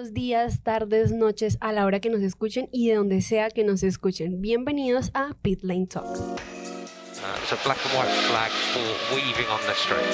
buenos 0.00 0.14
días, 0.14 0.62
tardes, 0.62 1.12
noches, 1.12 1.58
a 1.60 1.72
la 1.72 1.84
hora 1.84 2.00
que 2.00 2.08
nos 2.08 2.22
escuchen 2.22 2.70
y 2.72 2.88
de 2.88 2.94
donde 2.94 3.20
sea 3.20 3.50
que 3.50 3.64
nos 3.64 3.82
escuchen. 3.82 4.40
Bienvenidos 4.40 5.10
a 5.12 5.34
Pit 5.42 5.62
Lane 5.62 5.88
Talk. 5.88 6.06
Uh, 6.06 6.38
it's 7.42 7.52
a 7.52 7.58
black 7.64 7.76
and 7.84 7.94
white 7.94 8.08
flag 8.30 8.50
for 8.72 8.80
weaving 9.14 9.46
on 9.50 9.60
the 9.66 9.74
street. 9.74 10.06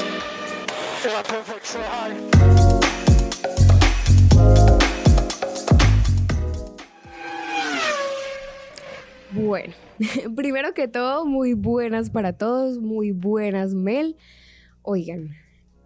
Bueno, 9.30 9.72
primero 10.34 10.74
que 10.74 10.88
todo, 10.88 11.26
muy 11.26 11.52
buenas 11.52 12.10
para 12.10 12.32
todos, 12.32 12.78
muy 12.78 13.12
buenas 13.12 13.72
Mel. 13.72 14.16
Oigan, 14.82 15.36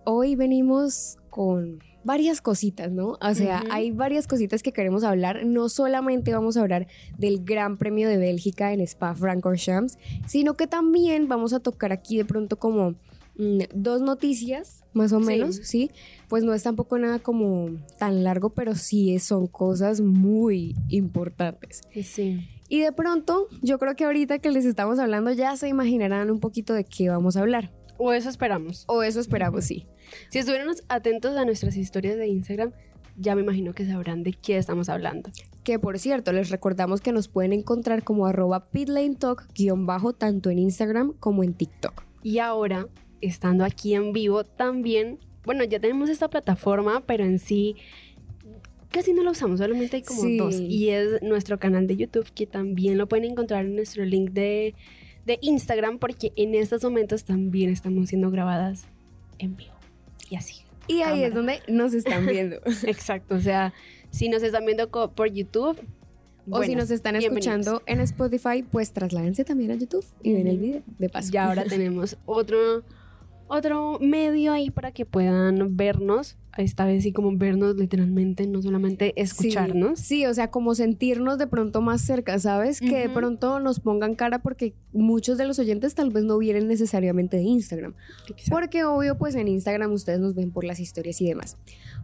hoy 0.05 0.37
venimos 0.37 1.19
con 1.29 1.83
varias 2.05 2.41
cositas, 2.41 2.91
¿no? 2.91 3.19
O 3.21 3.35
sea, 3.35 3.63
hay 3.71 3.91
varias 3.91 4.27
cositas 4.27 4.63
que 4.63 4.73
queremos 4.73 5.05
hablar. 5.05 5.45
No 5.45 5.69
solamente 5.69 6.33
vamos 6.33 6.57
a 6.57 6.63
hablar 6.63 6.87
del 7.19 7.45
Gran 7.45 7.77
Premio 7.77 8.09
de 8.09 8.17
Bélgica 8.17 8.73
en 8.73 8.81
Spa 8.81 9.15
Francorchamps, 9.15 9.99
sino 10.27 10.55
que 10.55 10.67
también 10.67 11.29
vamos 11.29 11.53
a 11.53 11.61
tocar 11.61 11.93
aquí 11.93 12.17
de 12.17 12.25
pronto 12.25 12.59
como 12.59 12.95
mm, 13.37 13.61
dos 13.75 14.03
noticias, 14.03 14.85
más 14.93 15.13
o 15.13 15.21
Sí. 15.21 15.27
menos, 15.27 15.57
¿sí? 15.57 15.91
Pues 16.29 16.45
no 16.45 16.53
es 16.53 16.63
tampoco 16.63 16.99
nada 16.99 17.19
como 17.21 17.71
tan 17.99 18.23
largo, 18.25 18.51
pero 18.51 18.75
sí 18.75 19.19
son 19.19 19.47
cosas 19.47 20.01
muy 20.01 20.75
importantes. 20.89 21.83
Sí. 22.03 22.49
Y 22.69 22.81
de 22.81 22.93
pronto, 22.93 23.49
yo 23.63 23.79
creo 23.79 23.97
que 23.97 24.05
ahorita 24.05 24.39
que 24.39 24.51
les 24.51 24.65
estamos 24.65 24.99
hablando 24.99 25.33
ya 25.33 25.57
se 25.57 25.69
imaginarán 25.69 26.31
un 26.31 26.39
poquito 26.39 26.73
de 26.75 26.85
qué 26.85 27.09
vamos 27.09 27.37
a 27.37 27.41
hablar. 27.41 27.73
O 28.03 28.13
eso 28.13 28.31
esperamos. 28.31 28.85
O 28.89 29.03
eso 29.03 29.21
esperamos, 29.21 29.65
sí. 29.65 29.87
Si 30.31 30.39
estuvieron 30.39 30.75
atentos 30.89 31.37
a 31.37 31.45
nuestras 31.45 31.77
historias 31.77 32.17
de 32.17 32.29
Instagram, 32.29 32.73
ya 33.17 33.35
me 33.35 33.43
imagino 33.43 33.75
que 33.75 33.85
sabrán 33.85 34.23
de 34.23 34.33
qué 34.33 34.57
estamos 34.57 34.89
hablando. 34.89 35.31
Que 35.65 35.79
por 35.79 35.99
cierto, 35.99 36.33
les 36.33 36.49
recordamos 36.49 37.03
que 37.03 37.13
nos 37.13 37.29
pueden 37.29 37.53
encontrar 37.53 38.03
como 38.03 38.25
arroba 38.27 38.71
pitlanetalk 38.71 39.47
guion 39.55 39.85
bajo 39.85 40.15
tanto 40.15 40.49
en 40.49 40.59
Instagram 40.59 41.13
como 41.21 41.45
en 41.45 41.53
TikTok. 41.53 42.03
Y 42.23 42.39
ahora, 42.39 42.89
estando 43.21 43.65
aquí 43.65 43.95
en 43.95 44.13
vivo, 44.15 44.45
también, 44.45 45.19
bueno, 45.45 45.65
ya 45.65 45.79
tenemos 45.79 46.09
esta 46.09 46.29
plataforma, 46.31 47.05
pero 47.07 47.25
en 47.25 47.39
sí 47.39 47.77
casi 48.91 49.13
no 49.13 49.23
la 49.23 49.31
usamos, 49.33 49.59
solamente 49.61 49.97
hay 49.97 50.03
como 50.03 50.23
Sí. 50.23 50.37
dos. 50.39 50.59
Y 50.59 50.89
es 50.89 51.23
nuestro 51.23 51.59
canal 51.59 51.87
de 51.87 51.97
YouTube, 51.97 52.31
que 52.35 52.47
también 52.47 52.97
lo 52.99 53.09
pueden 53.09 53.31
encontrar 53.31 53.65
en 53.67 53.77
nuestro 53.77 54.05
link 54.05 54.31
de, 54.31 54.75
de 55.27 55.39
Instagram, 55.43 55.99
porque 55.99 56.33
en 56.37 56.55
estos 56.55 56.83
momentos 56.83 57.25
también 57.25 57.71
estamos 57.71 58.09
siendo 58.09 58.31
grabadas 58.31 58.85
en 59.39 59.57
vivo. 59.57 59.75
Y 60.29 60.37
así. 60.37 60.63
Y 60.87 61.03
ahí 61.03 61.23
Cámara. 61.23 61.27
es 61.27 61.35
donde 61.35 61.61
nos 61.69 61.95
están 61.95 62.27
viendo. 62.27 62.57
Exacto, 62.85 63.35
o 63.35 63.41
sea, 63.41 63.73
si 64.11 64.29
nos 64.29 64.43
están 64.43 64.65
viendo 64.65 64.91
por 64.91 65.31
YouTube, 65.31 65.79
o 66.51 66.63
si 66.63 66.75
nos 66.75 66.91
están 66.91 67.17
escuchando 67.17 67.83
en 67.87 68.01
Spotify, 68.01 68.63
pues 68.63 68.93
trasládense 68.93 69.45
también 69.45 69.71
a 69.71 69.75
YouTube 69.75 70.05
y 70.23 70.33
ven 70.33 70.47
el 70.47 70.59
video 70.59 70.83
de 70.99 71.09
paso. 71.09 71.31
Ya 71.33 71.47
ahora 71.47 71.65
tenemos 71.69 72.17
otro, 72.27 72.83
otro 73.47 73.99
medio 74.01 74.53
ahí 74.53 74.71
para 74.71 74.93
que 74.93 75.05
puedan 75.05 75.77
vernos. 75.77 76.37
Esta 76.61 76.85
vez 76.85 77.03
sí 77.03 77.13
como 77.13 77.37
vernos 77.37 77.77
literalmente, 77.77 78.47
no 78.47 78.63
solamente 78.63 79.13
escucharnos. 79.21 79.99
Sí, 79.99 80.05
sí, 80.05 80.27
o 80.27 80.35
sea, 80.35 80.51
como 80.51 80.75
sentirnos 80.75 81.39
de 81.39 81.47
pronto 81.47 81.81
más 81.81 82.03
cerca, 82.03 82.39
¿sabes? 82.39 82.81
Que 82.81 82.99
de 82.99 83.09
pronto 83.09 83.61
nos 83.61 83.81
pongan 83.81 84.15
cara 84.15 84.41
porque 84.41 84.75
muchos 84.93 85.39
de 85.39 85.47
los 85.47 85.59
oyentes 85.59 85.95
tal 85.95 86.11
vez 86.11 86.25
no 86.25 86.39
vienen 86.39 86.69
necesariamente 86.69 87.37
de 87.37 87.43
Instagram. 87.45 87.95
Exacto. 88.29 88.51
Porque 88.51 88.85
obvio, 88.85 89.17
pues 89.17 89.35
en 89.35 89.49
Instagram 89.49 89.93
ustedes 89.93 90.21
nos 90.21 90.35
ven 90.35 90.51
por 90.51 90.65
las 90.65 90.81
historias 90.81 91.21
y 91.21 91.29
demás. 91.29 91.57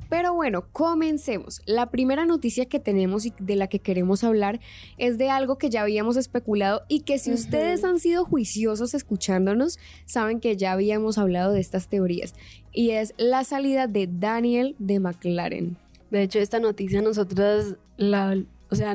Pero 0.08 0.34
bueno, 0.34 0.66
comencemos. 0.72 1.62
La 1.66 1.91
primera 1.91 2.26
noticia 2.26 2.66
que 2.66 2.78
tenemos 2.78 3.26
y 3.26 3.32
de 3.41 3.56
la 3.56 3.66
que 3.66 3.80
queremos 3.80 4.22
hablar 4.22 4.60
es 4.98 5.18
de 5.18 5.30
algo 5.30 5.58
que 5.58 5.68
ya 5.68 5.82
habíamos 5.82 6.16
especulado 6.16 6.82
y 6.88 7.00
que 7.00 7.18
si 7.18 7.32
ustedes 7.32 7.82
han 7.82 7.98
sido 7.98 8.24
juiciosos 8.24 8.94
escuchándonos, 8.94 9.78
saben 10.04 10.38
que 10.38 10.56
ya 10.56 10.72
habíamos 10.72 11.19
hablado 11.19 11.52
de 11.52 11.60
estas 11.60 11.88
teorías. 11.88 12.34
Y 12.76 12.91
es 12.91 13.14
la 13.16 13.42
salida 13.42 13.87
de 13.87 14.06
Daniel 14.06 14.76
de 14.78 15.00
McLaren. 15.00 15.78
De 16.10 16.22
hecho, 16.22 16.38
esta 16.41 16.60
noticia 16.60 17.00
nosotras 17.00 17.76
la... 17.97 18.37
O 18.69 18.75
sea, 18.75 18.94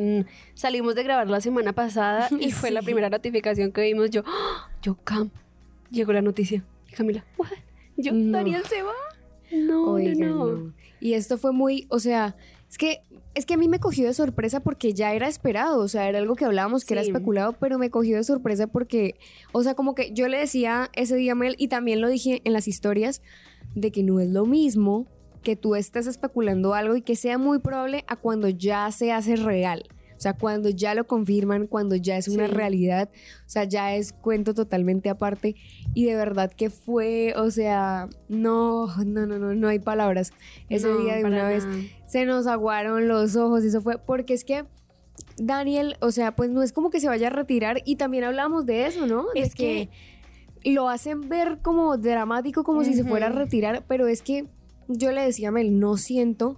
salimos 0.53 0.93
de 0.93 1.01
grabar 1.01 1.27
la 1.27 1.41
semana 1.41 1.73
pasada 1.73 2.29
y 2.39 2.51
fue 2.51 2.69
la 2.69 2.83
primera 2.83 3.09
notificación 3.09 3.71
que 3.71 3.81
vimos. 3.81 4.11
Yo, 4.11 4.21
¡Ah! 4.27 4.69
yo, 4.83 4.95
Cam, 5.03 5.31
llegó 5.89 6.13
la 6.13 6.21
noticia. 6.21 6.63
Y 6.91 6.93
Camila, 6.93 7.25
¿what? 7.37 7.47
Yo, 7.97 8.13
No. 8.13 8.37
Daniel 8.37 8.61
se 8.69 8.83
va. 8.83 8.93
No, 9.51 9.93
Oigan, 9.93 10.19
no, 10.19 10.51
no. 10.53 10.73
Y 10.99 11.15
esto 11.15 11.39
fue 11.39 11.51
muy, 11.51 11.87
o 11.89 11.97
sea, 11.97 12.35
es 12.69 12.77
que 12.77 13.01
es 13.33 13.45
que 13.45 13.53
a 13.53 13.57
mí 13.57 13.67
me 13.67 13.79
cogió 13.79 14.05
de 14.05 14.13
sorpresa 14.13 14.59
porque 14.59 14.93
ya 14.93 15.13
era 15.13 15.27
esperado, 15.27 15.79
o 15.79 15.87
sea, 15.87 16.07
era 16.09 16.19
algo 16.19 16.35
que 16.35 16.45
hablábamos 16.45 16.83
que 16.83 16.93
era 16.93 17.01
especulado, 17.01 17.53
pero 17.53 17.77
me 17.77 17.89
cogió 17.89 18.17
de 18.17 18.23
sorpresa 18.23 18.67
porque, 18.67 19.15
o 19.53 19.63
sea, 19.63 19.73
como 19.73 19.95
que 19.95 20.11
yo 20.11 20.27
le 20.27 20.37
decía 20.37 20.89
ese 20.93 21.15
día 21.15 21.31
a 21.31 21.35
Mel 21.35 21.55
y 21.57 21.69
también 21.69 22.01
lo 22.01 22.09
dije 22.09 22.41
en 22.43 22.53
las 22.53 22.67
historias 22.67 23.21
de 23.75 23.91
que 23.91 24.03
no 24.03 24.19
es 24.19 24.29
lo 24.29 24.45
mismo 24.45 25.07
que 25.43 25.55
tú 25.55 25.75
estés 25.75 26.05
especulando 26.07 26.73
algo 26.73 26.95
y 26.95 27.01
que 27.01 27.15
sea 27.15 27.37
muy 27.37 27.59
probable 27.59 28.03
a 28.07 28.15
cuando 28.15 28.47
ya 28.49 28.91
se 28.91 29.11
hace 29.11 29.35
real. 29.35 29.83
O 30.15 30.21
sea, 30.21 30.33
cuando 30.33 30.69
ya 30.69 30.93
lo 30.93 31.07
confirman, 31.07 31.65
cuando 31.65 31.95
ya 31.95 32.15
es 32.15 32.27
una 32.27 32.45
Sí. 32.47 32.53
realidad, 32.53 33.09
o 33.47 33.49
sea, 33.49 33.63
ya 33.63 33.95
es 33.95 34.13
cuento 34.13 34.53
totalmente 34.53 35.09
aparte. 35.09 35.55
Y 35.95 36.05
de 36.05 36.13
verdad 36.15 36.51
que 36.55 36.69
fue, 36.69 37.33
o 37.35 37.49
sea, 37.49 38.07
no, 38.29 38.85
no, 39.03 39.25
no, 39.25 39.39
no, 39.39 39.55
no 39.55 39.67
hay 39.67 39.79
palabras. 39.79 40.31
Ese 40.69 40.87
No, 40.89 40.99
día 40.99 41.15
de 41.15 41.23
una 41.25 41.47
vez 41.49 41.65
se 42.05 42.25
nos 42.27 42.45
aguaron 42.45 43.07
los 43.07 43.35
ojos 43.35 43.63
y 43.63 43.67
eso 43.69 43.81
fue 43.81 43.97
porque 43.97 44.35
es 44.35 44.43
que 44.43 44.65
Daniel, 45.37 45.95
o 46.01 46.11
sea, 46.11 46.35
pues 46.35 46.51
no 46.51 46.61
es 46.61 46.71
como 46.71 46.91
que 46.91 46.99
se 46.99 47.07
vaya 47.07 47.27
a 47.27 47.31
retirar 47.31 47.81
y 47.83 47.95
también 47.95 48.23
hablamos 48.23 48.67
de 48.67 48.85
eso, 48.85 49.07
¿no? 49.07 49.25
De 49.33 49.41
Es 49.41 49.55
que- 49.55 49.89
lo 50.63 50.89
hacen 50.89 51.27
ver 51.29 51.59
como 51.61 51.97
dramático, 51.97 52.63
como 52.63 52.83
si 52.83 52.93
se 52.93 53.03
fuera 53.03 53.27
a 53.27 53.31
retirar, 53.31 53.83
pero 53.87 54.07
es 54.07 54.21
que 54.21 54.45
yo 54.87 55.11
le 55.11 55.21
decía 55.21 55.49
a 55.49 55.51
Mel, 55.51 55.79
no 55.79 55.97
siento 55.97 56.57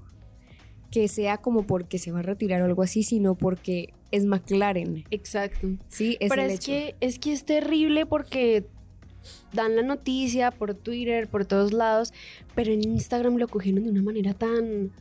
que 0.91 1.07
sea 1.07 1.37
como 1.37 1.63
porque 1.65 1.97
se 1.97 2.11
va 2.11 2.19
a 2.19 2.23
retirar 2.23 2.61
o 2.61 2.65
algo 2.65 2.83
así, 2.83 3.03
sino 3.03 3.35
porque 3.35 3.93
es 4.11 4.25
McLaren, 4.25 5.05
Exacto. 5.09 5.67
¿sí? 5.87 6.17
Es 6.19 6.29
Pero 6.29 6.43
el 6.43 6.51
es 6.51 6.55
hecho. 6.57 6.71
que, 6.71 6.95
es 6.99 7.17
que 7.17 7.33
es 7.33 7.45
terrible 7.45 8.05
porque 8.05 8.65
dan 9.53 9.75
la 9.75 9.81
noticia 9.81 10.51
por 10.51 10.75
Twitter, 10.75 11.27
por 11.27 11.45
todos 11.45 11.73
lados, 11.73 12.13
pero 12.55 12.71
en 12.71 12.83
Instagram 12.83 13.37
lo 13.37 13.47
cogieron 13.47 13.85
de 13.85 13.89
una 13.89 14.03
manera 14.03 14.33
tan 14.33 14.91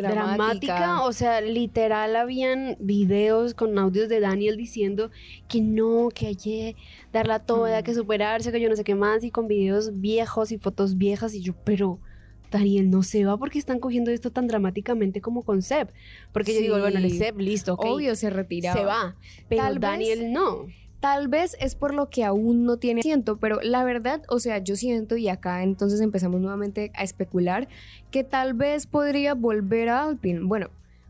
dramática. 0.00 1.02
O 1.04 1.12
sea, 1.12 1.40
literal 1.40 2.16
habían 2.16 2.76
videos 2.80 3.54
con 3.54 3.78
audios 3.78 4.08
de 4.08 4.20
Daniel 4.20 4.56
diciendo 4.56 5.10
que 5.48 5.60
no, 5.60 6.08
que 6.14 6.28
hay 6.28 6.36
que 6.36 6.76
darla 7.12 7.38
toda, 7.40 7.80
Mm. 7.80 7.84
que 7.84 7.94
superarse, 7.94 8.52
que 8.52 8.60
yo 8.60 8.68
no 8.68 8.76
sé 8.76 8.84
qué 8.84 8.94
más, 8.94 9.22
y 9.24 9.30
con 9.30 9.48
videos 9.48 10.00
viejos 10.00 10.52
y 10.52 10.58
fotos 10.58 10.96
viejas, 10.98 11.34
y 11.34 11.42
yo, 11.42 11.54
pero... 11.64 11.98
Daniel 12.52 12.90
no 12.90 13.04
se 13.04 13.24
va 13.24 13.36
porque 13.36 13.60
están 13.60 13.78
cogiendo 13.78 14.10
esto 14.10 14.32
tan 14.32 14.48
dramáticamente 14.48 15.20
como 15.20 15.44
con 15.44 15.62
Seb. 15.62 15.92
Porque 16.32 16.52
yo 16.52 16.60
digo, 16.60 16.80
bueno, 16.80 16.98
el. 16.98 17.08
Seb, 17.16 17.38
listo, 17.38 17.74
ok, 17.74 17.84
Obvio 17.84 18.16
se 18.16 18.28
retiraba. 18.28 18.76
se 18.76 18.84
va. 18.84 19.16
Pero 19.48 19.62
Tal 19.62 19.74
vez- 19.74 19.80
Daniel 19.82 20.32
no. 20.32 20.66
Tal 21.00 21.28
vez 21.28 21.56
es 21.60 21.74
por 21.74 21.94
lo 21.94 22.10
que 22.10 22.24
aún 22.24 22.64
no 22.64 22.76
tiene 22.76 23.00
siento, 23.02 23.38
pero 23.38 23.58
la 23.62 23.84
verdad, 23.84 24.22
o 24.28 24.38
sea, 24.38 24.58
yo 24.58 24.76
siento 24.76 25.16
y 25.16 25.28
acá 25.28 25.62
entonces 25.62 26.00
empezamos 26.02 26.40
nuevamente 26.40 26.90
a 26.94 27.02
especular 27.04 27.68
que 28.10 28.22
tal 28.22 28.52
vez 28.52 28.86
podría 28.86 29.32
volver 29.34 29.88
a 29.88 30.04
Alpine. 30.04 30.40
Bueno, 30.42 30.68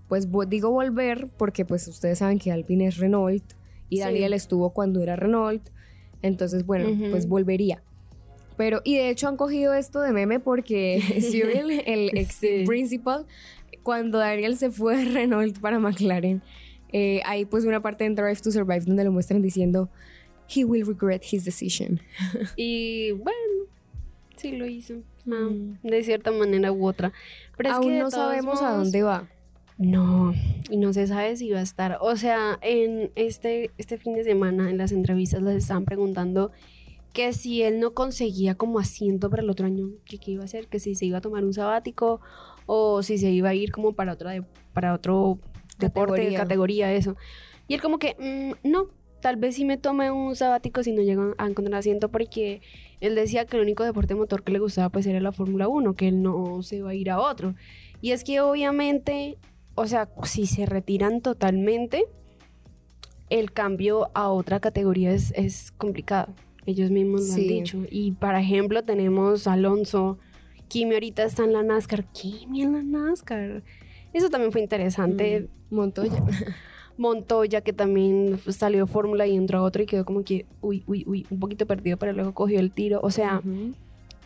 pues 0.08 0.28
digo 0.48 0.70
volver 0.70 1.28
porque 1.36 1.64
pues 1.64 1.88
ustedes 1.88 2.18
saben 2.18 2.38
que 2.38 2.52
Alpine 2.52 2.86
es 2.86 2.98
Renault 2.98 3.42
y 3.88 3.96
Sí. 3.96 4.02
Daniel 4.02 4.32
estuvo 4.32 4.70
cuando 4.70 5.02
era 5.02 5.16
Renault, 5.16 5.68
entonces 6.22 6.64
bueno, 6.64 6.88
pues 7.10 7.26
volvería. 7.26 7.82
Pero, 8.56 8.82
y 8.84 8.94
de 8.94 9.08
hecho 9.10 9.26
han 9.26 9.36
cogido 9.36 9.74
esto 9.74 10.00
de 10.02 10.12
meme 10.12 10.38
porque 10.38 11.00
Cyril, 11.20 11.82
el 11.86 12.16
ex 12.16 12.34
Sí. 12.36 12.62
principal, 12.66 13.26
cuando 13.82 14.18
Daniel 14.18 14.56
se 14.56 14.70
fue 14.70 14.96
de 14.98 15.04
Renault 15.06 15.58
para 15.58 15.78
McLaren, 15.80 16.42
eh, 16.92 17.20
hay 17.24 17.44
pues 17.44 17.64
una 17.64 17.80
parte 17.80 18.04
en 18.04 18.14
Drive 18.14 18.40
to 18.42 18.50
Survive 18.50 18.80
donde 18.80 19.04
lo 19.04 19.12
muestran 19.12 19.42
diciendo 19.42 19.88
he 20.54 20.64
will 20.64 20.84
regret 20.86 21.22
his 21.30 21.44
decision. 21.44 22.00
Y 22.56 23.12
bueno, 23.12 23.64
sí 24.36 24.52
lo 24.56 24.66
hizo. 24.66 24.94
Ah, 25.30 25.48
Mm. 25.50 25.76
de 25.82 26.02
cierta 26.02 26.32
manera 26.32 26.72
u 26.72 26.86
otra. 26.86 27.12
Pero 27.56 27.68
es 27.68 27.74
Aún 27.76 27.88
que 27.88 27.98
no 27.98 28.10
sabemos 28.10 28.62
a 28.62 28.72
dónde 28.72 29.02
va. 29.02 29.28
No, 29.76 30.34
y 30.70 30.76
no 30.78 30.92
se 30.92 31.06
sabe 31.06 31.36
si 31.36 31.50
va 31.50 31.60
a 31.60 31.62
estar. 31.62 31.98
O 32.00 32.16
sea, 32.16 32.58
en 32.62 33.10
este, 33.16 33.70
este 33.78 33.96
fin 33.98 34.14
de 34.14 34.24
semana 34.24 34.70
en 34.70 34.78
las 34.78 34.92
entrevistas 34.92 35.42
les 35.42 35.56
estaban 35.56 35.84
preguntando 35.84 36.50
que 37.12 37.32
si 37.32 37.62
él 37.62 37.80
no 37.80 37.92
conseguía 37.92 38.54
como 38.54 38.78
asiento 38.78 39.30
para 39.30 39.42
el 39.42 39.50
otro 39.50 39.66
año, 39.66 39.88
que 40.04 40.18
qué 40.18 40.32
iba 40.32 40.42
a 40.42 40.46
hacer, 40.46 40.68
que 40.68 40.80
si 40.80 40.94
se 40.94 41.06
iba 41.06 41.18
a 41.18 41.20
tomar 41.20 41.44
un 41.44 41.52
sabático 41.54 42.20
o 42.66 43.02
si 43.02 43.18
se 43.18 43.30
iba 43.30 43.48
a 43.50 43.54
ir 43.54 43.72
como 43.72 43.92
para 43.92 44.12
otra 44.14 44.30
de- 44.32 44.44
para 44.72 44.94
otro 44.94 45.38
deporte, 45.80 46.12
Categoría. 46.12 46.38
categoría, 46.38 46.92
eso. 46.92 47.16
Y 47.68 47.74
él 47.74 47.82
como 47.82 47.98
que, 47.98 48.16
"Mm, 48.18 48.68
no, 48.68 48.88
tal 49.20 49.36
vez 49.36 49.56
sí 49.56 49.64
me 49.64 49.76
tome 49.76 50.10
un 50.10 50.34
sabático 50.36 50.82
si 50.82 50.92
no 50.92 51.02
llego 51.02 51.34
a 51.38 51.46
encontrar 51.46 51.78
asiento 51.78 52.08
porque 52.08 52.60
él 53.00 53.14
decía 53.14 53.44
que 53.46 53.56
el 53.56 53.62
único 53.62 53.84
deporte 53.84 54.14
motor 54.14 54.42
que 54.42 54.52
le 54.52 54.58
gustaba 54.58 54.88
pues 54.88 55.06
era 55.06 55.20
la 55.20 55.32
Fórmula 55.32 55.68
1, 55.68 55.94
que 55.94 56.08
él 56.08 56.22
no 56.22 56.62
se 56.62 56.82
va 56.82 56.90
a 56.90 56.94
ir 56.94 57.10
a 57.10 57.20
otro. 57.20 57.54
Y 58.00 58.12
es 58.12 58.24
que 58.24 58.40
obviamente, 58.40 59.36
o 59.74 59.86
sea, 59.86 60.08
si 60.24 60.46
se 60.46 60.66
retiran 60.66 61.20
totalmente, 61.20 62.04
el 63.28 63.52
cambio 63.52 64.10
a 64.14 64.28
otra 64.30 64.60
categoría 64.60 65.12
es, 65.12 65.32
es 65.36 65.70
complicado. 65.72 66.34
Ellos 66.66 66.90
mismos 66.90 67.26
lo 67.28 67.34
han 67.34 67.40
dicho. 67.40 67.82
Y, 67.90 68.12
por 68.12 68.34
ejemplo, 68.34 68.82
tenemos 68.84 69.46
a 69.46 69.52
Alonso. 69.54 70.18
Kimi 70.68 70.94
ahorita 70.94 71.24
está 71.24 71.44
en 71.44 71.52
la 71.52 71.62
NASCAR. 71.62 72.04
Kimi 72.12 72.62
en 72.62 72.72
la 72.72 72.82
NASCAR. 72.82 73.62
Eso 74.12 74.30
también 74.30 74.52
fue 74.52 74.60
interesante. 74.60 75.48
Mm, 75.70 75.74
Montoya. 75.74 76.22
Montoya, 76.96 77.62
que 77.62 77.72
también 77.72 78.38
salió 78.48 78.86
Fórmula 78.86 79.26
y 79.26 79.34
entró 79.34 79.58
a 79.58 79.62
otro 79.62 79.82
y 79.82 79.86
quedó 79.86 80.04
como 80.04 80.22
que, 80.22 80.44
uy, 80.60 80.84
uy, 80.86 81.04
uy, 81.06 81.26
un 81.30 81.40
poquito 81.40 81.66
perdido, 81.66 81.96
pero 81.96 82.12
luego 82.12 82.34
cogió 82.34 82.60
el 82.60 82.72
tiro. 82.72 83.00
O 83.02 83.10
sea, 83.10 83.40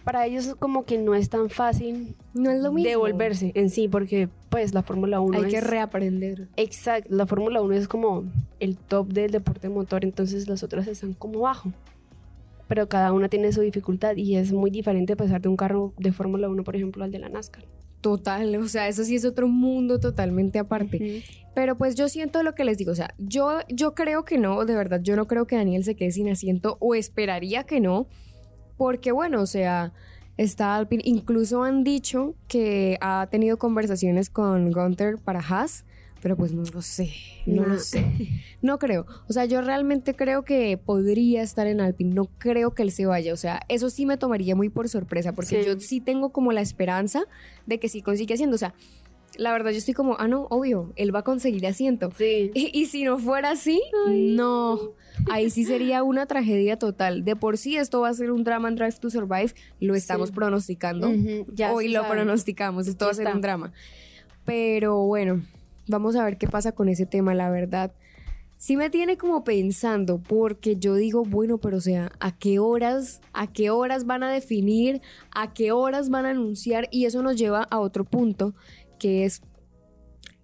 para 0.03 0.27
ellos 0.27 0.55
como 0.59 0.85
que 0.85 0.99
no 0.99 1.15
es 1.15 1.31
tan 1.31 1.51
fácil 1.51 2.15
no 2.35 2.51
es 2.51 2.63
lo 2.63 2.73
mismo. 2.73 2.91
devolverse 2.91 3.53
en 3.55 3.71
sí, 3.71 3.89
porque 3.89 4.29
pues 4.51 4.75
la 4.75 4.83
Fórmula 4.83 5.21
1 5.21 5.39
Hay 5.39 5.45
es... 5.45 5.55
que 5.55 5.61
reaprender. 5.61 6.49
Exacto, 6.57 7.09
la 7.15 7.27
Fórmula 7.27 7.63
1 7.63 7.75
es 7.75 7.89
como 7.89 8.25
el 8.61 8.77
top 8.77 9.09
del 9.09 9.31
deporte 9.31 9.69
motor, 9.69 10.05
entonces 10.05 10.49
las 10.49 10.63
otras 10.63 10.87
están 10.89 11.15
como 11.15 11.41
bajo. 11.41 11.73
Pero 12.67 12.89
cada 12.89 13.13
una 13.13 13.29
tiene 13.29 13.53
su 13.53 13.61
dificultad 13.61 14.17
y 14.17 14.37
es 14.37 14.53
muy 14.53 14.71
diferente 14.71 15.17
pasar 15.17 15.41
de 15.41 15.49
un 15.49 15.57
carro 15.57 15.93
de 15.99 16.13
Fórmula 16.13 16.49
1, 16.49 16.65
por 16.65 16.77
ejemplo, 16.77 17.05
al 17.05 17.11
de 17.11 17.19
la 17.19 17.29
NASCAR. 17.29 17.65
Total, 18.05 18.55
o 18.57 18.69
sea, 18.69 18.87
eso 18.87 19.03
sí 19.03 19.17
es 19.17 19.25
otro 19.25 19.49
mundo 19.49 19.99
totalmente 19.99 20.59
aparte. 20.59 21.25
Pero 21.55 21.79
pues 21.79 21.95
yo 21.95 22.11
siento 22.11 22.43
lo 22.43 22.55
que 22.55 22.67
les 22.67 22.77
digo, 22.77 22.93
o 22.93 22.95
sea, 22.95 23.15
yo, 23.17 23.61
yo 23.71 23.95
creo 23.95 24.27
que 24.27 24.37
no, 24.37 24.63
de 24.67 24.75
verdad, 24.75 25.01
yo 25.03 25.17
no 25.17 25.27
creo 25.27 25.47
que 25.47 25.57
Daniel 25.57 25.85
se 25.85 25.95
quede 25.95 26.13
sin 26.13 26.29
asiento 26.29 26.77
o 26.81 26.95
esperaría 26.95 27.65
que 27.65 27.81
no, 27.81 28.07
porque 28.77 29.11
bueno, 29.11 29.41
o 29.41 29.47
sea, 29.47 29.95
está 30.37 30.77
Alpine, 30.77 31.03
incluso 31.07 31.63
han 31.63 31.83
dicho 31.83 32.35
que 32.47 32.99
ha 33.01 33.27
tenido 33.31 33.57
conversaciones 33.57 34.29
con 34.29 34.71
Gunther 34.71 35.17
para 35.17 35.41
Haas, 35.41 35.87
pero 36.25 36.39
pues 36.39 36.53
no 36.53 36.63
lo 36.63 36.81
sé, 36.81 37.11
no 37.45 37.67
lo 37.67 37.79
sé, 37.79 38.03
no 38.63 38.79
creo, 38.79 39.05
o 39.29 39.33
sea, 39.35 39.45
yo 39.45 39.61
realmente 39.61 40.15
creo 40.17 40.43
que 40.43 40.79
podría 40.79 41.43
estar 41.43 41.67
en 41.67 41.83
Alpine, 41.83 42.15
no 42.15 42.31
creo 42.39 42.75
que 42.75 42.83
él 42.83 42.91
se 42.93 43.05
vaya, 43.05 43.35
o 43.35 43.37
sea, 43.37 43.61
eso 43.69 43.91
sí 43.91 44.07
me 44.07 44.17
tomaría 44.17 44.57
muy 44.57 44.71
por 44.71 44.89
sorpresa, 44.89 45.33
porque 45.35 45.61
Sí. 45.63 45.67
yo 45.69 45.79
sí 45.79 46.01
tengo 46.01 46.31
como 46.31 46.51
la 46.53 46.63
esperanza 46.63 47.25
de 47.67 47.79
que 47.79 47.91
sí 47.91 48.01
consigue 48.01 48.33
haciendo, 48.33 48.55
o 48.55 48.59
sea, 48.59 48.73
la 49.37 49.53
verdad 49.53 49.73
yo 49.73 49.77
estoy 49.79 49.93
como, 49.93 50.17
ah, 50.19 50.27
no, 50.29 50.47
obvio, 50.49 50.93
él 50.97 51.15
va 51.15 51.19
a 51.19 51.25
conseguir 51.25 51.67
asiento. 51.67 52.11
Sí. 52.17 52.53
Y, 52.55 52.71
y 52.73 52.87
si 52.87 53.03
no 53.05 53.19
fuera 53.19 53.51
así, 53.51 53.83
no. 54.09 54.79
Ahí 55.29 55.51
sí 55.51 55.65
sería 55.65 56.03
una 56.05 56.27
tragedia 56.27 56.79
total. 56.79 57.25
De 57.25 57.35
por 57.37 57.59
sí 57.59 57.77
esto 57.77 58.01
va 58.01 58.09
a 58.11 58.15
ser 58.15 58.31
un 58.31 58.45
drama 58.45 58.69
en 58.69 58.77
Drive 58.77 58.95
to 59.01 59.11
Survive. 59.11 59.53
Lo 59.81 59.95
estamos 59.97 60.29
Sí. 60.31 60.35
pronosticando. 60.37 61.13
Ya 61.53 61.73
Hoy 61.73 61.89
lo 61.89 62.03
sabe. 62.03 62.15
pronosticamos. 62.15 62.87
Esto 62.87 63.07
Aquí 63.07 63.09
va 63.09 63.11
a 63.11 63.15
ser 63.15 63.27
está. 63.27 63.35
un 63.37 63.43
drama. 63.43 63.73
Pero 64.45 64.99
bueno, 65.05 65.43
vamos 65.89 66.17
a 66.17 66.25
ver 66.25 66.39
qué 66.39 66.47
pasa 66.47 66.73
con 66.73 66.89
ese 66.89 67.07
tema, 67.07 67.35
la 67.35 67.51
verdad. 67.51 67.93
Sí 68.57 68.77
me 68.77 68.89
tiene 68.89 69.19
como 69.19 69.45
pensando, 69.45 70.23
porque 70.23 70.77
yo 70.77 70.95
digo, 70.95 71.25
bueno, 71.25 71.59
pero 71.59 71.79
o 71.79 71.81
sea, 71.81 72.13
¿a 72.21 72.37
qué 72.37 72.59
horas, 72.59 73.21
a 73.33 73.53
qué 73.53 73.71
horas 73.71 74.07
van 74.07 74.23
a 74.23 74.33
definir, 74.33 75.03
a 75.35 75.53
qué 75.53 75.73
horas 75.73 76.09
van 76.09 76.25
a 76.25 76.31
anunciar? 76.31 76.89
Y 76.91 77.05
eso 77.05 77.23
nos 77.23 77.37
lleva 77.37 77.65
a 77.65 77.81
otro 77.81 78.05
punto, 78.05 78.55
que 78.99 79.25
es, 79.25 79.43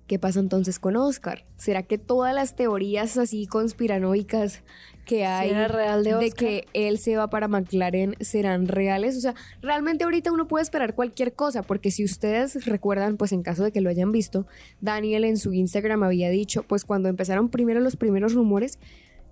¿qué 0.06 0.18
pasa 0.18 0.40
entonces 0.40 0.78
con 0.78 0.96
Oscar? 0.96 1.46
¿Será 1.56 1.82
que 1.84 1.98
todas 1.98 2.34
las 2.34 2.56
teorías 2.56 3.16
así 3.16 3.46
conspiranoicas 3.46 4.62
que 5.10 5.26
hay 5.26 5.48
¿Será 5.48 5.66
real 5.66 6.04
de 6.04 6.30
que 6.30 6.68
él 6.72 6.96
se 6.96 7.16
va 7.16 7.28
para 7.28 7.48
McLaren 7.48 8.14
serán 8.20 8.68
reales? 8.68 9.16
O 9.16 9.20
sea, 9.20 9.34
realmente 9.60 10.04
ahorita 10.04 10.30
uno 10.30 10.46
puede 10.46 10.62
esperar 10.62 10.94
cualquier 10.94 11.32
cosa, 11.32 11.62
porque 11.64 11.90
si 11.90 12.04
ustedes 12.04 12.64
recuerdan, 12.64 13.16
pues 13.16 13.32
en 13.32 13.42
caso 13.42 13.64
de 13.64 13.72
que 13.72 13.80
lo 13.80 13.90
hayan 13.90 14.12
visto, 14.12 14.46
Daniel 14.80 15.24
en 15.24 15.36
su 15.36 15.52
Instagram 15.52 16.04
había 16.04 16.30
dicho, 16.30 16.62
pues 16.62 16.84
cuando 16.84 17.08
empezaron 17.08 17.48
primero 17.48 17.80
los 17.80 17.96
primeros 17.96 18.34
rumores, 18.34 18.78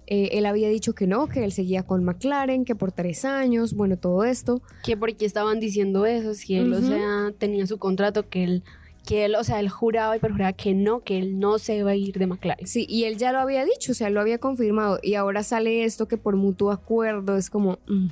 eh, 0.09 0.31
él 0.33 0.47
había 0.47 0.69
dicho 0.69 0.95
que 0.95 1.07
no, 1.07 1.29
que 1.29 1.45
él 1.45 1.53
seguía 1.53 1.85
con 1.85 2.03
McLaren, 2.03 2.65
que 2.65 2.75
por 2.75 2.91
tres 2.91 3.25
años, 3.25 3.75
bueno, 3.75 3.97
todo 3.97 4.25
esto. 4.25 4.61
que 4.83 4.97
porque 4.97 5.27
estaban 5.27 5.61
diciendo 5.61 6.07
eso, 6.07 6.35
si 6.35 6.57
él, 6.57 6.73
o 6.73 6.81
sea, 6.81 7.33
tenía 7.39 7.69
su 7.69 7.79
contrato, 7.79 8.29
que 8.29 8.43
él, 8.43 8.65
que 9.09 9.25
él, 9.25 9.37
o 9.37 9.43
sea, 9.43 9.59
él 9.59 9.71
juraba 9.71 10.15
y 10.15 10.21
perjuraba 10.21 10.53
que 10.53 10.75
no, 10.75 11.01
que 11.01 11.19
él 11.19 11.39
no 11.41 11.59
se 11.59 11.77
iba 11.77 11.93
a 11.93 11.97
ir 11.97 12.19
de 12.19 12.27
McLaren. 12.27 12.67
Sí, 12.67 12.85
y 12.91 13.05
él 13.05 13.17
ya 13.17 13.33
lo 13.33 13.39
había 13.39 13.65
dicho, 13.65 13.93
o 13.93 13.95
sea, 13.95 14.11
lo 14.11 14.21
había 14.21 14.37
confirmado, 14.37 14.99
y 15.03 15.15
ahora 15.15 15.43
sale 15.43 15.85
esto 15.85 16.07
que 16.09 16.19
por 16.19 16.37
mutuo 16.37 16.71
acuerdo 16.73 17.39
es 17.39 17.49
como... 17.49 17.79
mm, 17.87 18.09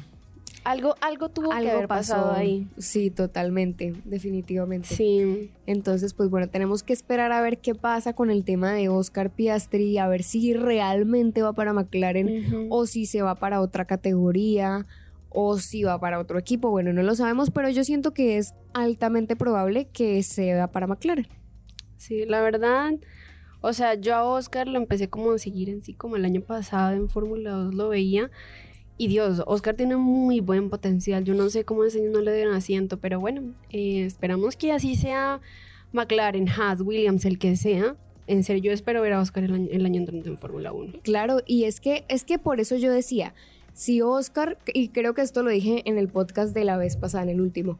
Algo, 0.64 0.94
algo 1.02 1.28
tuvo 1.28 1.50
que 1.50 1.70
haber 1.70 1.87
pasado 1.87 2.32
ahí. 2.32 2.66
Sí, 2.78 3.10
totalmente, 3.10 3.94
definitivamente. 4.06 4.88
Sí, 4.88 5.50
Entonces, 5.66 6.14
pues 6.14 6.31
bueno, 6.31 6.48
tenemos 6.48 6.82
que 6.82 6.94
esperar 6.94 7.31
a 7.31 7.43
ver 7.43 7.58
qué 7.58 7.75
pasa 7.75 8.14
con 8.14 8.31
el 8.31 8.43
tema 8.43 8.72
de 8.72 8.88
Oscar 8.88 9.28
Piastri, 9.28 9.98
a 9.98 10.08
ver 10.08 10.22
si 10.22 10.54
realmente 10.54 11.43
va 11.43 11.52
para 11.52 11.75
McLaren 11.75 12.69
o 12.70 12.87
si 12.87 13.04
se 13.04 13.20
va 13.20 13.34
para 13.34 13.60
otra 13.60 13.84
categoría 13.84 14.87
o 15.38 15.59
si 15.59 15.85
va 15.85 16.00
para 16.00 16.19
otro 16.19 16.38
equipo. 16.38 16.71
Bueno, 16.71 16.94
no 16.94 17.03
lo 17.03 17.15
sabemos, 17.15 17.50
pero 17.50 17.69
yo 17.69 17.85
siento 17.85 18.15
que 18.15 18.38
es 18.38 18.55
altamente 18.73 19.37
probable 19.37 19.87
que 19.88 20.23
se 20.23 20.55
va 20.55 20.69
para 20.69 20.87
McLaren. 20.87 21.29
Sí, 21.99 22.25
la 22.25 22.41
verdad, 22.41 22.94
o 23.61 23.75
sea, 23.75 23.94
yo 23.94 24.15
a 24.15 24.25
Oscar 24.25 24.67
lo 24.67 24.79
empecé 24.79 25.11
como 25.11 25.33
a 25.33 25.38
seguir 25.38 25.69
en 25.69 25.83
sí, 25.83 25.93
como 25.93 26.17
el 26.17 26.25
año 26.25 26.41
pasado 26.41 26.97
en 26.97 27.11
Fórmula 27.11 27.50
2 27.50 27.75
lo 27.75 27.91
veía. 27.91 28.31
Y 28.97 29.09
Dios, 29.09 29.43
Oscar 29.47 29.75
tiene 29.75 29.97
muy 29.97 30.41
buen 30.41 30.71
potencial. 30.71 31.23
Yo 31.25 31.35
no 31.35 31.50
sé 31.50 31.67
cómo 31.67 31.85
ese 31.85 32.00
año 32.00 32.12
no 32.12 32.23
le 32.23 32.35
dieron 32.35 32.55
asiento, 32.55 32.99
pero 32.99 33.21
bueno, 33.21 33.53
eh, 33.71 34.06
esperamos 34.06 34.56
que 34.56 34.73
así 34.73 34.97
sea 34.97 35.43
McLaren, 35.93 36.49
Haas, 36.49 36.81
Williams, 36.81 37.27
el 37.27 37.39
que 37.39 37.56
sea. 37.56 37.94
En 38.27 38.43
serio, 38.43 38.62
yo 38.62 38.73
espero 38.73 39.03
ver 39.03 39.12
a 39.12 39.21
Oscar 39.21 39.44
el 39.44 39.55
año, 39.55 39.69
el 39.71 39.85
año 39.85 40.00
entrante 40.00 40.31
en 40.31 40.39
Fórmula 40.39 40.73
1. 40.73 41.00
Claro, 41.03 41.43
y 41.44 41.65
es 41.65 41.79
que, 41.79 42.06
es 42.09 42.25
que 42.25 42.39
por 42.39 42.59
eso 42.59 42.77
yo 42.77 42.91
decía, 42.91 43.35
si 43.76 44.00
Oscar, 44.00 44.56
y 44.73 44.88
creo 44.88 45.12
que 45.12 45.20
esto 45.20 45.43
lo 45.43 45.50
dije 45.50 45.82
en 45.84 45.99
el 45.99 46.08
podcast 46.08 46.55
de 46.55 46.64
la 46.64 46.78
vez 46.78 46.96
pasada, 46.96 47.25
en 47.25 47.28
el 47.28 47.40
último, 47.43 47.78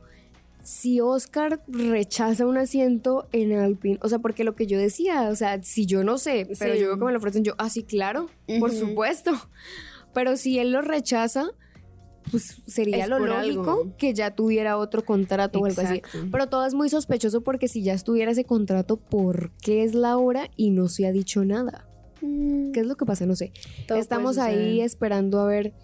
si 0.63 1.01
Oscar 1.01 1.63
rechaza 1.69 2.45
un 2.45 2.59
asiento 2.59 3.29
en 3.33 3.53
Alpine, 3.53 3.99
o 4.03 4.09
sea, 4.09 4.19
porque 4.19 4.45
lo 4.45 4.55
que 4.55 4.67
yo 4.67 4.79
decía, 4.79 5.29
o 5.31 5.35
sea, 5.37 5.63
si 5.63 5.87
yo 5.87 6.05
no 6.05 6.19
sé, 6.19 6.47
pero 6.59 6.75
Sí. 6.75 6.81
yo 6.81 6.89
veo 6.89 6.99
que 6.99 7.05
me 7.07 7.13
lo 7.13 7.19
ofrecen, 7.19 7.45
yo, 7.45 7.55
ah, 7.57 7.71
sí, 7.71 7.83
claro, 7.83 8.29
por 8.61 8.73
supuesto. 8.73 9.31
Pero 10.13 10.37
si 10.39 10.59
él 10.59 10.73
lo 10.73 10.81
rechaza, 10.83 11.45
pues 12.31 12.63
sería 12.67 13.05
Es 13.05 13.09
lo 13.11 13.19
lógico 13.19 13.71
algo. 13.71 13.97
que 13.99 14.15
ya 14.15 14.35
tuviera 14.35 14.79
otro 14.79 15.05
contrato 15.05 15.61
o 15.61 15.67
algo 15.67 15.81
así. 15.83 16.01
Pero 16.33 16.49
todo 16.49 16.65
es 16.67 16.73
muy 16.75 16.89
sospechoso 16.89 17.43
porque 17.43 17.69
si 17.69 17.83
ya 17.83 17.93
estuviera 17.93 18.33
ese 18.33 18.45
contrato, 18.45 18.97
¿por 18.97 19.53
qué 19.63 19.85
es 19.85 19.95
la 19.95 20.17
hora 20.17 20.51
y 20.57 20.71
no 20.71 20.89
se 20.89 21.07
ha 21.07 21.13
dicho 21.13 21.45
nada? 21.45 21.87
Mm, 22.23 22.73
¿Qué 22.73 22.81
es 22.81 22.87
lo 22.87 22.97
que 22.97 23.05
pasa? 23.05 23.27
No 23.27 23.37
sé. 23.37 23.53
todo 23.87 23.99
Estamos 23.99 24.39
ahí 24.39 24.81
esperando 24.81 25.39
a 25.39 25.47
ver 25.47 25.75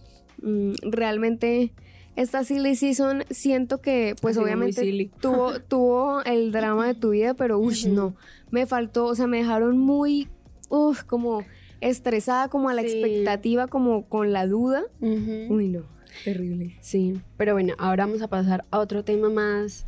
realmente 0.82 1.72
esta 2.16 2.44
silly 2.44 2.76
season 2.76 3.25
siento 3.30 3.80
que 3.80 4.14
pues 4.20 4.37
obviamente 4.37 5.11
tuvo 5.20 5.61
tuvo 5.61 6.22
el 6.25 6.52
drama 6.52 6.87
de 6.87 6.94
tu 6.94 7.11
vida 7.11 7.34
pero 7.34 7.58
uy 7.58 7.75
Ujú. 7.84 7.94
no 7.94 8.16
me 8.50 8.66
faltó 8.66 9.06
o 9.06 9.14
sea 9.14 9.26
me 9.26 9.38
dejaron 9.38 9.78
muy 9.78 10.28
uf, 10.68 11.04
como 11.04 11.46
estresada 11.80 12.49
como 12.49 12.68
a 12.68 12.75
la 12.75 12.82
Sí. 12.82 12.88
expectativa 12.88 13.66
como 13.66 14.04
con 14.08 14.32
la 14.32 14.46
duda 14.46 14.82
uy 15.00 15.68
no 15.68 15.84
terrible 16.25 16.76
Sí, 16.80 17.14
pero 17.37 17.54
bueno, 17.54 17.75
ahora 17.78 18.06
vamos 18.06 18.22
a 18.22 18.28
pasar 18.28 18.64
a 18.70 18.78
otro 18.80 19.02
tema 19.04 19.28
más, 19.30 19.87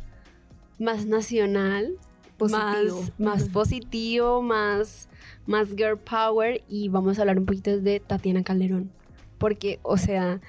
más 0.79 1.05
nacional, 1.05 1.93
Positivo. 2.37 3.01
más, 3.01 3.11
más 3.19 3.49
positivo, 3.49 4.41
más, 4.41 5.07
más 5.45 5.69
girl 5.75 5.97
power 5.97 6.61
y 6.67 6.89
vamos 6.89 7.17
a 7.17 7.21
hablar 7.21 7.37
un 7.39 7.45
poquito 7.45 7.79
de 7.79 7.99
Tatiana 7.99 8.43
Calderón. 8.43 8.91
Porque, 9.37 9.79
o 9.83 9.97
sea, 9.97 10.41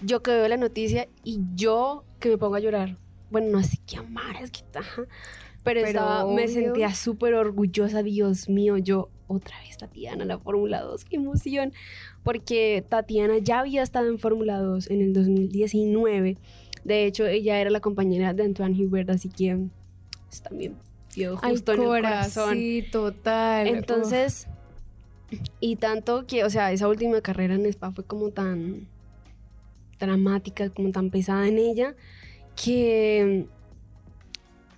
yo 0.00 0.22
que 0.22 0.30
veo 0.32 0.48
la 0.48 0.56
noticia 0.56 1.08
y 1.24 1.40
yo 1.54 2.04
que 2.20 2.28
me 2.30 2.38
pongo 2.38 2.56
a 2.56 2.60
llorar. 2.60 2.96
Bueno, 3.30 3.48
no 3.50 3.62
sé 3.62 3.78
qué 3.86 3.96
amar, 3.98 4.36
es 4.42 4.50
que 4.50 4.60
ajá. 4.74 5.02
Pero, 5.64 5.80
Pero 5.80 5.86
estaba- 5.86 6.32
me 6.32 6.48
sentía 6.48 6.94
súper 6.94 7.34
orgullosa, 7.34 8.02
Dios 8.02 8.48
mío, 8.48 8.78
yo 8.78 9.10
otra 9.26 9.58
vez 9.60 9.76
Tatiana, 9.76 10.24
la 10.24 10.38
Fórmula 10.38 10.80
2, 10.82 11.04
qué 11.04 11.16
emoción. 11.16 11.72
Porque 12.22 12.82
Tatiana 12.88 13.38
ya 13.38 13.60
había 13.60 13.82
estado 13.82 14.08
en 14.08 14.18
Fórmula 14.18 14.58
2 14.58 14.88
en 14.90 15.02
el 15.02 15.12
2019. 15.12 16.38
De 16.84 17.04
hecho, 17.04 17.26
ella 17.26 17.60
era 17.60 17.68
la 17.70 17.80
compañera 17.80 18.32
de 18.32 18.44
Antoine 18.44 18.82
Hubert, 18.86 19.10
así 19.10 19.28
que 19.28 19.58
también 20.42 20.76
dio 21.14 21.38
Ay, 21.42 21.52
justo 21.52 21.72
en 21.72 21.80
el 21.80 21.86
Cora, 21.86 22.08
corazón. 22.10 22.54
sí 22.54 22.84
total 22.90 23.66
Entonces, 23.66 24.46
y 25.60 25.76
tanto 25.76 26.26
que, 26.26 26.44
o 26.44 26.50
sea, 26.50 26.72
esa 26.72 26.88
última 26.88 27.20
carrera 27.20 27.54
en 27.54 27.66
Spa 27.66 27.92
fue 27.92 28.04
como 28.04 28.30
tan 28.30 28.86
dramática, 29.98 30.70
como 30.70 30.90
tan 30.90 31.10
pesada 31.10 31.46
en 31.48 31.58
ella, 31.58 31.94
que, 32.56 33.46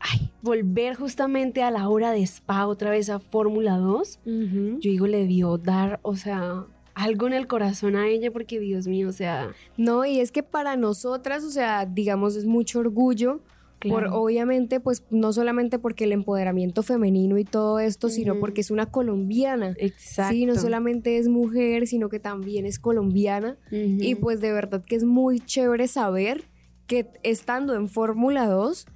ay, 0.01 0.31
volver 0.43 0.95
justamente 0.95 1.63
a 1.63 1.71
la 1.71 1.89
hora 1.89 2.11
de 2.13 2.23
Spa 2.23 2.67
otra 2.67 2.91
vez 2.91 3.11
a 3.11 3.19
Fórmula 3.21 3.77
2, 3.77 4.19
Uf. 4.25 4.27
Ujú. 4.27 4.79
yo 4.81 4.91
digo, 4.91 5.07
le 5.07 5.27
dio 5.27 5.59
dar, 5.59 6.01
o 6.03 6.17
sea, 6.17 6.65
algo 6.95 7.27
en 7.27 7.33
el 7.35 7.47
corazón 7.47 7.97
a 7.97 8.09
ella, 8.09 8.31
porque 8.31 8.59
Dios 8.59 8.87
mío, 8.87 9.09
o 9.09 9.13
sea, 9.13 9.53
No, 9.77 10.05
y 10.05 10.21
es 10.21 10.33
que 10.33 10.43
para 10.43 10.77
nosotras, 10.77 11.45
o 11.45 11.51
sea, 11.51 11.87
digamos, 11.87 12.37
es 12.37 12.47
mucho 12.47 12.81
orgullo 12.81 13.41
Por 13.89 14.09
obviamente, 14.09 14.79
pues 14.81 15.05
no 15.11 15.33
solamente 15.33 15.79
porque 15.79 16.05
el 16.05 16.13
empoderamiento 16.13 16.83
femenino 16.83 17.39
y 17.39 17.45
todo 17.45 17.79
esto, 17.79 18.09
sino 18.11 18.39
porque 18.39 18.61
es 18.61 18.71
una 18.71 18.87
colombiana. 18.87 19.75
Exacto. 19.79 20.35
Sí, 20.35 20.45
no 20.45 20.55
solamente 20.57 21.17
es 21.17 21.29
mujer, 21.29 21.87
sino 21.87 22.09
que 22.09 22.21
también 22.21 22.67
es 22.67 22.79
colombiana. 22.79 23.57
Y 23.71 24.17
pues 24.17 24.41
de 24.41 24.53
verdad 24.53 24.85
que 24.85 24.97
es 24.97 25.05
muy 25.05 25.41
chévere 25.41 25.89
saber 25.89 26.45
que 26.87 27.07
estando 27.23 27.75
en 27.75 27.89
Fórmula 27.89 28.47
2, 28.47 28.87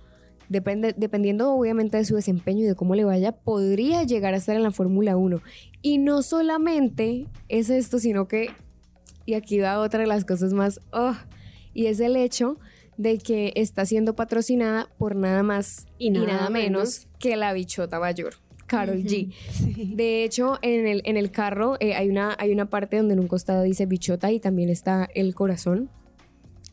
depende, 0.48 0.94
dependiendo 0.96 1.52
obviamente 1.54 1.96
de 1.96 2.04
su 2.04 2.16
desempeño 2.16 2.64
y 2.64 2.66
de 2.66 2.74
cómo 2.74 2.94
le 2.94 3.04
vaya, 3.04 3.32
podría 3.32 4.02
llegar 4.02 4.34
a 4.34 4.38
estar 4.38 4.56
en 4.56 4.62
la 4.62 4.70
Fórmula 4.70 5.16
1. 5.16 5.40
Y 5.80 5.98
no 5.98 6.22
solamente 6.22 7.26
es 7.48 7.70
esto, 7.70 7.98
sino 7.98 8.26
que, 8.28 8.50
y 9.26 9.34
aquí 9.34 9.60
va 9.60 9.78
otra 9.78 10.00
de 10.00 10.06
las 10.06 10.24
cosas 10.24 10.52
más, 10.52 10.80
oh, 10.92 11.14
y 11.72 11.86
es 11.86 12.00
el 12.00 12.16
hecho 12.16 12.58
de 12.96 13.18
que 13.18 13.52
está 13.56 13.84
siendo 13.86 14.14
patrocinada 14.14 14.88
por 14.98 15.16
nada 15.16 15.42
más 15.42 15.86
Y 15.98 16.10
nada 16.10 16.50
menos. 16.50 17.08
que 17.18 17.36
la 17.36 17.52
bichota 17.52 17.98
mayor, 17.98 18.34
Carol 18.66 19.02
G. 19.02 19.32
Sí. 19.50 19.92
De 19.94 20.24
hecho, 20.24 20.58
en 20.62 20.86
el, 20.86 21.02
en 21.04 21.16
el 21.16 21.30
carro 21.30 21.76
eh, 21.80 21.94
hay, 21.94 22.08
una, 22.08 22.36
hay 22.38 22.52
una 22.52 22.66
parte 22.66 22.96
donde 22.96 23.14
en 23.14 23.20
un 23.20 23.28
costado 23.28 23.62
dice 23.62 23.86
bichota 23.86 24.30
y 24.32 24.40
también 24.40 24.68
está 24.68 25.08
el 25.14 25.34
corazón. 25.34 25.90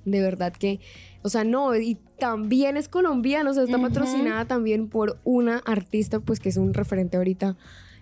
De 0.05 0.21
verdad 0.21 0.53
que, 0.53 0.79
o 1.21 1.29
sea, 1.29 1.43
no, 1.43 1.75
y 1.75 1.99
también 2.17 2.75
es 2.75 2.87
colombiana, 2.87 3.51
o 3.51 3.53
sea, 3.53 3.63
está 3.63 3.79
patrocinada 3.79 4.45
también 4.45 4.87
por 4.87 5.19
una 5.23 5.57
artista, 5.59 6.19
pues 6.19 6.39
que 6.39 6.49
es 6.49 6.57
un 6.57 6.73
referente 6.73 7.17
ahorita 7.17 7.55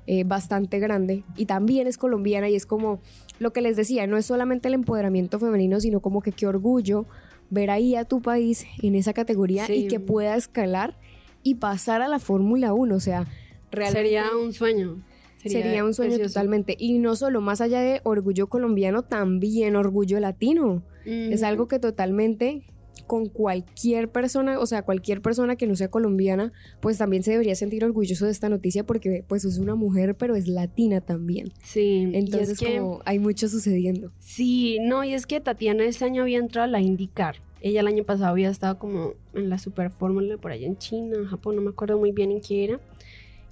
eh, 0.08 0.24
bastante 0.24 0.80
grande 0.80 1.24
y 1.36 1.46
también 1.46 1.88
es 1.88 1.98
colombiana 1.98 2.50
y 2.50 2.56
es 2.56 2.66
como 2.66 3.00
lo 3.38 3.54
que 3.54 3.62
les 3.62 3.76
decía, 3.76 4.08
no 4.08 4.18
es 4.18 4.26
solamente 4.26 4.68
el 4.68 4.74
empoderamiento 4.74 5.40
femenino, 5.40 5.80
sino 5.80 6.00
como 6.00 6.22
que 6.22 6.32
qué 6.32 6.48
orgullo 6.48 7.06
ver 7.50 7.70
ahí 7.70 7.96
a 7.96 8.06
tu 8.06 8.22
país 8.22 8.66
en 8.82 8.96
esa 8.96 9.14
categoría 9.14 9.66
Sí. 9.66 9.74
y 9.74 9.88
que 9.88 10.00
pueda 10.00 10.36
escalar 10.36 10.98
y 11.44 11.56
pasar 11.56 12.02
a 12.02 12.08
la 12.08 12.20
Fórmula 12.20 12.74
1, 12.74 12.96
o 12.96 13.00
sea, 13.00 13.26
realmente 13.72 14.02
Sería 14.10 14.26
un 14.36 14.54
sueño. 14.54 15.04
Sería, 15.44 15.86
un 15.86 15.94
sueño 15.94 16.10
precioso. 16.16 16.34
totalmente. 16.34 16.76
Y 16.78 17.00
no 17.00 17.16
solo, 17.16 17.40
más 17.40 17.62
allá 17.62 17.80
de 17.80 18.02
orgullo 18.04 18.48
colombiano, 18.48 19.04
también 19.04 19.78
orgullo 19.78 20.20
latino. 20.20 20.84
Es 21.06 21.44
algo 21.44 21.68
que 21.70 21.80
totalmente 21.80 22.64
con 23.10 23.26
cualquier 23.28 24.08
persona, 24.10 24.60
o 24.60 24.68
sea, 24.68 24.84
cualquier 24.84 25.20
persona 25.20 25.56
que 25.56 25.66
no 25.66 25.76
sea 25.76 25.88
colombiana, 25.90 26.54
pues 26.80 27.00
también 27.00 27.24
se 27.24 27.32
debería 27.32 27.56
sentir 27.56 27.84
orgulloso 27.84 28.26
de 28.26 28.32
esta 28.32 28.50
noticia 28.50 28.84
porque 28.84 29.26
pues 29.28 29.46
es 29.46 29.58
una 29.58 29.74
mujer, 29.74 30.14
pero 30.14 30.36
es 30.36 30.48
latina 30.48 31.02
también. 31.02 31.52
Sí, 31.64 32.08
Entonces 32.14 32.50
y 32.50 32.52
es 32.52 32.60
que, 32.60 32.78
como 32.78 33.02
hay 33.06 33.18
mucho 33.18 33.50
sucediendo. 33.50 34.12
sí, 34.20 34.78
no, 34.84 35.04
y 35.04 35.16
es 35.16 35.26
que 35.26 35.42
Tatiana 35.42 35.86
este 35.86 36.06
año 36.06 36.22
había 36.22 36.38
entrado 36.38 36.66
a 36.66 36.68
la 36.68 36.82
IndyCar. 36.82 37.38
Ella 37.62 37.80
el 37.80 37.88
año 37.88 38.04
pasado 38.04 38.30
había 38.30 38.52
estado 38.52 38.78
como 38.78 39.14
en 39.34 39.50
la 39.50 39.58
Super 39.58 39.90
Fórmula 39.90 40.38
por 40.38 40.52
allá 40.52 40.68
en 40.68 40.78
China, 40.78 41.18
en 41.18 41.26
Japón, 41.26 41.56
no 41.56 41.64
me 41.64 41.72
acuerdo 41.72 41.98
muy 41.98 42.12
bien 42.12 42.30
en 42.30 42.42
qué 42.42 42.66
era. 42.66 42.80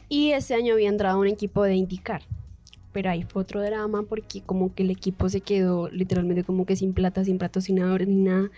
Y 0.08 0.34
este 0.34 0.54
año 0.54 0.76
había 0.76 0.90
entrado 0.90 1.18
a 1.18 1.20
un 1.20 1.28
equipo 1.28 1.64
de 1.64 1.74
IndyCar. 1.74 2.22
Pero 2.94 3.10
ahí 3.10 3.24
fue 3.24 3.42
otro 3.42 3.62
drama 3.62 4.04
porque 4.04 4.42
como 4.42 4.74
que 4.76 4.84
el 4.84 4.92
equipo 4.92 5.30
se 5.30 5.42
quedó 5.42 5.90
literalmente 5.90 6.44
como 6.44 6.66
que 6.68 6.76
sin 6.76 6.94
plata, 6.94 7.26
sin 7.26 7.40
patrocinadores 7.40 8.08
ni 8.08 8.18
nada. 8.18 8.50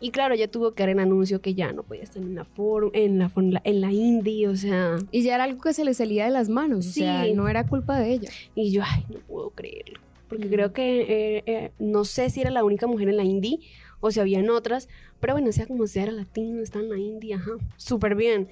Y 0.00 0.10
claro, 0.12 0.34
ya 0.34 0.48
tuvo 0.48 0.72
que 0.72 0.82
dar 0.82 0.90
el 0.90 0.98
anuncio 0.98 1.40
que 1.42 1.54
ya 1.54 1.72
no 1.72 1.82
podía 1.82 2.02
estar 2.02 2.22
en 2.22 2.34
la 2.34 2.44
for- 2.44 2.90
en 2.94 3.18
la 3.18 3.28
fórmula, 3.28 3.60
en 3.64 3.80
la 3.82 3.92
Indy, 3.92 4.46
o 4.46 4.56
sea, 4.56 4.98
Y 5.12 5.22
ya 5.22 5.34
era 5.34 5.44
algo 5.44 5.60
que 5.60 5.74
se 5.74 5.84
le 5.84 5.92
salía 5.94 6.24
de 6.24 6.30
las 6.30 6.48
manos, 6.48 6.86
o 6.86 6.90
sea, 6.92 7.24
Sí. 7.24 7.34
no 7.34 7.48
era 7.48 7.66
culpa 7.66 7.98
de 7.98 8.12
ella. 8.14 8.30
Y 8.54 8.72
yo, 8.72 8.82
ay, 8.84 9.04
no 9.10 9.18
puedo 9.20 9.50
creerlo. 9.50 10.00
Porque 10.28 10.46
Mm. 10.46 10.50
creo 10.50 10.72
que, 10.72 11.00
eh, 11.02 11.42
eh, 11.46 11.72
no 11.78 12.04
sé 12.04 12.30
si 12.30 12.40
era 12.40 12.50
la 12.50 12.64
única 12.64 12.86
mujer 12.86 13.08
en 13.10 13.16
la 13.18 13.24
indie 13.24 13.58
o 14.00 14.10
si 14.10 14.20
habían 14.20 14.48
otras, 14.48 14.88
pero 15.20 15.34
bueno, 15.34 15.52
sea 15.52 15.66
como 15.66 15.86
sea, 15.86 16.04
era 16.04 16.12
latino, 16.12 16.62
está 16.62 16.78
en 16.78 16.88
la 16.88 16.98
indie, 16.98 17.34
ajá, 17.34 17.50
súper 17.76 18.14
bien. 18.14 18.48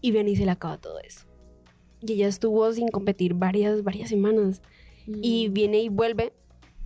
Y 0.00 0.10
bien, 0.10 0.26
y 0.26 0.34
se 0.36 0.44
le 0.46 0.50
acaba 0.50 0.78
todo 0.78 0.98
eso. 1.00 1.26
Y 2.00 2.12
ella 2.14 2.28
estuvo 2.28 2.72
sin 2.72 2.88
competir 2.88 3.34
varias, 3.34 3.84
varias 3.84 4.08
semanas. 4.08 4.62
Mm. 5.06 5.18
Y 5.22 5.48
viene 5.48 5.80
y 5.82 5.88
vuelve 5.90 6.32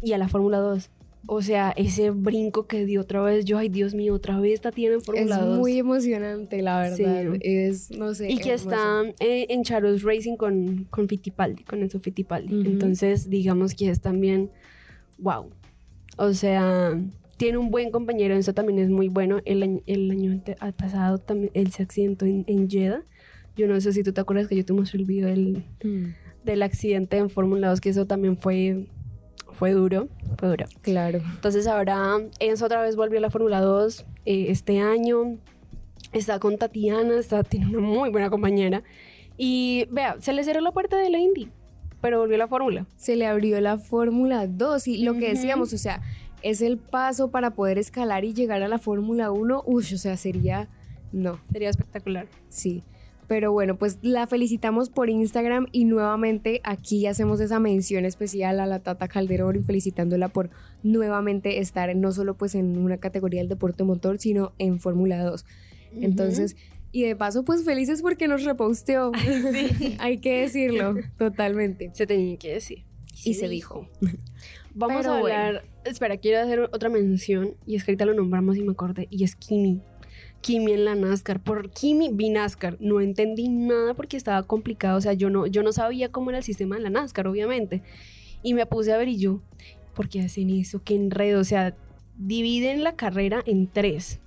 y 0.03 0.13
a 0.13 0.19
la 0.19 0.29
Fórmula 0.29 0.59
2. 0.59 0.91
O 1.27 1.41
sea, 1.41 1.73
ese 1.77 2.11
brinco 2.11 2.67
que 2.67 2.85
dio 2.85 3.01
otra 3.01 3.23
vez, 3.23 3.45
yo, 3.45 3.57
ay, 3.59 3.69
Dios 3.69 3.95
mío, 3.95 4.13
otra 4.15 4.41
vez 4.41 4.61
Tatiana 4.61 4.95
en 4.95 5.01
es 5.01 5.07
Fórmula 5.07 5.39
2. 5.39 5.59
muy 5.59 5.79
emocionante, 5.79 6.61
la 6.63 6.81
verdad. 6.81 6.97
Sí. 7.35 7.39
Es, 7.43 7.91
no 7.93 8.13
sé. 8.15 8.31
Y 8.31 8.39
que 8.39 8.51
hermoso. 8.55 8.71
está 8.71 9.03
eh, 9.21 9.47
en 9.49 9.63
Charles 9.63 10.03
Racing 10.03 10.37
con, 10.37 10.85
con 10.91 11.09
Fittipaldi, 11.09 11.63
con 11.63 11.81
Enzo 11.83 12.01
Fittipaldi. 12.01 12.61
Ujú. 12.61 12.69
Entonces, 12.71 13.31
digamos 13.31 13.75
que 13.75 13.89
es 13.89 14.01
también, 14.01 14.51
wow. 15.19 15.51
O 16.19 16.33
sea, 16.35 17.01
tiene 17.37 17.57
un 17.59 17.71
buen 17.71 17.91
compañero, 17.93 18.35
eso 18.35 18.53
también 18.53 18.81
es 18.81 18.91
muy 18.91 19.09
bueno. 19.09 19.39
El, 19.45 19.63
año- 19.63 19.81
el 19.87 20.11
año 20.11 20.43
pasado 20.77 21.19
también 21.19 21.53
él 21.55 21.71
se 21.71 21.83
accidentó 21.85 22.27
en, 22.27 22.45
en 22.49 22.69
Jeddah. 22.69 23.05
Yo 23.57 23.69
no 23.69 23.81
sé 23.81 23.93
si 23.93 24.03
tú 24.03 24.13
te 24.13 24.21
acuerdas 24.21 24.49
que 24.49 24.57
yo 24.57 24.65
te 24.65 24.73
mostré 24.73 24.99
el 25.01 25.07
video 25.07 25.29
del, 25.29 25.65
Mm, 25.85 26.07
del 26.45 26.63
accidente 26.63 27.17
en 27.19 27.31
Fórmula 27.31 27.69
2, 27.71 27.81
que 27.81 27.91
eso 27.91 28.07
también 28.07 28.37
fue, 28.37 28.87
fue 29.53 29.73
duro, 29.73 30.09
fue 30.39 30.49
duro. 30.49 30.67
claro. 30.83 31.21
Entonces 31.35 31.67
ahora 31.67 32.19
Enzo 32.39 32.67
otra 32.67 32.83
vez 32.83 32.97
volvió 32.97 33.19
a 33.19 33.23
la 33.23 33.31
Fórmula 33.31 33.61
2 33.61 34.05
eh, 34.27 34.47
este 34.49 34.81
año. 34.81 35.39
Está 36.13 36.39
con 36.39 36.59
Tatiana, 36.59 37.15
está, 37.19 37.43
tiene 37.43 37.67
una 37.69 37.81
muy 37.81 38.11
buena 38.11 38.29
compañera. 38.31 38.83
Y 39.39 39.87
vea, 39.91 40.17
se 40.21 40.33
le 40.33 40.45
cerró 40.45 40.61
la 40.61 40.73
puerta 40.73 40.97
de 40.99 41.09
la 41.09 41.19
Indy, 41.19 41.49
pero 42.01 42.19
volvió 42.21 42.35
a 42.35 42.39
la 42.39 42.49
Fórmula. 42.49 42.87
se 42.97 43.17
le 43.17 43.27
abrió 43.27 43.61
la 43.61 43.79
Fórmula 43.79 44.47
2 44.47 44.89
y 44.89 45.05
lo 45.05 45.15
que 45.15 45.29
decíamos, 45.31 45.73
o 45.73 45.79
sea, 45.79 46.03
es 46.43 46.61
el 46.61 46.77
paso 46.77 47.31
para 47.31 47.53
poder 47.55 47.79
escalar 47.79 48.25
y 48.25 48.35
llegar 48.35 48.63
a 48.63 48.69
la 48.69 48.79
Fórmula 48.79 49.31
1. 49.31 49.63
Uy, 49.67 49.85
o 49.95 49.99
sea, 49.99 50.17
sería... 50.17 50.69
No, 51.13 51.39
Sería 51.51 51.69
espectacular. 51.71 52.27
sí. 52.49 52.83
Pero 53.29 53.53
bueno, 53.53 53.77
pues 53.79 53.99
la 54.03 54.27
felicitamos 54.27 54.91
por 54.91 55.09
Instagram 55.09 55.67
y 55.73 55.85
nuevamente 55.85 56.61
aquí 56.65 57.07
hacemos 57.07 57.41
esa 57.41 57.61
mención 57.61 58.05
especial 58.05 58.61
a 58.61 58.67
la 58.67 58.81
Tata 58.81 59.09
Calderón 59.09 59.57
y 59.57 59.63
felicitándola 59.63 60.29
por 60.29 60.51
nuevamente 60.83 61.61
estar 61.61 61.95
no 61.97 62.13
solo 62.13 62.35
pues 62.35 62.55
en 62.55 62.77
una 62.77 62.99
categoría 62.99 63.41
del 63.41 63.49
deporte 63.49 63.85
motor, 63.85 64.19
sino 64.19 64.53
en 64.59 64.81
Fórmula 64.81 65.23
2. 65.23 65.45
Entonces, 66.01 66.57
y 66.91 67.05
de 67.05 67.17
paso 67.17 67.45
pues 67.45 67.65
felices 67.65 68.03
porque 68.03 68.29
nos 68.29 68.45
reposteó. 68.45 69.13
sí. 69.53 69.97
Hay 69.99 70.19
que 70.19 70.43
decirlo, 70.43 70.95
totalmente. 71.17 71.91
Se 71.95 72.07
tenía 72.07 72.37
que 72.37 72.55
decir. 72.55 72.85
Y 73.25 73.35
se 73.35 73.49
dijo. 73.49 73.89
Vamos 74.75 75.03
Pero 75.03 75.15
a 75.15 75.21
bueno. 75.21 75.37
hablar. 75.37 75.65
Espera, 75.85 76.17
quiero 76.17 76.41
hacer 76.41 76.61
otra 76.61 76.89
mención. 76.89 77.55
Y 77.67 77.77
es 77.77 77.85
que 77.85 77.93
ahorita 77.93 78.07
lo 78.07 78.15
nombramos 78.15 78.57
y 78.57 78.63
me 78.63 78.73
acordé. 78.73 79.07
Y 79.11 79.25
es 79.25 79.37
Kimi. 79.37 79.83
Kimi 80.43 80.73
en 80.73 80.85
la 80.85 80.95
NASCAR. 80.95 81.41
Por 81.41 81.71
Kimi 81.71 82.11
vi 82.13 82.29
NASCAR. 82.29 82.77
No 82.81 83.01
entendí 83.01 83.49
nada 83.49 83.95
porque 83.95 84.19
estaba 84.19 84.43
complicado. 84.43 84.99
O 84.99 85.01
sea, 85.01 85.15
yo 85.15 85.31
no, 85.31 85.47
yo 85.47 85.63
no 85.63 85.73
sabía 85.73 86.13
cómo 86.13 86.31
era 86.31 86.39
el 86.39 86.45
sistema 86.45 86.77
de 86.77 86.83
la 86.83 86.91
NASCAR, 86.91 87.27
obviamente. 87.27 87.83
Y 88.43 88.53
me 88.53 88.67
puse 88.67 88.93
a 88.93 88.99
ver 88.99 89.09
y 89.09 89.17
yo, 89.17 89.41
¿por 89.95 90.09
qué 90.09 90.21
hacen 90.21 90.51
eso? 90.51 90.83
¿Qué 90.85 90.97
enredo? 90.97 91.41
O 91.41 91.45
sea, 91.45 91.75
dividen 92.19 92.85
la 92.85 92.97
carrera 92.97 93.43
en 93.47 93.69
tres. 93.69 94.21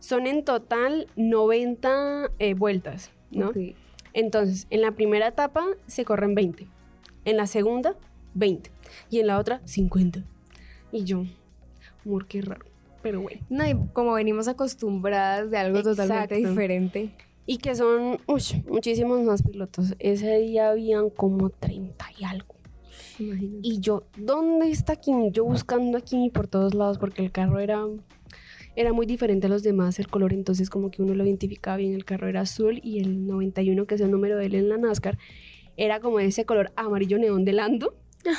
Son 0.00 0.26
en 0.26 0.44
total 0.44 1.06
90 1.16 2.32
eh, 2.38 2.54
vueltas, 2.54 3.10
¿no? 3.30 3.52
Entonces, 4.12 4.66
en 4.70 4.82
la 4.82 4.92
primera 4.92 5.28
etapa 5.28 5.64
se 5.86 6.04
corren 6.04 6.34
20. 6.34 6.66
En 7.24 7.36
la 7.36 7.46
segunda, 7.46 7.96
20. 8.34 8.70
Y 9.08 9.20
en 9.20 9.28
la 9.28 9.38
otra, 9.38 9.62
50. 9.64 10.24
Y 10.92 11.04
yo, 11.04 11.24
amor, 12.04 12.26
qué 12.26 12.42
raro. 12.42 12.73
Pero 13.04 13.20
bueno. 13.20 13.40
No, 13.50 13.68
y 13.68 13.76
como 13.92 14.14
venimos 14.14 14.48
acostumbradas 14.48 15.50
de 15.52 15.58
algo 15.58 15.82
totalmente 15.82 16.34
Exacto. 16.36 16.48
diferente. 16.48 17.10
Y 17.46 17.58
que 17.58 17.74
son 17.76 18.18
ush, 18.26 18.54
muchísimos 18.66 19.20
más 19.20 19.42
pilotos. 19.42 19.94
Ese 19.98 20.38
día 20.38 20.70
habían 20.70 21.10
como 21.10 21.50
30 21.50 22.06
y 22.18 22.24
algo. 22.24 22.54
Imagínate. 23.18 23.58
Y 23.62 23.78
yo, 23.80 24.04
¿dónde 24.16 24.70
está 24.70 24.96
Kimi? 24.96 25.30
Yo 25.30 25.44
buscando 25.44 25.98
a 25.98 26.00
Kimi 26.00 26.30
por 26.30 26.48
todos 26.48 26.74
lados 26.74 26.96
porque 26.98 27.22
el 27.22 27.30
carro 27.30 27.60
era, 27.60 27.84
era 28.74 28.94
muy 28.94 29.04
diferente 29.04 29.46
a 29.48 29.50
los 29.50 29.62
demás, 29.62 29.98
el 29.98 30.08
color. 30.08 30.32
Entonces, 30.32 30.70
como 30.70 30.90
que 30.90 31.02
uno 31.02 31.14
lo 31.14 31.24
identificaba 31.24 31.76
bien. 31.76 31.92
El 31.92 32.06
carro 32.06 32.26
era 32.28 32.40
azul 32.40 32.80
y 32.82 33.00
el 33.00 33.26
91, 33.26 33.84
que 33.86 33.96
es 33.96 34.00
el 34.00 34.10
número 34.10 34.38
de 34.38 34.46
él 34.46 34.54
en 34.54 34.70
la 34.70 34.78
NASCAR, 34.78 35.18
era 35.76 36.00
como 36.00 36.20
ese 36.20 36.46
color 36.46 36.72
amarillo 36.74 37.18
neón 37.18 37.44
de 37.44 37.52
Lando. 37.52 37.94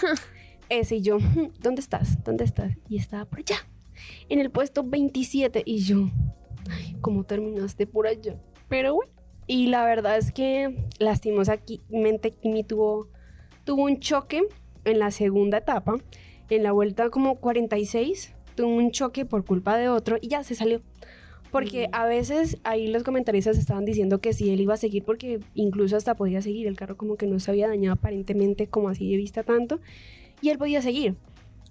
Ese 0.69 0.95
y 0.95 1.01
yo, 1.03 1.19
"Hmm, 1.19 1.51
¿dónde 1.62 1.79
estás? 1.81 2.24
¿Dónde 2.24 2.43
estás? 2.43 2.74
Y 2.89 2.98
estaba 2.98 3.25
por 3.25 3.38
allá, 3.38 3.57
en 4.29 4.39
el 4.39 4.51
puesto 4.51 4.83
27. 4.83 5.63
Y 5.65 5.79
yo, 5.79 6.09
ay, 6.69 6.95
¿cómo 7.01 7.23
terminaste 7.23 7.87
por 7.87 8.07
allá? 8.07 8.37
Pero 8.67 8.95
bueno. 8.95 9.15
Y 9.47 9.67
la 9.67 9.85
verdad 9.85 10.17
es 10.17 10.31
que 10.31 10.75
lastimosamente 10.97 12.31
Kimi 12.31 12.63
tuvo, 12.63 13.09
tuvo 13.63 13.83
un 13.83 13.99
choque 13.99 14.43
en 14.85 14.99
la 14.99 15.11
segunda 15.11 15.59
etapa. 15.59 15.97
En 16.49 16.63
la 16.63 16.71
vuelta 16.71 17.09
como 17.09 17.39
46 17.39 18.33
tuvo 18.55 18.75
un 18.75 18.91
choque 18.91 19.25
por 19.25 19.45
culpa 19.45 19.77
de 19.77 19.89
otro 19.89 20.17
y 20.19 20.29
ya 20.29 20.43
se 20.43 20.55
salió. 20.55 20.81
Porque 21.51 21.89
a 21.91 22.05
veces 22.05 22.57
ahí 22.63 22.87
los 22.87 23.03
comentaristas 23.03 23.57
estaban 23.57 23.85
diciendo 23.85 24.19
que 24.19 24.33
sí, 24.33 24.51
él 24.51 24.61
iba 24.61 24.73
a 24.73 24.77
seguir 24.77 25.03
porque 25.03 25.39
incluso 25.53 25.95
hasta 25.95 26.15
podía 26.15 26.41
seguir. 26.41 26.67
El 26.67 26.75
carro 26.75 26.97
como 26.97 27.15
que 27.15 27.27
no 27.27 27.39
se 27.39 27.51
había 27.51 27.67
dañado 27.67 27.93
aparentemente 27.93 28.67
como 28.67 28.89
así 28.89 29.09
de 29.09 29.17
vista 29.17 29.43
tanto. 29.43 29.79
Y 30.41 30.49
él 30.49 30.57
podía 30.57 30.81
seguir. 30.81 31.15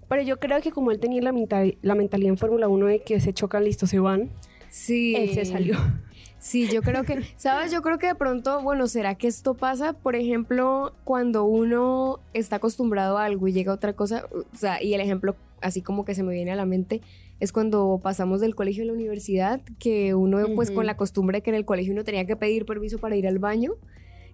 Pero 0.09 0.21
yo 0.21 0.39
creo 0.39 0.61
que 0.61 0.71
como 0.71 0.91
él 0.91 0.99
tenía 0.99 1.21
la, 1.21 1.31
mental- 1.31 1.77
la 1.81 1.95
mentalidad 1.95 2.29
en 2.29 2.37
Fórmula 2.37 2.67
1 2.67 2.85
de 2.87 3.01
que 3.03 3.19
se 3.19 3.33
chocan, 3.33 3.63
listo, 3.63 3.87
se 3.87 3.99
van, 3.99 4.29
Sí. 4.69 5.15
él 5.15 5.29
se 5.33 5.45
salió. 5.45 5.75
Sí, 6.37 6.67
yo 6.71 6.83
creo 6.83 7.03
que, 7.05 7.23
¿sabes? 7.37 7.71
Yo 7.71 7.81
creo 7.81 7.97
que 7.97 8.05
de 8.05 8.13
pronto, 8.13 8.61
bueno, 8.61 8.85
¿será 8.85 9.15
que 9.15 9.25
esto 9.25 9.55
pasa? 9.55 9.93
Por 9.93 10.15
ejemplo, 10.15 10.93
cuando 11.03 11.43
uno 11.43 12.19
está 12.33 12.57
acostumbrado 12.57 13.17
a 13.17 13.25
algo 13.25 13.47
y 13.47 13.51
llega 13.51 13.71
a 13.71 13.75
otra 13.75 13.93
cosa, 13.93 14.27
o 14.31 14.55
sea, 14.55 14.83
y 14.83 14.93
el 14.93 15.01
ejemplo 15.01 15.35
así 15.61 15.81
como 15.81 16.05
que 16.05 16.13
se 16.13 16.21
me 16.21 16.33
viene 16.35 16.51
a 16.51 16.55
la 16.55 16.67
mente 16.67 17.01
es 17.39 17.51
cuando 17.51 17.99
pasamos 18.03 18.41
del 18.41 18.53
colegio 18.53 18.83
a 18.83 18.85
la 18.85 18.93
universidad, 18.93 19.59
que 19.79 20.13
uno 20.13 20.45
pues 20.53 20.69
con 20.69 20.85
la 20.85 20.95
costumbre 20.97 21.41
que 21.41 21.49
en 21.49 21.55
el 21.55 21.65
colegio 21.65 21.93
uno 21.93 22.03
tenía 22.03 22.27
que 22.27 22.35
pedir 22.35 22.67
permiso 22.67 22.99
para 22.99 23.15
ir 23.15 23.27
al 23.27 23.39
baño 23.39 23.71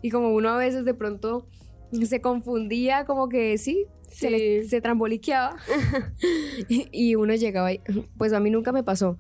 y 0.02 0.10
como 0.10 0.34
uno 0.34 0.50
a 0.50 0.58
veces 0.58 0.84
de 0.84 0.94
pronto 0.94 1.46
se 2.06 2.22
confundía, 2.22 3.06
como 3.06 3.30
que 3.30 3.58
sí, 3.58 3.86
se, 4.08 4.30
le- 4.30 4.64
se 4.66 4.82
tramboliqueaba 4.82 5.56
y, 6.70 7.16
uno 7.16 7.34
llegaba 7.36 7.74
y, 7.74 7.82
pues 8.18 8.34
a 8.34 8.40
mí 8.40 8.50
nunca 8.50 8.72
me 8.72 8.84
pasó, 8.84 9.18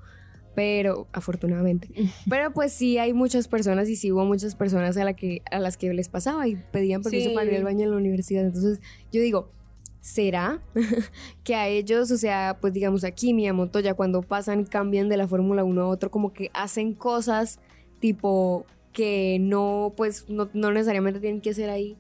pero 0.56 1.08
afortunadamente. 1.14 1.90
Pero 2.30 2.52
pues 2.54 2.74
sí 2.74 2.98
hay 2.98 3.14
muchas 3.14 3.48
personas 3.48 3.88
y 3.90 3.96
sí 3.96 4.12
hubo 4.12 4.26
muchas 4.26 4.56
personas 4.56 4.98
a, 4.98 5.06
la 5.06 5.14
que, 5.14 5.42
a 5.50 5.60
las 5.60 5.78
que 5.78 5.94
les 5.94 6.10
pasaba 6.10 6.48
y 6.48 6.58
pedían 6.72 7.02
permiso 7.02 7.30
Sí. 7.30 7.36
para 7.36 7.50
ir 7.50 7.58
al 7.58 7.64
baño 7.64 7.84
en 7.86 7.92
la 7.92 7.98
universidad. 7.98 8.44
Entonces 8.46 8.80
yo 9.14 9.22
digo, 9.22 9.50
¿será 10.02 10.62
que 11.46 11.56
a 11.56 11.68
ellos, 11.70 12.12
o 12.12 12.18
sea, 12.18 12.58
pues 12.60 12.74
digamos 12.74 13.04
a 13.06 13.12
Kimi, 13.12 13.48
a 13.48 13.54
Montoya, 13.54 13.94
cuando 13.94 14.22
pasan, 14.24 14.66
cambian 14.66 15.08
de 15.10 15.16
la 15.18 15.28
Fórmula 15.28 15.64
1 15.64 15.82
a 15.82 15.88
otro, 15.88 16.12
como 16.12 16.34
que 16.34 16.50
hacen 16.54 16.94
cosas 16.96 17.60
tipo 18.00 18.66
que 18.92 19.38
no, 19.40 19.94
pues 19.96 20.26
no, 20.28 20.50
no 20.54 20.72
necesariamente 20.72 21.22
tienen 21.22 21.40
que 21.40 21.52
hacer 21.52 21.70
ahí, 21.70 21.96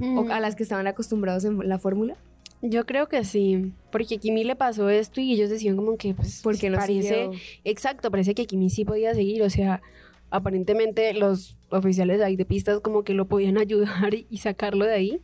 o 0.00 0.28
a 0.30 0.40
las 0.40 0.56
que 0.56 0.62
estaban 0.62 0.86
acostumbrados 0.86 1.44
en 1.44 1.68
la 1.68 1.78
Fórmula? 1.78 2.16
Yo 2.62 2.86
creo 2.86 3.08
que 3.08 3.24
sí, 3.24 3.72
porque 3.90 4.14
a 4.14 4.18
Kimi 4.18 4.44
le 4.44 4.54
pasó 4.54 4.88
esto 4.88 5.20
y 5.20 5.32
ellos 5.32 5.50
decían 5.50 5.76
como 5.76 5.96
que, 5.96 6.14
pues, 6.14 6.42
Porque 6.42 6.70
no 6.70 6.78
parece, 6.78 7.24
siguió. 7.24 7.32
exacto, 7.64 8.08
parece 8.10 8.34
que 8.34 8.46
Kimi 8.46 8.70
sí 8.70 8.84
podía 8.84 9.14
seguir, 9.14 9.42
o 9.42 9.50
sea, 9.50 9.82
aparentemente 10.30 11.12
los 11.12 11.56
oficiales 11.70 12.20
ahí 12.20 12.36
de 12.36 12.44
pistas 12.44 12.80
como 12.80 13.02
que 13.02 13.14
lo 13.14 13.26
podían 13.26 13.58
ayudar 13.58 14.14
y, 14.14 14.36
sacarlo 14.38 14.84
de 14.84 14.94
ahí, 14.94 15.20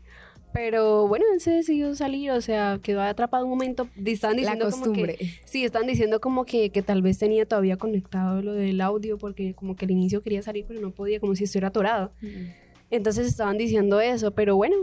pero 0.53 1.07
bueno, 1.07 1.27
él 1.33 1.41
se 1.41 1.53
decidió 1.53 1.95
salir, 1.95 2.33
o 2.33 2.41
sea, 2.41 2.81
quedó 2.83 3.03
atrapado 3.03 3.45
un 3.45 3.51
momento, 3.51 3.89
estaban 4.05 4.35
La 4.37 4.41
diciendo 4.41 4.71
como 4.71 4.87
costumbre. 4.87 5.15
que, 5.15 5.31
sí, 5.45 5.65
están 5.65 5.87
diciendo 5.87 6.21
como 6.21 6.45
que, 6.45 6.71
que 6.71 6.83
tal 6.83 7.03
vez 7.03 7.19
tenía 7.19 7.47
todavía 7.47 7.77
conectado 7.77 8.43
lo 8.43 8.53
del 8.53 8.81
audio, 8.81 9.17
porque 9.17 9.55
como 9.55 9.77
que 9.77 9.85
al 9.85 9.93
inicio 9.93 10.23
quería 10.23 10.43
salir, 10.43 10.65
pero 10.67 10.81
no 10.81 10.91
podía, 10.91 11.21
como 11.21 11.37
si 11.37 11.45
estuviera 11.45 11.69
atorado. 11.69 12.11
Entonces 12.91 13.27
estaban 13.27 13.59
diciendo 13.59 14.01
eso, 14.01 14.31
pero 14.33 14.57
bueno, 14.57 14.77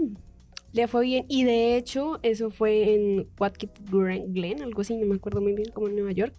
le 0.73 0.87
fue 0.87 1.03
bien. 1.03 1.25
Y 1.27 1.43
de 1.43 1.77
hecho, 1.77 2.19
eso 2.21 2.51
fue 2.51 2.93
en 2.93 3.27
Watkit 3.39 3.71
Glen, 3.89 4.61
algo 4.61 4.81
así, 4.81 4.95
no 4.95 5.05
me 5.07 5.15
acuerdo 5.15 5.41
muy 5.41 5.53
bien, 5.53 5.71
como 5.71 5.87
en 5.87 5.95
Nueva 5.95 6.11
York. 6.11 6.33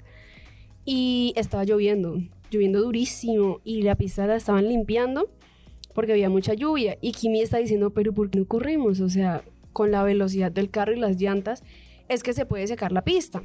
Y 0.85 1.33
estaba 1.37 1.65
lloviendo, 1.65 2.19
lloviendo 2.51 2.83
durísimo. 2.83 3.61
Y 3.65 3.83
la 3.83 3.97
pista 3.97 4.27
la 4.27 4.37
estaban 4.37 4.69
limpiando 4.69 5.31
porque 5.95 6.13
había 6.13 6.29
mucha 6.29 6.55
lluvia. 6.55 6.99
Y 7.01 7.13
Kimi 7.13 7.41
está 7.41 7.59
diciendo, 7.59 7.91
pero 7.91 8.13
¿por 8.13 8.31
qué 8.31 8.39
no 8.39 8.47
corremos? 8.47 9.01
O 9.01 9.09
sea, 9.09 9.43
con 9.73 9.91
la 9.91 10.03
velocidad 10.03 10.53
del 10.53 10.71
carro 10.71 10.93
y 10.95 11.01
las 11.01 11.21
llantas, 11.21 11.65
es 12.09 12.23
que 12.23 12.35
se 12.35 12.47
puede 12.47 12.67
secar 12.67 12.93
la 12.93 13.03
pista. 13.03 13.43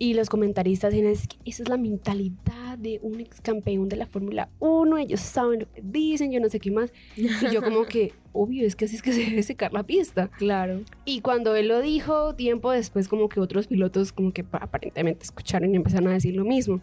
Y 0.00 0.14
los 0.14 0.28
comentaristas 0.30 0.92
dicen, 0.92 1.08
es 1.08 1.26
que 1.26 1.36
esa 1.44 1.64
es 1.64 1.68
la 1.68 1.76
mentalidad 1.76 2.78
de 2.78 3.00
un 3.02 3.18
ex 3.18 3.40
campeón 3.40 3.88
de 3.88 3.96
la 3.96 4.06
Fórmula 4.06 4.48
1, 4.60 4.96
ellos 4.98 5.18
saben 5.20 5.60
lo 5.60 5.72
que 5.72 5.82
dicen, 5.82 6.30
yo 6.30 6.38
no 6.38 6.48
sé 6.48 6.60
qué 6.60 6.70
más. 6.70 6.92
Y 7.16 7.26
yo 7.52 7.60
como 7.62 7.84
que, 7.84 8.12
obvio, 8.32 8.64
es 8.64 8.76
que 8.76 8.84
así 8.84 8.94
es 8.94 9.02
que 9.02 9.12
se 9.12 9.24
debe 9.28 9.42
secar 9.42 9.72
la 9.72 9.82
pista. 9.82 10.28
Claro. 10.38 10.82
Y 11.04 11.20
cuando 11.20 11.56
él 11.56 11.66
lo 11.66 11.80
dijo, 11.82 12.36
tiempo 12.36 12.70
después 12.70 13.08
como 13.08 13.28
que 13.28 13.40
otros 13.40 13.66
pilotos 13.66 14.12
como 14.12 14.30
que 14.32 14.44
pa- 14.44 14.58
aparentemente 14.58 15.24
escucharon 15.24 15.72
y 15.72 15.76
empezaron 15.76 16.06
a 16.08 16.12
decir 16.12 16.36
lo 16.36 16.44
mismo. 16.44 16.80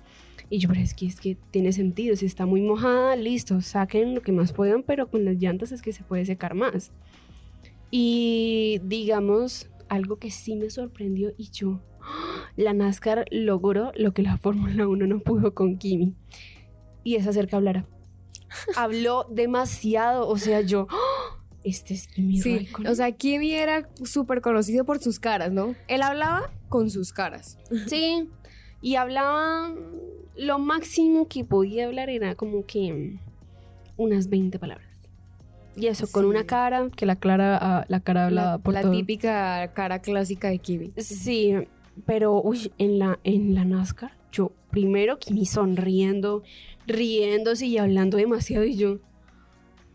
Y 0.49 0.59
yo, 0.59 0.67
pero 0.67 0.81
es 0.81 0.93
que, 0.93 1.05
es 1.05 1.21
que 1.21 1.37
tiene 1.51 1.71
sentido, 1.71 2.17
si 2.17 2.25
está 2.25 2.45
muy 2.45 2.61
mojada, 2.61 3.15
listo, 3.15 3.61
saquen 3.61 4.13
lo 4.13 4.21
que 4.21 4.33
más 4.33 4.51
puedan, 4.51 4.83
pero 4.83 5.09
con 5.09 5.23
las 5.23 5.37
llantas 5.37 5.71
es 5.71 5.81
que 5.81 5.93
se 5.93 6.03
puede 6.03 6.25
secar 6.25 6.53
más. 6.53 6.91
Y 7.91 8.79
digamos, 8.83 9.69
algo 9.87 10.17
que 10.17 10.31
sí 10.31 10.55
me 10.55 10.69
sorprendió 10.69 11.31
y 11.37 11.49
yo. 11.51 11.79
La 12.55 12.73
NASCAR 12.73 13.25
logró 13.31 13.91
lo 13.95 14.13
que 14.13 14.23
la 14.23 14.37
Fórmula 14.39 14.87
1 14.87 15.07
no 15.07 15.19
pudo 15.19 15.53
con 15.53 15.77
Kimi. 15.77 16.13
Y 17.03 17.15
es 17.15 17.27
hacer 17.27 17.47
que 17.47 17.55
hablara. 17.55 17.85
Habló 18.75 19.25
demasiado, 19.29 20.27
o 20.27 20.37
sea, 20.37 20.61
yo, 20.61 20.87
¡ah! 20.89 21.41
este 21.63 21.93
es 21.93 22.07
Kimi 22.07 22.39
Sí, 22.39 22.55
Raikkonen. 22.57 22.91
o 22.91 22.95
sea, 22.95 23.11
Kimi 23.11 23.53
era 23.53 23.89
súper 24.03 24.41
conocido 24.41 24.85
por 24.85 24.99
sus 24.99 25.19
caras, 25.19 25.51
¿no? 25.51 25.75
Él 25.87 26.01
hablaba 26.01 26.51
con 26.69 26.89
sus 26.89 27.11
caras. 27.11 27.57
Sí, 27.87 28.29
y 28.81 28.95
hablaba 28.95 29.73
lo 30.37 30.59
máximo 30.59 31.27
que 31.27 31.43
podía 31.43 31.85
hablar 31.85 32.09
era 32.09 32.35
como 32.35 32.65
que 32.65 33.17
unas 33.97 34.29
20 34.29 34.59
palabras. 34.59 34.85
Y 35.77 35.87
eso 35.87 36.07
con 36.09 36.25
una 36.25 36.45
cara, 36.45 36.87
que 36.95 37.05
la, 37.05 37.17
clara, 37.17 37.57
ah, 37.61 37.85
la 37.89 37.99
cara 37.99 38.25
hablaba 38.27 38.51
La, 38.51 38.57
por 38.59 38.73
la 38.73 38.81
todo. 38.81 38.91
típica 38.91 39.73
cara 39.73 39.99
clásica 39.99 40.49
de 40.49 40.59
Kimi. 40.59 40.91
Sí, 40.97 41.53
pero 42.05 42.41
uy, 42.41 42.71
en 42.77 42.99
la, 42.99 43.19
en 43.23 43.55
la 43.55 43.65
NASCAR, 43.65 44.11
yo 44.31 44.51
primero 44.71 45.17
Kimi 45.17 45.45
sonriendo, 45.45 46.43
riéndose 46.87 47.65
y 47.65 47.77
hablando 47.77 48.17
demasiado 48.17 48.65
y 48.65 48.75
yo, 48.75 48.99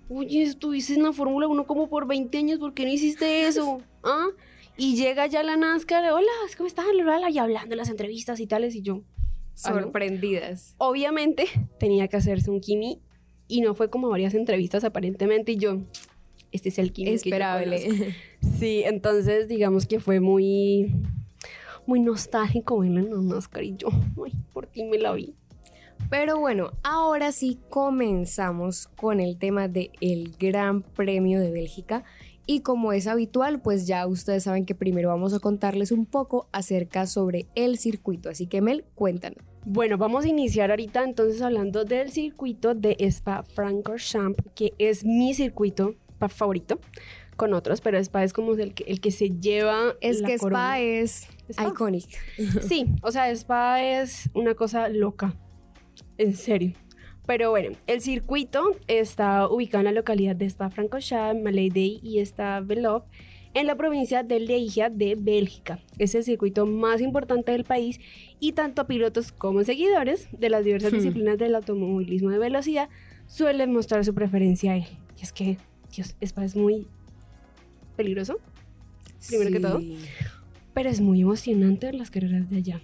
oye, 0.08 0.42
estuviste 0.42 0.94
en 0.94 1.02
la 1.02 1.12
Fórmula 1.12 1.46
1 1.48 1.66
como 1.66 1.88
por 1.88 2.06
20 2.06 2.36
años, 2.38 2.58
¿por 2.58 2.74
qué 2.74 2.84
no 2.84 2.90
hiciste 2.90 3.46
eso? 3.46 3.82
¿Ah? 4.02 4.28
Y 4.76 4.96
llega 4.96 5.26
ya 5.26 5.42
la 5.42 5.56
NASCAR, 5.56 6.10
hola, 6.10 6.30
¿cómo 6.56 6.66
estás? 6.66 6.86
Y 7.30 7.38
hablando 7.38 7.74
en 7.74 7.78
las 7.78 7.90
entrevistas 7.90 8.40
y 8.40 8.46
tales 8.46 8.74
y 8.74 8.82
yo, 8.82 9.02
¿Ah, 9.64 9.70
no? 9.70 9.82
Sorprendidas. 9.82 10.74
obviamente 10.78 11.46
tenía 11.78 12.08
que 12.08 12.16
hacerse 12.16 12.50
un 12.50 12.60
Kimi 12.60 13.02
y 13.46 13.60
no 13.60 13.74
fue 13.74 13.90
como 13.90 14.08
varias 14.08 14.32
entrevistas 14.32 14.84
aparentemente 14.84 15.52
y 15.52 15.56
yo, 15.56 15.82
este 16.50 16.70
es 16.70 16.78
el 16.78 16.92
Kimi 16.92 17.10
que 17.10 17.16
yo. 17.16 17.22
Esperable. 17.24 18.14
Sí, 18.58 18.82
entonces 18.84 19.48
digamos 19.48 19.86
que 19.86 20.00
fue 20.00 20.20
muy, 20.20 20.94
muy 21.90 21.98
nostálgico 21.98 22.78
verlo 22.78 23.00
en 23.00 23.10
la 23.10 23.34
NASCAR 23.34 23.64
y 23.64 23.76
yo, 23.76 23.88
ay, 24.24 24.32
por 24.52 24.68
ti 24.68 24.84
me 24.84 24.96
la 24.96 25.12
vi. 25.12 25.34
Pero 26.08 26.38
bueno, 26.38 26.70
ahora 26.84 27.32
sí 27.32 27.58
comenzamos 27.68 28.86
con 28.94 29.18
el 29.18 29.38
tema 29.38 29.66
del 29.66 29.90
el 30.00 30.32
Gran 30.38 30.82
Premio 30.82 31.40
de 31.40 31.50
Bélgica. 31.50 32.04
Y 32.46 32.60
como 32.60 32.92
es 32.92 33.08
habitual, 33.08 33.60
pues 33.60 33.88
ya 33.88 34.06
ustedes 34.06 34.44
saben 34.44 34.66
que 34.66 34.76
primero 34.76 35.08
vamos 35.08 35.34
a 35.34 35.40
contarles 35.40 35.90
un 35.90 36.06
poco 36.06 36.46
acerca 36.52 37.06
sobre 37.06 37.46
el 37.56 37.76
circuito. 37.76 38.28
Así 38.28 38.46
que 38.46 38.60
Mel, 38.60 38.84
cuéntanos. 38.94 39.38
Bueno, 39.64 39.98
vamos 39.98 40.24
a 40.24 40.28
iniciar 40.28 40.70
ahorita 40.70 41.02
entonces 41.02 41.42
hablando 41.42 41.84
del 41.84 42.12
circuito 42.12 42.76
de 42.76 42.96
Spa 43.00 43.42
Francorchamps, 43.42 44.44
que 44.54 44.74
es 44.78 45.04
mi 45.04 45.34
circuito 45.34 45.96
favorito 46.28 46.78
con 47.36 47.52
otros, 47.52 47.80
pero 47.80 47.98
Spa 47.98 48.22
es 48.22 48.32
como 48.32 48.52
el 48.52 48.74
que, 48.74 48.84
el 48.84 49.00
que 49.00 49.10
se 49.10 49.30
lleva 49.30 49.96
Es 50.00 50.20
la 50.20 50.28
que 50.28 50.36
corona. 50.38 50.76
Spa 50.76 50.80
es 50.80 51.26
Spa. 51.50 51.68
iconic. 51.68 52.06
Sí, 52.62 52.86
o 53.02 53.10
sea, 53.12 53.30
Spa 53.30 53.82
es 53.82 54.30
una 54.34 54.54
cosa 54.54 54.88
loca. 54.88 55.34
En 56.18 56.34
serio. 56.36 56.72
Pero 57.26 57.50
bueno, 57.50 57.76
el 57.86 58.00
circuito 58.00 58.76
está 58.88 59.46
ubicado 59.48 59.80
en 59.80 59.84
la 59.86 59.92
localidad 59.92 60.34
de 60.36 60.46
Spa-Francorchamps, 60.46 61.42
Maleiday 61.42 62.00
y 62.02 62.24
Stavelot, 62.24 63.04
en 63.54 63.66
la 63.66 63.76
provincia 63.76 64.22
de 64.22 64.40
Legia 64.40 64.90
de 64.90 65.16
Bélgica. 65.16 65.78
Es 65.98 66.14
el 66.14 66.24
circuito 66.24 66.66
más 66.66 67.00
importante 67.00 67.52
del 67.52 67.64
país 67.64 68.00
y 68.40 68.52
tanto 68.52 68.86
pilotos 68.86 69.32
como 69.32 69.62
seguidores 69.64 70.28
de 70.32 70.50
las 70.50 70.64
diversas 70.64 70.92
Hmm. 70.92 70.96
disciplinas 70.96 71.38
del 71.38 71.54
automovilismo 71.54 72.30
de 72.30 72.38
velocidad 72.38 72.88
suelen 73.26 73.72
mostrar 73.72 74.04
su 74.04 74.14
preferencia 74.14 74.72
a 74.72 74.76
él. 74.78 74.86
Y 75.18 75.22
es 75.22 75.32
que, 75.32 75.56
Dios, 75.94 76.16
Spa 76.20 76.44
es 76.44 76.56
muy 76.56 76.86
peligroso, 77.96 78.38
Primero 79.28 79.50
que 79.50 79.60
todo. 79.60 79.80
Pero 80.80 80.88
es 80.88 81.02
muy 81.02 81.20
emocionante 81.20 81.84
ver 81.88 81.94
las 81.94 82.10
carreras 82.10 82.48
de 82.48 82.56
allá. 82.56 82.80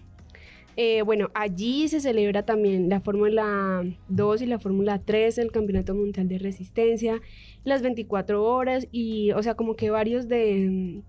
Eh, 0.76 1.00
bueno, 1.00 1.30
allí 1.32 1.88
se 1.88 1.98
celebra 1.98 2.44
también 2.44 2.90
la 2.90 3.00
Fórmula 3.00 3.82
2 4.10 4.42
y 4.42 4.44
la 4.46 4.58
Fórmula 4.58 4.98
3, 5.02 5.38
el 5.38 5.50
Campeonato 5.50 5.94
Mundial 5.94 6.28
de 6.28 6.36
Resistencia, 6.38 7.22
las 7.64 7.80
24 7.80 8.44
horas 8.44 8.86
y, 8.92 9.30
o 9.32 9.42
sea, 9.42 9.54
como 9.54 9.76
que 9.76 9.88
varios 9.88 10.28
de, 10.28 11.00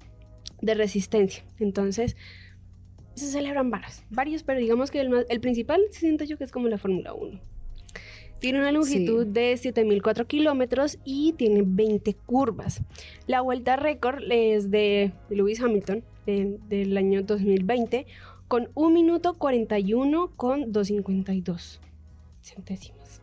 de 0.61 0.73
resistencia. 0.75 1.43
Entonces, 1.59 2.15
se 3.15 3.25
celebran 3.25 3.69
varios, 3.69 4.03
varios, 4.09 4.43
pero 4.43 4.61
digamos 4.61 4.89
que 4.89 5.01
el, 5.01 5.09
más- 5.09 5.25
el 5.27 5.41
principal 5.41 5.81
siento 5.91 6.23
yo 6.23 6.37
que 6.37 6.45
es 6.45 6.53
como 6.53 6.69
la 6.69 6.77
Fórmula 6.77 7.13
1. 7.13 7.37
Tiene 8.39 8.59
una 8.59 8.71
longitud 8.71 9.25
Sí. 9.25 9.31
de 9.33 9.53
7.004 9.55 10.25
kilómetros 10.25 10.99
y 11.03 11.33
tiene 11.33 11.63
20 11.65 12.13
curvas. 12.25 12.81
La 13.25 13.41
vuelta 13.41 13.75
récord 13.75 14.23
es 14.31 14.71
de 14.71 15.11
Lewis 15.29 15.59
Hamilton 15.59 16.01
de- 16.27 16.59
del 16.69 16.95
año 16.97 17.23
2020 17.23 18.05
con 18.47 18.69
1 18.75 18.89
minuto 18.93 19.33
41 19.33 20.31
con 20.35 20.71
252 20.71 21.79
centésimos. 22.43 23.21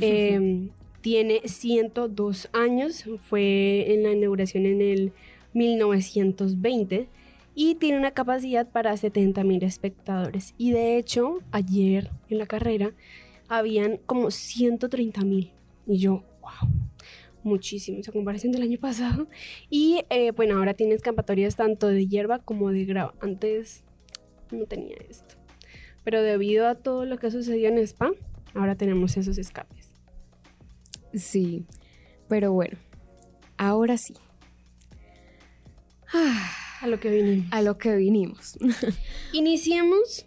Eh, 0.00 0.68
tiene 1.00 1.40
102 1.46 2.48
años, 2.52 3.04
fue 3.28 3.92
en 3.94 4.02
la 4.04 4.12
inauguración 4.12 4.66
en 4.66 4.80
el 4.82 5.12
1920 5.54 7.08
y 7.54 7.74
tiene 7.76 7.98
una 7.98 8.12
capacidad 8.12 8.68
para 8.68 8.96
70 8.96 9.42
mil 9.44 9.62
espectadores. 9.64 10.54
Y 10.58 10.70
de 10.72 10.96
hecho, 10.98 11.40
ayer 11.50 12.10
en 12.28 12.38
la 12.38 12.46
carrera 12.46 12.92
habían 13.48 13.98
como 14.06 14.30
130 14.30 15.22
mil. 15.22 15.50
Y 15.86 15.98
yo, 15.98 16.22
wow, 16.40 16.70
muchísimos 17.44 18.08
a 18.08 18.12
comparación 18.12 18.52
del 18.52 18.62
año 18.62 18.78
pasado. 18.78 19.28
Y 19.70 20.04
eh, 20.10 20.32
bueno, 20.32 20.56
ahora 20.56 20.74
tiene 20.74 20.94
escapatorias 20.94 21.56
tanto 21.56 21.88
de 21.88 22.06
hierba 22.06 22.38
como 22.40 22.70
de 22.70 22.84
grava. 22.84 23.14
Antes 23.20 23.84
no 24.50 24.66
tenía 24.66 24.96
esto. 25.08 25.36
Pero 26.04 26.22
debido 26.22 26.66
a 26.66 26.74
todo 26.74 27.04
lo 27.04 27.18
que 27.18 27.30
sucedió 27.30 27.68
en 27.68 27.78
Spa, 27.78 28.10
ahora 28.54 28.74
tenemos 28.76 29.16
esos 29.16 29.38
escapes. 29.38 29.94
Sí, 31.14 31.66
pero 32.28 32.52
bueno, 32.52 32.78
ahora 33.56 33.96
sí. 33.96 34.14
A 36.80 36.86
lo 36.86 36.98
que 36.98 37.10
vinimos. 37.10 37.52
A 37.52 37.62
lo 37.62 37.78
que 37.78 37.96
vinimos. 37.96 38.58
Iniciemos 39.32 40.26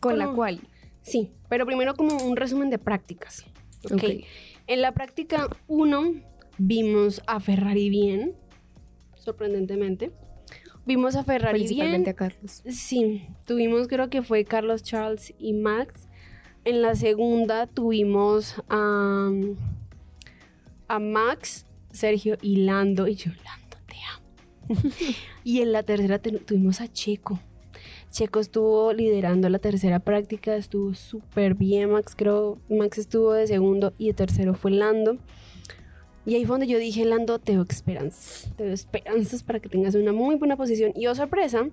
Con 0.00 0.18
la 0.18 0.32
cual. 0.32 0.60
Sí, 1.02 1.32
pero 1.48 1.66
primero 1.66 1.94
como 1.94 2.16
un 2.16 2.36
resumen 2.36 2.70
de 2.70 2.78
prácticas. 2.78 3.44
¿ok? 3.84 3.92
Ok. 3.92 4.04
En 4.66 4.80
la 4.80 4.92
práctica 4.92 5.48
1 5.66 6.14
vimos 6.58 7.22
a 7.26 7.40
Ferrari 7.40 7.90
bien, 7.90 8.34
sorprendentemente. 9.16 10.12
Vimos 10.86 11.16
a 11.16 11.24
Ferrari 11.24 11.60
Principalmente 11.60 11.98
bien. 11.98 12.14
a 12.14 12.14
Carlos. 12.14 12.62
Sí, 12.68 13.26
tuvimos 13.46 13.88
creo 13.88 14.10
que 14.10 14.22
fue 14.22 14.44
Carlos 14.44 14.82
Charles 14.82 15.32
y 15.38 15.54
Max. 15.54 16.08
En 16.66 16.82
la 16.82 16.94
segunda 16.94 17.66
tuvimos 17.66 18.54
a, 18.68 19.30
a 20.88 20.98
Max, 20.98 21.64
Sergio 21.90 22.36
y 22.42 22.56
Lando. 22.56 23.08
Y 23.08 23.14
yo, 23.14 23.30
Lando, 23.44 23.76
te 23.86 23.96
amo. 24.12 24.90
y 25.44 25.60
en 25.62 25.72
la 25.72 25.82
tercera 25.82 26.18
te- 26.18 26.32
tuvimos 26.32 26.80
a 26.82 26.88
Checo. 26.92 27.40
Checo 28.10 28.38
estuvo 28.40 28.92
liderando 28.92 29.48
la 29.48 29.58
tercera 29.58 29.98
práctica, 30.00 30.54
estuvo 30.56 30.94
súper 30.94 31.54
bien. 31.54 31.90
Max, 31.90 32.14
creo, 32.16 32.58
Max 32.68 32.98
estuvo 32.98 33.32
de 33.32 33.46
segundo 33.46 33.92
y 33.98 34.08
de 34.08 34.14
tercero 34.14 34.54
fue 34.54 34.70
Lando. 34.70 35.18
Y 36.26 36.34
ahí 36.36 36.44
fue 36.46 36.54
donde 36.54 36.66
yo 36.66 36.78
dije, 36.78 37.04
Lando, 37.04 37.38
te 37.38 37.52
veo 37.52 37.66
esperanzas. 37.68 38.48
Te 38.56 38.64
veo 38.64 38.72
esperanzas 38.72 39.42
para 39.42 39.60
que 39.60 39.68
tengas 39.68 39.94
una 39.94 40.12
muy 40.12 40.36
buena 40.36 40.56
posición. 40.56 40.92
Y 40.94 41.06
oh, 41.06 41.14
sorpresa, 41.14 41.68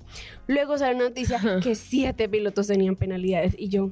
luego 0.48 0.78
sale 0.78 0.96
una 0.96 1.06
noticia 1.06 1.40
que 1.64 1.76
siete 1.76 2.28
pilotos 2.28 2.68
tenían 2.68 2.96
penalidades. 2.96 3.56
Y 3.58 3.70
yo, 3.70 3.92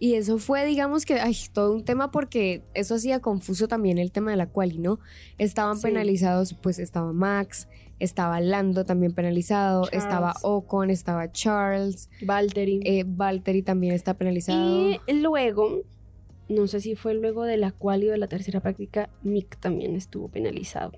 Y 0.00 0.14
eso 0.14 0.38
fue, 0.38 0.64
digamos 0.64 1.04
que, 1.04 1.14
ay, 1.14 1.36
todo 1.52 1.74
un 1.74 1.84
tema 1.84 2.12
porque 2.12 2.62
eso 2.72 2.94
hacía 2.94 3.18
confuso 3.18 3.66
también 3.66 3.98
el 3.98 4.12
tema 4.12 4.30
de 4.30 4.36
la 4.36 4.46
quali, 4.46 4.78
¿no? 4.78 5.00
Estaban 5.38 5.76
Sí. 5.76 5.82
penalizados, 5.82 6.54
pues 6.54 6.78
estaba 6.78 7.12
Max, 7.12 7.66
estaba 7.98 8.40
Lando 8.40 8.84
también 8.84 9.12
penalizado, 9.12 9.86
Charles. 9.86 10.04
estaba 10.04 10.34
Ocon, 10.42 10.90
estaba 10.90 11.32
Charles, 11.32 12.10
Valtteri. 12.24 12.78
eh, 12.84 13.02
Valtteri 13.08 13.62
también 13.62 13.92
está 13.92 14.14
penalizado. 14.14 14.90
y 15.04 15.12
luego, 15.14 15.82
no 16.48 16.66
sé 16.66 16.80
si 16.80 16.94
fue 16.94 17.14
luego 17.14 17.44
de 17.44 17.56
la 17.56 17.72
cual 17.72 18.04
o 18.04 18.10
de 18.10 18.18
la 18.18 18.26
tercera 18.28 18.60
práctica, 18.60 19.08
Mick 19.22 19.56
también 19.58 19.94
estuvo 19.94 20.28
penalizado. 20.28 20.92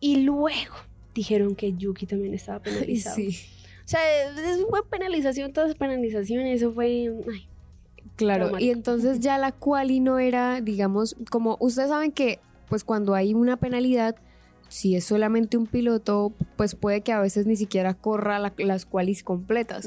Y 0.00 0.16
luego 0.22 0.74
dijeron 1.14 1.54
que 1.54 1.72
Yuki 1.74 2.06
también 2.06 2.34
estaba 2.34 2.60
penalizado. 2.60 3.16
sí, 3.16 3.36
O 3.84 3.88
sea, 3.88 4.00
fue 4.68 4.84
penalización, 4.88 5.52
todas 5.52 5.74
penalizaciones, 5.74 6.56
eso 6.56 6.72
fue... 6.72 7.12
ay, 7.32 7.46
claro. 8.16 8.58
Y 8.58 8.70
entonces 8.70 9.20
ya 9.20 9.38
la 9.38 9.52
quali 9.52 10.00
no 10.00 10.18
era, 10.18 10.60
digamos, 10.60 11.16
como 11.30 11.56
ustedes 11.60 11.88
saben 11.90 12.12
que, 12.12 12.40
pues 12.68 12.84
cuando 12.84 13.14
hay 13.14 13.34
una 13.34 13.56
penalidad, 13.58 14.16
si 14.68 14.96
es 14.96 15.04
solamente 15.04 15.58
un 15.58 15.66
piloto, 15.66 16.32
pues 16.56 16.74
puede 16.74 17.02
que 17.02 17.12
a 17.12 17.20
veces 17.20 17.44
ni 17.46 17.56
siquiera 17.56 17.92
corra 17.94 18.38
la- 18.38 18.54
las 18.56 18.86
qualis 18.86 19.22
completas. 19.22 19.86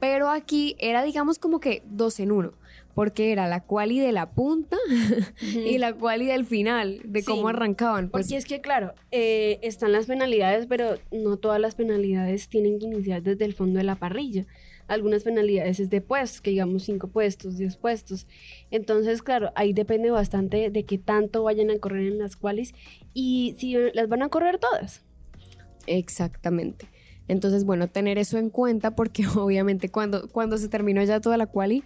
Pero 0.00 0.28
aquí 0.28 0.76
era, 0.78 1.02
digamos, 1.02 1.38
como 1.38 1.60
que 1.60 1.82
dos 1.86 2.20
en 2.20 2.32
uno. 2.32 2.52
Porque 2.98 3.30
era 3.30 3.46
la 3.46 3.60
quali 3.60 4.00
de 4.00 4.10
la 4.10 4.32
punta 4.32 4.76
y 5.40 5.78
la 5.78 5.92
quali 5.92 6.26
del 6.26 6.44
final, 6.44 7.00
de 7.04 7.20
Sí. 7.20 7.26
cómo 7.26 7.46
arrancaban. 7.46 8.10
Pues 8.10 8.26
Porque 8.26 8.36
es 8.38 8.44
que, 8.44 8.60
claro, 8.60 8.92
eh, 9.12 9.60
están 9.62 9.92
las 9.92 10.06
penalidades, 10.06 10.66
pero 10.66 10.96
no 11.12 11.36
todas 11.36 11.60
las 11.60 11.76
penalidades 11.76 12.48
tienen 12.48 12.80
que 12.80 12.86
iniciar 12.86 13.22
desde 13.22 13.44
el 13.44 13.54
fondo 13.54 13.78
de 13.78 13.84
la 13.84 13.94
parrilla. 13.94 14.46
Algunas 14.88 15.22
penalidades 15.22 15.78
es 15.78 15.90
de 15.90 16.00
puestos, 16.00 16.40
que 16.40 16.50
digamos 16.50 16.82
5 16.82 17.06
puestos, 17.06 17.56
10 17.56 17.76
puestos. 17.76 18.26
Entonces, 18.72 19.22
claro, 19.22 19.52
ahí 19.54 19.72
depende 19.72 20.10
bastante 20.10 20.68
de 20.68 20.84
qué 20.84 20.98
tanto 20.98 21.44
vayan 21.44 21.70
a 21.70 21.78
correr 21.78 22.08
en 22.08 22.18
las 22.18 22.34
cuales 22.34 22.74
y 23.14 23.54
si 23.60 23.76
las 23.94 24.08
van 24.08 24.22
a 24.22 24.28
correr 24.28 24.58
todas. 24.58 25.04
Exactamente. 25.86 26.88
Entonces, 27.28 27.64
bueno, 27.64 27.86
tener 27.86 28.18
eso 28.18 28.38
en 28.38 28.50
cuenta 28.50 28.96
porque 28.96 29.22
obviamente 29.36 29.88
cuando, 29.88 30.28
cuando 30.28 30.58
se 30.58 30.68
terminó 30.68 31.02
ya 31.04 31.20
toda 31.20 31.36
la 31.36 31.46
quali, 31.46 31.84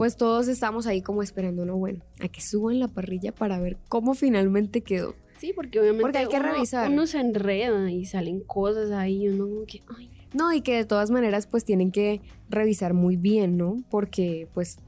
pues 0.00 0.16
todos 0.16 0.48
estamos 0.48 0.86
ahí 0.86 1.00
como 1.02 1.22
esperando, 1.22 1.64
no, 1.64 1.76
bueno, 1.76 2.00
a 2.20 2.28
que 2.28 2.40
suban 2.40 2.80
la 2.80 2.88
parrilla 2.88 3.32
para 3.32 3.58
ver 3.60 3.76
cómo 3.88 4.14
finalmente 4.14 4.80
quedó. 4.80 5.14
Sí, 5.38 5.52
porque 5.54 5.78
obviamente 5.80 6.02
Porque 6.02 6.18
hay 6.18 6.26
que 6.26 6.36
uno, 6.36 6.52
revisar. 6.52 6.90
uno 6.90 7.06
se 7.06 7.20
enreda 7.20 7.90
y 7.90 8.04
salen 8.04 8.40
cosas 8.40 8.90
ahí 8.90 9.22
y 9.24 9.28
uno 9.28 9.46
como 9.46 9.64
que, 9.66 9.80
ay, 9.96 10.10
No, 10.34 10.52
y 10.52 10.60
que 10.60 10.74
de 10.76 10.84
todas 10.84 11.10
maneras 11.10 11.46
pues 11.46 11.64
tienen 11.64 11.90
que 11.92 12.20
revisar 12.48 12.92
muy 12.94 13.16
bien, 13.16 13.56
¿no? 13.56 13.82
Porque 13.90 14.48
pues 14.52 14.78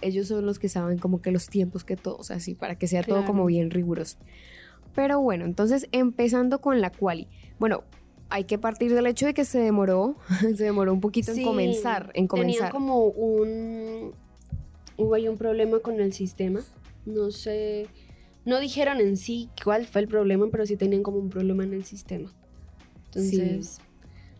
ellos 0.00 0.26
son 0.28 0.44
los 0.46 0.58
que 0.58 0.68
saben 0.68 0.98
como 0.98 1.22
que 1.22 1.30
los 1.30 1.48
tiempos 1.48 1.84
que 1.84 1.96
todos, 1.96 2.30
así, 2.30 2.54
para 2.54 2.76
que 2.76 2.88
sea 2.88 3.02
todo 3.02 3.24
como 3.24 3.46
bien 3.46 3.70
riguroso. 3.70 4.18
Pero 4.94 5.20
bueno, 5.20 5.44
entonces 5.46 5.88
empezando 5.92 6.60
con 6.60 6.80
la 6.80 6.90
quali. 6.90 7.28
Bueno, 7.58 7.84
hay 8.28 8.44
que 8.44 8.58
partir 8.58 8.94
del 8.94 9.06
hecho 9.06 9.26
de 9.26 9.34
que 9.34 9.44
se 9.44 9.58
demoró, 9.58 10.16
se 10.56 10.64
demoró 10.64 10.92
un 10.92 11.00
poquito 11.00 11.32
Sí, 11.34 11.40
en 11.40 11.46
comenzar, 11.46 12.10
en 12.14 12.26
comenzar. 12.26 12.70
como 12.72 13.06
un... 13.06 14.12
Hubo 14.96 15.14
ahí 15.14 15.28
un 15.28 15.36
problema 15.36 15.78
con 15.80 16.00
el 16.00 16.12
sistema. 16.12 16.60
No 17.06 17.30
sé... 17.30 17.86
No 18.44 18.58
dijeron 18.58 19.00
en 19.00 19.16
sí 19.16 19.48
cuál 19.62 19.86
fue 19.86 20.00
el 20.00 20.08
problema, 20.08 20.46
pero 20.50 20.66
sí 20.66 20.76
tenían 20.76 21.02
como 21.02 21.18
un 21.18 21.30
problema 21.30 21.64
en 21.64 21.74
el 21.74 21.84
sistema. 21.84 22.32
Entonces... 23.06 23.78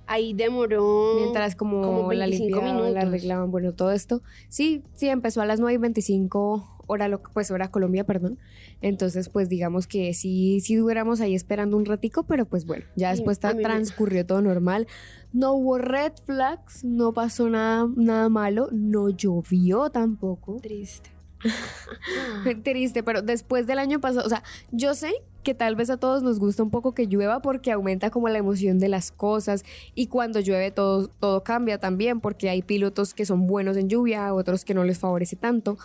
Ahí 0.06 0.34
demoró... 0.34 1.14
Mientras 1.16 1.54
como, 1.54 1.80
como 1.80 2.12
la 2.12 2.26
25 2.26 2.60
limpiaban, 2.60 2.94
la 2.94 3.00
arreglaban, 3.02 3.50
bueno, 3.50 3.72
todo 3.72 3.92
esto. 3.92 4.20
Sí, 4.48 4.82
sí, 4.94 5.08
empezó 5.08 5.40
a 5.40 5.46
las 5.46 5.60
9 5.60 5.74
y 5.74 5.78
25 5.78 6.81
hora, 6.92 7.08
lo- 7.08 7.22
pues 7.22 7.50
hora 7.50 7.70
Colombia, 7.70 8.04
perdón. 8.04 8.38
Entonces, 8.80 9.28
pues 9.28 9.48
digamos 9.48 9.86
que 9.86 10.14
sí, 10.14 10.60
sí 10.60 10.76
duramos 10.76 11.20
ahí 11.20 11.34
esperando 11.34 11.76
un 11.76 11.84
ratico, 11.84 12.22
pero 12.24 12.44
pues 12.46 12.64
bueno, 12.66 12.84
ya 12.96 13.10
después 13.10 13.38
transcurrió 13.62 14.24
todo 14.26 14.40
normal. 14.42 14.86
No 15.32 15.52
hubo 15.54 15.78
red 15.78 16.12
flags, 16.24 16.84
no 16.84 17.12
pasó 17.12 17.48
nada, 17.48 17.88
nada 17.96 18.28
malo, 18.28 18.68
no 18.72 19.08
llovió 19.10 19.90
tampoco. 19.90 20.58
Triste. 20.62 21.10
Triste, 22.62 23.02
pero 23.02 23.22
después 23.22 23.66
del 23.66 23.78
año 23.78 24.00
pasado, 24.00 24.26
o 24.26 24.28
sea, 24.28 24.42
yo 24.70 24.94
sé 24.94 25.12
que 25.42 25.54
tal 25.54 25.74
vez 25.74 25.90
a 25.90 25.96
todos 25.96 26.22
nos 26.22 26.38
gusta 26.38 26.62
un 26.62 26.70
poco 26.70 26.94
que 26.94 27.06
llueva 27.06 27.42
porque 27.42 27.72
aumenta 27.72 28.10
como 28.10 28.28
la 28.28 28.38
emoción 28.38 28.78
de 28.78 28.88
las 28.88 29.10
cosas 29.10 29.64
y 29.94 30.06
cuando 30.06 30.38
llueve 30.38 30.70
todo, 30.70 31.08
todo 31.08 31.42
cambia 31.42 31.78
también 31.78 32.20
porque 32.20 32.48
hay 32.48 32.62
pilotos 32.62 33.12
que 33.12 33.26
son 33.26 33.46
buenos 33.48 33.76
en 33.76 33.88
lluvia, 33.88 34.32
otros 34.34 34.64
que 34.64 34.74
no 34.74 34.84
les 34.84 34.98
favorece 35.00 35.34
tanto. 35.34 35.78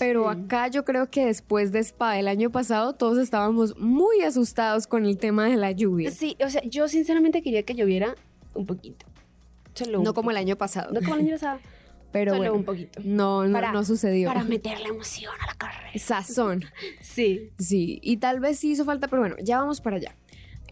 Pero 0.00 0.24
Sí. 0.32 0.40
acá 0.40 0.66
yo 0.68 0.84
creo 0.84 1.08
que 1.10 1.26
después 1.26 1.70
de 1.70 1.78
Spa 1.78 2.14
del 2.14 2.26
año 2.26 2.50
pasado 2.50 2.94
todos 2.94 3.18
estábamos 3.18 3.76
muy 3.78 4.22
asustados 4.22 4.88
con 4.88 5.04
el 5.04 5.16
tema 5.18 5.46
de 5.48 5.56
la 5.56 5.70
lluvia. 5.70 6.10
Sí, 6.10 6.36
o 6.44 6.50
sea, 6.50 6.62
yo 6.64 6.88
sinceramente 6.88 7.40
quería 7.42 7.62
que 7.62 7.74
lloviera 7.76 8.16
un 8.54 8.66
poquito. 8.66 9.06
Solo 9.74 9.98
un 9.98 10.04
No 10.04 10.14
como 10.14 10.32
el 10.32 10.36
año 10.36 10.56
pasado. 10.56 10.92
No 10.92 11.00
como 11.00 11.14
el 11.14 11.20
año 11.20 11.32
pasado. 11.34 11.60
pero 12.12 12.32
solo 12.32 12.40
bueno, 12.42 12.54
un 12.56 12.64
poquito. 12.64 13.00
no, 13.04 13.46
no, 13.46 13.52
Para- 13.52 13.72
no 13.72 13.84
sucedió. 13.84 14.26
Para 14.28 14.42
meterle 14.56 14.88
emoción 14.88 15.32
a 15.40 15.46
la 15.46 15.54
carrera. 15.54 15.90
Sazón. 15.96 16.64
Sí. 17.02 17.50
Sí, 17.58 18.00
y 18.02 18.16
tal 18.16 18.40
vez 18.40 18.58
sí 18.58 18.72
hizo 18.72 18.84
falta, 18.84 19.06
pero 19.06 19.20
bueno, 19.22 19.36
ya 19.42 19.58
vamos 19.60 19.80
para 19.80 19.96
allá. 19.96 20.16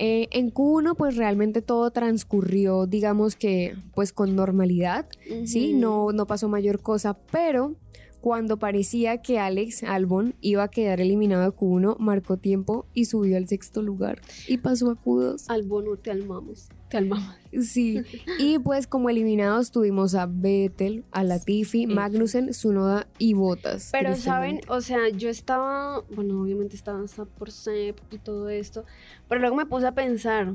Eh, 0.01 0.29
en 0.31 0.53
Q1 0.53 0.95
pues 0.97 1.17
realmente 1.17 1.61
todo 1.61 1.91
transcurrió, 1.91 2.87
digamos 2.87 3.35
que 3.37 3.77
pues 3.95 4.13
con 4.13 4.37
normalidad, 4.37 5.07
¿sí? 5.45 5.73
No, 5.75 6.13
no 6.13 6.25
pasó 6.27 6.49
mayor 6.49 6.81
cosa, 6.81 7.17
pero 7.33 7.75
cuando 8.21 8.59
parecía 8.59 9.23
que 9.23 9.39
Alex 9.39 9.83
Albon 9.85 10.35
iba 10.41 10.65
a 10.65 10.69
quedar 10.69 11.01
eliminado 11.01 11.43
de 11.43 11.57
Q1, 11.57 11.97
marcó 11.99 12.37
tiempo 12.37 12.87
y 12.95 13.05
subió 13.05 13.37
al 13.37 13.49
sexto 13.49 13.83
lugar 13.83 14.21
y 14.47 14.59
pasó 14.59 14.91
a 14.91 14.95
Q2. 14.97 15.45
Al 15.49 15.63
bono 15.63 15.97
te 15.97 16.11
almamos. 16.11 16.69
Te 16.89 16.97
almamos. 16.97 17.35
Sí, 17.63 18.03
y 18.39 18.59
pues 18.59 18.87
como 18.87 19.11
eliminados 19.11 19.71
tuvimos 19.71 20.15
a 20.15 20.27
Vettel, 20.27 21.05
a 21.13 21.23
Latifi. 21.23 21.87
Magnussen, 21.87 22.53
Sunoda 22.55 23.07
y 23.19 23.35
Bottas. 23.35 23.91
Pero, 23.93 24.17
¿saben? 24.17 24.61
O 24.69 24.81
sea, 24.81 25.09
yo 25.09 25.29
estaba, 25.29 26.03
bueno, 26.15 26.41
obviamente 26.41 26.77
estaba 26.77 27.03
hasta 27.03 27.25
por 27.25 27.51
CEP 27.51 27.99
y 28.11 28.19
todo 28.19 28.49
esto, 28.49 28.85
pero 29.29 29.41
luego 29.41 29.57
me 29.57 29.67
puse 29.67 29.87
a 29.87 29.95
pensar, 29.95 30.55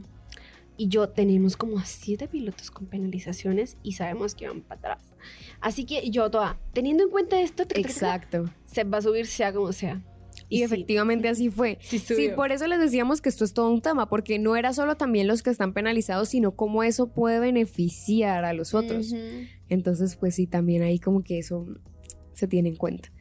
y 0.78 0.88
yo 0.88 1.10
tenemos 1.10 1.58
como 1.58 1.80
a 1.80 1.86
siete 1.86 2.28
pilotos 2.28 2.72
con 2.72 2.88
penalizaciones 2.88 3.78
y 3.84 3.94
sabemos 3.94 4.36
que 4.36 4.48
van 4.48 4.62
para 4.62 4.80
atrás. 4.80 5.16
Así 5.62 5.86
que 5.86 6.10
yo 6.10 6.30
toda, 6.32 6.60
teniendo 6.74 7.04
en 7.04 7.10
cuenta 7.10 7.40
esto, 7.42 7.64
Exacto. 7.76 8.50
se 8.66 8.84
va 8.84 8.98
a 8.98 9.02
subir 9.02 9.28
sea 9.28 9.54
como 9.54 9.72
sea. 9.72 10.02
Y, 10.50 10.58
sí, 10.58 10.64
efectivamente 10.64 11.30
así 11.30 11.50
fue. 11.50 11.78
sí 11.82 12.00
Sí, 12.00 12.30
por 12.36 12.52
eso 12.52 12.68
les 12.68 12.80
decíamos 12.80 13.22
que 13.22 13.30
esto 13.30 13.46
es 13.46 13.54
todo 13.54 13.70
un 13.70 13.82
tema, 13.82 14.10
porque 14.10 14.40
no 14.40 14.56
era 14.56 14.74
solo 14.74 14.98
también 14.98 15.28
los 15.28 15.42
que 15.44 15.50
están 15.50 15.74
penalizados, 15.74 16.30
sino 16.30 16.56
cómo 16.56 16.84
eso 16.84 17.08
puede 17.08 17.40
beneficiar 17.40 18.46
a 18.46 18.54
los 18.54 18.74
otros. 18.74 19.14
Entonces, 19.70 20.16
pues 20.16 20.36
sí, 20.36 20.48
también 20.48 20.84
ahí 20.84 21.00
como 21.00 21.24
que 21.24 21.40
eso 21.40 21.68
se 22.34 22.48
tiene 22.48 22.70
en 22.70 22.76
cuenta. 22.76 23.12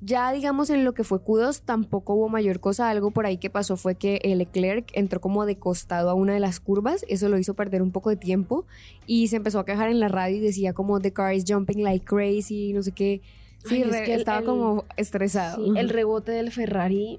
Ya 0.00 0.30
digamos 0.30 0.70
en 0.70 0.84
lo 0.84 0.94
que 0.94 1.02
fue 1.02 1.18
Q2 1.18 1.62
tampoco 1.64 2.14
hubo 2.14 2.28
mayor 2.28 2.60
cosa. 2.60 2.88
Algo 2.88 3.10
por 3.10 3.26
ahí 3.26 3.36
que 3.38 3.50
pasó 3.50 3.76
fue 3.76 3.96
que 3.96 4.20
el 4.22 4.38
Leclerc 4.38 4.90
entró 4.94 5.20
como 5.20 5.44
de 5.44 5.58
costado 5.58 6.08
a 6.10 6.14
una 6.14 6.34
de 6.34 6.40
las 6.40 6.60
curvas. 6.60 7.04
Eso 7.08 7.28
lo 7.28 7.36
hizo 7.36 7.54
perder 7.54 7.82
un 7.82 7.90
poco 7.90 8.10
de 8.10 8.16
tiempo. 8.16 8.64
Y 9.06 9.26
se 9.28 9.36
empezó 9.36 9.58
a 9.58 9.64
quejar 9.64 9.88
en 9.90 9.98
la 9.98 10.06
radio 10.08 10.36
y 10.36 10.40
decía 10.40 10.72
como 10.72 11.00
the 11.00 11.12
car 11.12 11.34
is 11.34 11.44
jumping 11.48 11.82
like 11.82 12.04
crazy, 12.06 12.72
no 12.72 12.82
sé 12.84 12.92
qué. 12.92 13.22
Sí, 13.64 13.74
Ay, 13.76 13.82
es 13.82 13.90
re- 13.90 14.04
que 14.04 14.14
el- 14.14 14.20
estaba 14.20 14.38
el- 14.38 14.44
como 14.44 14.84
estresado. 14.96 15.64
Sí, 15.64 15.72
el 15.76 15.88
rebote 15.88 16.30
del 16.30 16.52
Ferrari, 16.52 17.18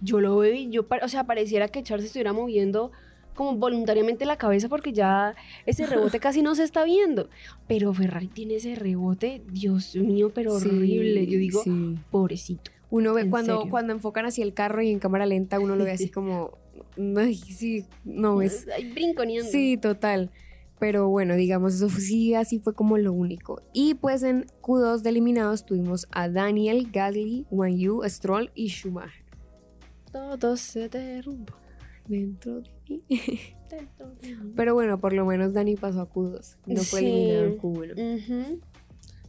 yo 0.00 0.20
lo 0.22 0.42
y 0.46 0.70
yo, 0.70 0.86
o 1.02 1.08
sea, 1.08 1.24
pareciera 1.24 1.68
que 1.68 1.82
Charles 1.82 2.06
estuviera 2.06 2.32
moviendo 2.32 2.90
como 3.34 3.56
voluntariamente 3.56 4.24
la 4.26 4.36
cabeza 4.36 4.68
porque 4.68 4.92
ya 4.92 5.34
ese 5.66 5.86
rebote 5.86 6.20
casi 6.20 6.42
no 6.42 6.54
se 6.54 6.64
está 6.64 6.84
viendo. 6.84 7.28
Pero 7.68 7.92
Ferrari 7.94 8.28
tiene 8.28 8.56
ese 8.56 8.74
rebote, 8.74 9.42
Dios 9.50 9.96
mío, 9.96 10.30
pero 10.34 10.58
Sí, 10.60 10.68
horrible. 10.68 11.26
Yo 11.26 11.38
digo, 11.38 11.62
sí. 11.62 11.96
pobrecito. 12.10 12.70
Uno 12.90 13.14
ve 13.14 13.22
¿En 13.22 13.30
cuando, 13.30 13.56
serio? 13.56 13.70
cuando 13.70 13.92
enfocan 13.94 14.26
hacia 14.26 14.44
el 14.44 14.52
carro 14.52 14.82
y 14.82 14.90
en 14.90 14.98
cámara 14.98 15.24
lenta, 15.26 15.58
uno 15.58 15.76
lo 15.76 15.84
ve 15.84 15.92
así 15.92 16.08
como. 16.10 16.58
Ay, 17.16 17.36
sí, 17.36 17.86
no 18.04 18.42
es. 18.42 18.66
Ay, 18.74 18.92
brinconeando. 18.92 19.50
Sí, 19.50 19.78
total. 19.78 20.30
Pero 20.78 21.08
bueno, 21.08 21.36
digamos, 21.36 21.74
eso 21.74 21.88
sí, 21.88 22.34
así 22.34 22.58
fue 22.58 22.74
como 22.74 22.98
lo 22.98 23.12
único. 23.12 23.62
Y 23.72 23.94
pues 23.94 24.24
en 24.24 24.46
Q2 24.62 25.02
de 25.02 25.10
eliminados 25.10 25.64
tuvimos 25.64 26.08
a 26.10 26.28
Daniel, 26.28 26.88
Gasly, 26.92 27.46
Wang 27.50 27.76
Yu, 27.76 28.02
Stroll 28.06 28.50
y 28.56 28.68
Schumacher. 28.68 29.22
Todo 30.10 30.56
se 30.56 30.88
derrumba. 30.88 31.54
Dentro 32.08 32.60
de 32.60 32.68
Pero 34.56 34.74
bueno, 34.74 35.00
por 35.00 35.12
lo 35.12 35.24
menos 35.24 35.52
Dani 35.54 35.76
pasó 35.76 36.02
a 36.02 36.08
Q2. 36.12 36.56
No 36.66 36.82
fue 36.82 37.00
Sí. 37.00 37.06
eliminado 37.06 37.44
en 37.46 37.58
Q1. 37.58 37.92
Ujú. 37.94 38.60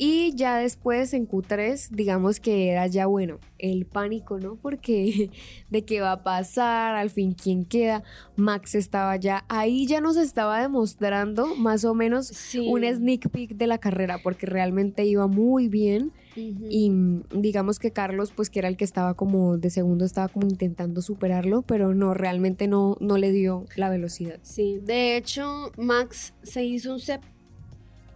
Y 0.06 0.34
ya 0.36 0.58
después 0.58 1.14
en 1.14 1.26
Q3, 1.28 1.90
digamos 1.92 2.42
que 2.42 2.68
era 2.70 2.88
ya 2.88 3.06
bueno, 3.06 3.40
el 3.58 3.86
pánico, 3.86 4.38
¿no? 4.38 4.58
Porque 4.58 5.30
de 5.70 5.86
qué 5.86 6.02
va 6.02 6.12
a 6.12 6.24
pasar, 6.24 6.96
al 6.96 7.10
fin 7.10 7.32
quién 7.34 7.64
queda. 7.64 8.04
Max 8.36 8.76
estaba 8.76 9.16
ya, 9.16 9.46
ahí 9.48 9.88
ya 9.88 10.02
nos 10.02 10.18
estaba 10.18 10.60
demostrando 10.62 11.56
más 11.56 11.86
o 11.86 11.94
menos 11.94 12.28
Sí. 12.28 12.68
un 12.70 12.84
sneak 12.84 13.30
peek 13.30 13.56
de 13.56 13.68
la 13.68 13.78
carrera, 13.78 14.18
porque 14.22 14.46
realmente 14.46 15.06
iba 15.06 15.28
muy 15.28 15.70
bien. 15.70 16.12
Y 16.36 16.90
mm, 16.90 17.26
digamos 17.36 17.78
que 17.80 17.92
Carlos, 17.92 18.34
pues 18.36 18.50
que 18.50 18.60
era 18.60 18.68
el 18.68 18.76
que 18.76 18.84
estaba 18.84 19.14
como 19.14 19.58
de 19.58 19.70
segundo, 19.70 20.04
estaba 20.04 20.28
como 20.28 20.48
intentando 20.48 21.02
superarlo, 21.02 21.62
pero 21.62 21.94
no, 21.94 22.14
realmente 22.14 22.68
no, 22.68 22.98
no 23.00 23.18
le 23.18 23.32
dio 23.32 23.68
la 23.76 23.90
velocidad. 23.90 24.40
Sí, 24.42 24.80
de 24.84 25.16
hecho, 25.16 25.72
Max 25.78 26.34
se 26.42 26.66
hizo 26.66 26.92
un 26.92 27.00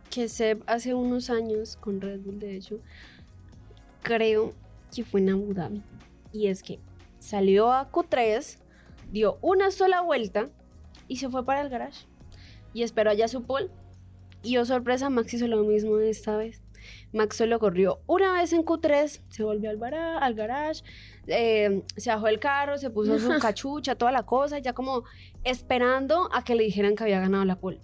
que 0.10 0.28
CEP 0.30 0.64
hace 0.68 0.94
unos 0.94 1.30
años 1.30 1.78
con 1.78 2.02
Red 2.02 2.22
Bull, 2.22 2.40
de 2.40 2.56
hecho, 2.56 2.80
creo 4.02 4.54
que 4.94 5.04
fue 5.04 5.20
en 5.22 5.30
Abu 5.30 5.54
Dhabi. 5.54 5.82
Y 6.32 6.48
es 6.48 6.64
que 6.64 6.80
salió 7.20 7.72
a 7.72 7.92
Q3, 7.92 8.58
dio 9.12 9.38
una 9.42 9.72
sola 9.72 10.02
vuelta 10.02 10.50
y 11.08 11.18
se 11.18 11.30
fue 11.30 11.46
para 11.46 11.62
el 11.62 11.70
garage. 11.70 12.06
Y 12.74 12.84
esperó 12.84 13.10
allá 13.12 13.28
su 13.28 13.44
pole. 13.44 13.70
Y 14.44 14.58
oh 14.58 14.66
sorpresa, 14.66 15.10
Max 15.10 15.34
hizo 15.34 15.48
lo 15.48 15.64
mismo 15.64 15.98
esta 16.00 16.38
vez. 16.38 16.62
Max 17.12 17.36
solo 17.38 17.60
corrió 17.60 18.00
una 18.06 18.34
vez 18.34 18.54
en 18.54 18.64
Q3, 18.64 19.22
se 19.30 19.44
volvió 19.44 19.70
al, 19.70 19.78
bara- 19.78 20.20
al 20.20 20.36
garage, 20.36 20.84
eh, 21.26 21.84
se 21.98 22.10
bajó 22.12 22.28
el 22.28 22.40
carro, 22.40 22.78
se 22.78 22.90
puso 22.90 23.20
su 23.20 23.28
cachucha, 23.42 23.96
toda 23.96 24.12
la 24.12 24.24
cosa, 24.24 24.60
ya 24.60 24.74
como 24.74 25.04
esperando 25.44 26.30
a 26.34 26.44
que 26.44 26.56
le 26.56 26.64
dijeran 26.64 26.96
que 26.96 27.04
había 27.04 27.20
ganado 27.20 27.44
la 27.46 27.60
pole. 27.60 27.82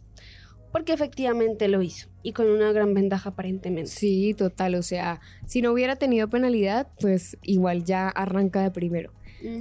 Porque 0.74 0.92
efectivamente 0.92 1.70
lo 1.70 1.82
hizo 1.82 2.10
y 2.24 2.34
con 2.34 2.50
una 2.50 2.72
gran 2.72 2.96
ventaja 2.96 3.30
aparentemente. 3.30 3.92
Sí, 3.92 4.34
total, 4.34 4.74
o 4.76 4.82
sea, 4.82 5.22
si 5.46 5.62
no 5.62 5.72
hubiera 5.72 5.96
tenido 5.96 6.30
penalidad, 6.30 6.88
pues 7.00 7.38
igual 7.44 7.86
ya 7.86 8.10
arranca 8.10 8.62
de 8.64 8.72
primero. 8.72 9.14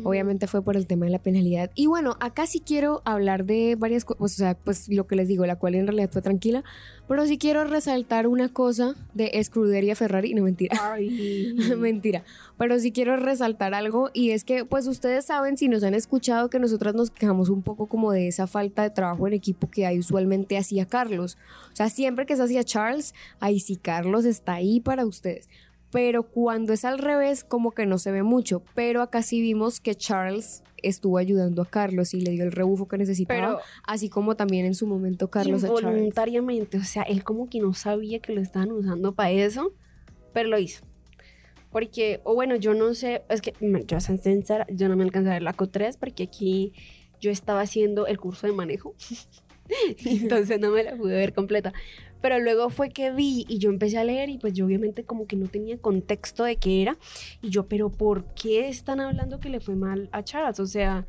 Obviamente 0.05 0.47
fue 0.47 0.63
por 0.63 0.77
el 0.77 0.87
tema 0.87 1.07
de 1.07 1.13
la 1.13 1.19
penalidad. 1.19 1.71
Y 1.75 1.87
bueno, 1.87 2.17
acá 2.21 2.47
sí 2.47 2.61
quiero 2.61 3.03
hablar 3.05 3.45
de 3.45 3.77
varias 3.77 4.05
cosas, 4.05 4.23
o 4.23 4.29
sea, 4.29 4.55
pues 4.55 4.89
lo 4.89 5.07
que 5.07 5.17
les 5.17 5.29
digo, 5.29 5.47
la 5.47 5.57
cual 5.57 5.75
en 5.75 5.87
realidad 5.87 6.11
fue 6.11 6.23
tranquila, 6.23 6.65
pero 7.09 7.27
sí 7.27 7.39
quiero 7.39 7.65
resaltar 7.65 8.27
una 8.27 8.49
cosa 8.49 8.95
de 9.15 9.31
Escudería 9.35 9.97
Ferrari, 9.97 10.35
no 10.35 10.43
mentira. 10.43 10.79
Ay. 10.81 11.55
Mentira, 11.79 12.25
pero 12.59 12.79
sí 12.79 12.93
quiero 12.93 13.17
resaltar 13.17 13.75
algo 13.75 14.11
y 14.13 14.31
es 14.31 14.45
que 14.45 14.65
pues 14.65 14.87
ustedes 14.87 15.27
saben 15.27 15.57
si 15.57 15.69
nos 15.69 15.83
han 15.83 15.95
escuchado 15.95 16.49
que 16.49 16.59
nosotras 16.59 16.95
nos 16.95 17.11
quejamos 17.11 17.49
un 17.49 17.63
poco 17.63 17.87
como 17.87 18.13
de 18.13 18.29
esa 18.29 18.47
falta 18.47 18.83
de 18.83 18.91
trabajo 18.91 19.27
en 19.27 19.35
equipo 19.35 19.69
que 19.69 19.87
hay 19.87 19.99
usualmente 19.99 20.57
hacía 20.57 20.87
Carlos. 20.87 21.37
O 21.73 21.77
sea, 21.77 21.89
siempre 21.89 22.27
que 22.27 22.37
se 22.37 22.43
hacía 22.43 22.65
Charles, 22.65 23.15
ahí 23.41 23.61
sí 23.61 23.77
Carlos 23.77 24.25
está 24.25 24.55
ahí 24.55 24.81
para 24.81 25.05
ustedes. 25.05 25.49
Pero 25.93 26.23
cuando 26.25 26.73
es 26.73 26.85
al 26.85 26.99
revés, 26.99 27.45
como 27.45 27.73
que 27.73 27.87
no 27.87 27.99
se 27.99 28.11
ve 28.11 28.23
mucho. 28.23 28.65
Pero 28.75 29.03
acá 29.03 29.23
sí 29.23 29.41
vimos 29.41 29.79
que 29.79 29.95
Charles 29.95 30.63
estuvo 30.79 31.19
ayudando 31.19 31.63
a 31.63 31.67
Carlos 31.67 32.15
y 32.15 32.21
le 32.23 32.33
dio 32.33 32.45
el 32.45 32.51
rebufo 32.51 32.89
que 32.89 32.99
necesitaba. 32.99 33.41
Pero- 33.41 33.61
así 33.87 34.09
como 34.09 34.35
también 34.35 34.67
en 34.67 34.75
su 34.75 34.87
momento 34.87 35.29
Carlos. 35.31 35.63
Involuntariamente, 35.63 36.79
o 36.79 36.85
sea, 36.85 37.03
él 37.03 37.23
como 37.23 37.49
que 37.49 37.61
no 37.61 37.75
sabía 37.75 38.19
que 38.21 38.33
lo 38.33 38.41
estaban 38.41 38.73
usando 38.73 39.15
para 39.15 39.31
eso, 39.31 39.75
pero 40.33 40.49
lo 40.49 40.59
hizo. 40.59 40.85
Porque, 41.71 42.21
o 42.25 42.35
bueno, 42.35 42.57
yo 42.57 42.75
no 42.75 42.95
sé, 42.95 43.23
es 43.29 43.41
que, 43.41 43.55
mm, 43.61 43.87
yo 43.87 44.01
sincera, 44.01 44.67
yo 44.71 44.89
no 44.89 44.97
me 44.97 45.05
alcancé 45.05 45.31
a 45.31 45.35
ver 45.35 45.43
la 45.43 45.55
Q3 45.55 45.97
porque 45.99 46.25
aquí 46.25 46.73
yo 47.21 47.31
estaba 47.31 47.61
haciendo 47.61 48.07
el 48.07 48.19
curso 48.19 48.47
de 48.47 48.53
manejo, 48.53 48.95
entonces 50.05 50.61
no 50.61 50.71
me 50.71 50.83
la 50.85 50.97
pude 50.97 51.15
ver 51.15 51.33
completa. 51.33 51.73
Pero 52.23 52.39
luego 52.39 52.71
fue 52.71 52.89
que 52.91 53.11
vi 53.11 53.45
y 53.49 53.59
yo 53.59 53.69
empecé 53.69 53.99
a 53.99 54.05
leer 54.05 54.31
y 54.31 54.39
pues 54.39 54.55
yo 54.55 54.65
obviamente 54.65 55.05
como 55.05 55.27
que 55.27 55.37
no 55.37 55.49
tenía 55.49 55.77
contexto 55.77 56.45
de 56.45 56.57
qué 56.57 56.81
era. 56.83 56.97
Y 57.43 57.51
yo, 57.51 57.67
pero 57.67 57.91
¿por 57.91 58.33
qué 58.35 58.69
están 58.69 59.01
hablando 59.01 59.41
que 59.41 59.51
le 59.51 59.61
fue 59.61 59.75
mal 59.75 60.09
a 60.13 60.23
Charles? 60.23 60.61
O 60.61 60.67
sea, 60.67 61.07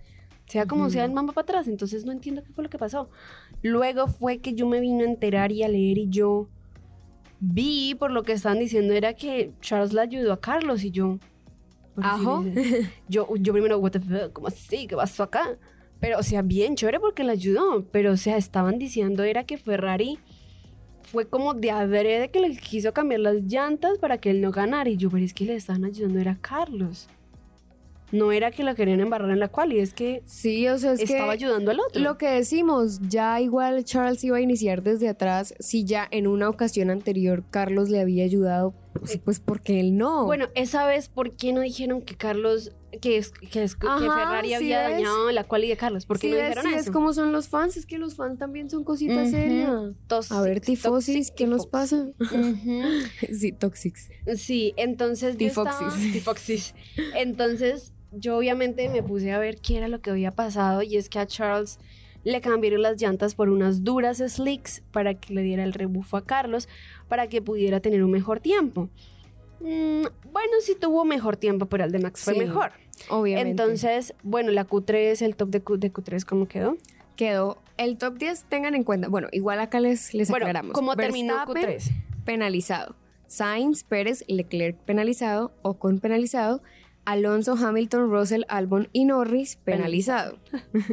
sea 0.48 0.66
como 0.66 0.90
sea, 0.90 1.04
el 1.06 1.12
Ujú. 1.12 1.16
man 1.16 1.30
va 1.30 1.34
para 1.34 1.44
atrás. 1.44 1.68
Entonces 1.68 2.04
no 2.04 2.12
entiendo 2.12 2.44
qué 2.44 2.52
fue 2.52 2.64
lo 2.64 2.70
que 2.70 2.78
pasó. 2.80 3.10
Luego 3.62 4.08
fue 4.08 4.40
que 4.40 4.56
yo 4.56 4.68
me 4.68 4.80
vino 4.82 5.02
a 5.04 5.08
enterar 5.08 5.52
y 5.52 5.64
a 5.64 5.68
leer 5.70 5.98
y 6.00 6.10
yo 6.10 6.50
vi 7.40 7.96
por 7.96 8.12
lo 8.12 8.24
que 8.24 8.32
estaban 8.34 8.58
diciendo 8.60 8.94
era 8.94 9.14
que 9.14 9.52
Charles 9.62 9.94
le 9.94 10.02
ayudó 10.02 10.34
a 10.34 10.40
Carlos 10.42 10.84
y 10.84 10.92
yo... 10.92 11.20
Ajo. 11.96 12.44
Yo, 13.08 13.28
yo 13.36 13.54
primero, 13.54 13.78
what 13.78 13.92
the 13.92 14.00
fuck, 14.00 14.34
¿cómo 14.34 14.48
así? 14.48 14.88
¿Qué 14.88 14.96
pasó 14.96 15.22
acá? 15.22 15.60
Pero, 16.00 16.18
o 16.18 16.24
sea, 16.24 16.42
bien 16.42 16.76
chévere 16.76 17.00
porque 17.00 17.24
le 17.24 17.34
ayudó. 17.34 17.86
Pero, 17.92 18.14
o 18.14 18.18
sea, 18.18 18.36
estaban 18.38 18.80
diciendo 18.80 19.22
era 19.22 19.44
que 19.44 19.60
Ferrari 19.60 20.18
fue 21.14 21.28
como 21.28 21.54
de 21.54 21.70
adrede 21.70 22.30
que 22.30 22.40
le 22.40 22.58
quiso 22.58 22.92
cambiar 22.92 23.20
las 23.22 23.44
llantas 23.44 24.00
para 24.00 24.18
que 24.18 24.32
él 24.32 24.42
no 24.42 24.52
ganara. 24.52 24.90
Y 24.90 24.98
yo, 24.98 25.12
pero 25.12 25.24
es 25.24 25.32
que 25.32 25.46
le 25.46 25.54
estaban 25.56 25.86
ayudando 25.86 26.20
era 26.20 26.40
Carlos. 26.42 27.08
No 28.12 28.32
era 28.32 28.50
que 28.50 28.64
lo 28.64 28.74
querían 28.74 29.00
embarrar 29.00 29.30
en 29.30 29.40
la 29.40 29.48
cual, 29.48 29.74
y 29.74 29.80
es 29.80 29.94
que 29.94 30.24
Sí, 30.26 30.68
o 30.68 30.78
sea, 30.80 30.94
es 30.94 31.02
estaba 31.02 31.38
que... 31.38 31.46
ayudando 31.46 31.70
al 31.70 31.80
otro. 31.80 32.02
Lo 32.02 32.18
que 32.18 32.30
decimos, 32.30 33.00
ya 33.08 33.40
igual 33.40 33.84
Charles 33.86 34.24
iba 34.24 34.38
a 34.38 34.42
iniciar 34.42 34.82
desde 34.82 35.08
atrás, 35.08 35.54
si 35.60 35.86
ya 35.86 36.08
en 36.10 36.26
una 36.26 36.50
ocasión 36.50 36.90
anterior 36.90 37.44
Carlos 37.52 37.90
le 37.90 38.02
había 38.02 38.24
ayudado, 38.26 38.74
pues, 38.94 39.18
pues 39.18 39.40
porque 39.40 39.80
él 39.80 39.98
no. 39.98 40.26
Bueno, 40.26 40.48
esa 40.56 40.86
vez, 40.86 41.10
¿por 41.10 41.36
qué 41.36 41.52
no 41.54 41.62
dijeron 41.62 42.02
que 42.02 42.16
Carlos, 42.16 42.72
que, 43.02 43.18
es, 43.18 43.32
que, 43.32 43.64
es- 43.64 43.76
que 43.76 43.88
Ajá, 43.88 44.00
Ferrari 44.00 44.50
sí 44.50 44.54
había 44.56 44.82
dañado 44.82 45.32
la 45.32 45.44
quali 45.44 45.68
de 45.68 45.76
Carlos? 45.78 46.06
¿Por 46.06 46.20
qué 46.20 46.28
Sí, 46.28 46.32
no 46.34 46.38
dijeron 46.40 46.64
sí, 46.66 46.70
eso? 46.74 46.80
es 46.80 46.90
como 46.92 47.14
son 47.14 47.32
los 47.32 47.48
fans, 47.48 47.76
es 47.78 47.86
que 47.86 47.98
los 47.98 48.16
fans 48.16 48.38
también 48.38 48.70
son 48.70 48.84
cositas 48.84 49.32
serias. 49.32 49.72
Toxic, 50.08 50.32
A 50.38 50.42
ver, 50.42 50.62
tifosis, 50.62 51.32
¿qué 51.32 51.48
nos 51.48 51.66
pasa? 51.68 52.08
Sí, 53.34 53.52
toxics. 53.52 54.10
Sí, 54.36 54.74
entonces 54.78 55.38
yo 55.38 55.48
estaba- 55.48 55.70
Tifoxis. 55.72 56.12
Tifoxis. 56.14 56.76
Entonces 57.16 57.94
yo 58.12 58.38
obviamente 58.38 58.90
me 58.90 59.02
puse 59.04 59.32
a 59.32 59.40
ver 59.40 59.60
qué 59.60 59.78
era 59.78 59.88
lo 59.88 60.02
que 60.02 60.12
había 60.12 60.32
pasado 60.32 60.84
y 60.84 60.98
es 60.98 61.10
que 61.10 61.20
a 61.20 61.26
Charles 61.26 61.80
le 62.24 62.42
cambiaron 62.42 62.82
las 62.82 63.02
llantas 63.02 63.36
por 63.36 63.50
unas 63.50 63.84
duras 63.84 64.18
slicks 64.20 64.82
para 64.92 65.14
que 65.16 65.34
le 65.34 65.42
diera 65.42 65.64
el 65.64 65.74
rebufo 65.74 66.18
a 66.18 66.26
Carlos 66.26 66.68
para 67.08 67.28
que 67.28 67.42
pudiera 67.42 67.80
tener 67.80 68.04
un 68.04 68.12
mejor 68.12 68.40
tiempo. 68.40 68.90
Mm, 69.60 70.04
bueno, 70.32 70.54
sí 70.62 70.76
tuvo 70.80 71.06
mejor 71.06 71.38
tiempo, 71.38 71.68
pero 71.68 71.84
el 71.86 71.92
de 71.92 72.00
Max 72.00 72.24
fue 72.24 72.34
Sí, 72.34 72.40
mejor. 72.40 72.72
Obviamente. 73.10 73.50
Entonces, 73.52 74.14
bueno, 74.24 74.52
la 74.52 74.68
Q3, 74.68 75.22
el 75.22 75.36
top 75.36 75.50
de, 75.50 75.62
Q, 75.62 75.78
de 75.78 75.92
Q3, 75.92 76.26
¿cómo 76.26 76.48
quedó? 76.48 76.78
quedó 77.16 77.60
el 77.78 77.98
top 77.98 78.18
10, 78.18 78.46
tengan 78.46 78.74
en 78.76 78.84
cuenta. 78.84 79.08
Bueno, 79.08 79.28
igual 79.32 79.60
acá 79.60 79.80
les, 79.80 80.14
les 80.14 80.30
Bueno, 80.30 80.46
aclaramos. 80.46 80.74
¿cómo 80.74 80.96
terminó 80.96 81.36
Verstappen, 81.36 81.80
Q3? 81.80 82.24
penalizado. 82.26 82.96
Sainz, 83.28 83.84
Pérez, 83.84 84.24
Leclerc 84.28 84.78
penalizado, 84.78 85.52
Ocon 85.62 86.00
penalizado, 86.00 86.62
Alonso, 87.06 87.56
Hamilton, 87.56 88.10
Russell, 88.10 88.44
Albon 88.48 88.90
y 88.94 89.06
Norris 89.06 89.58
penalizado. 89.58 90.40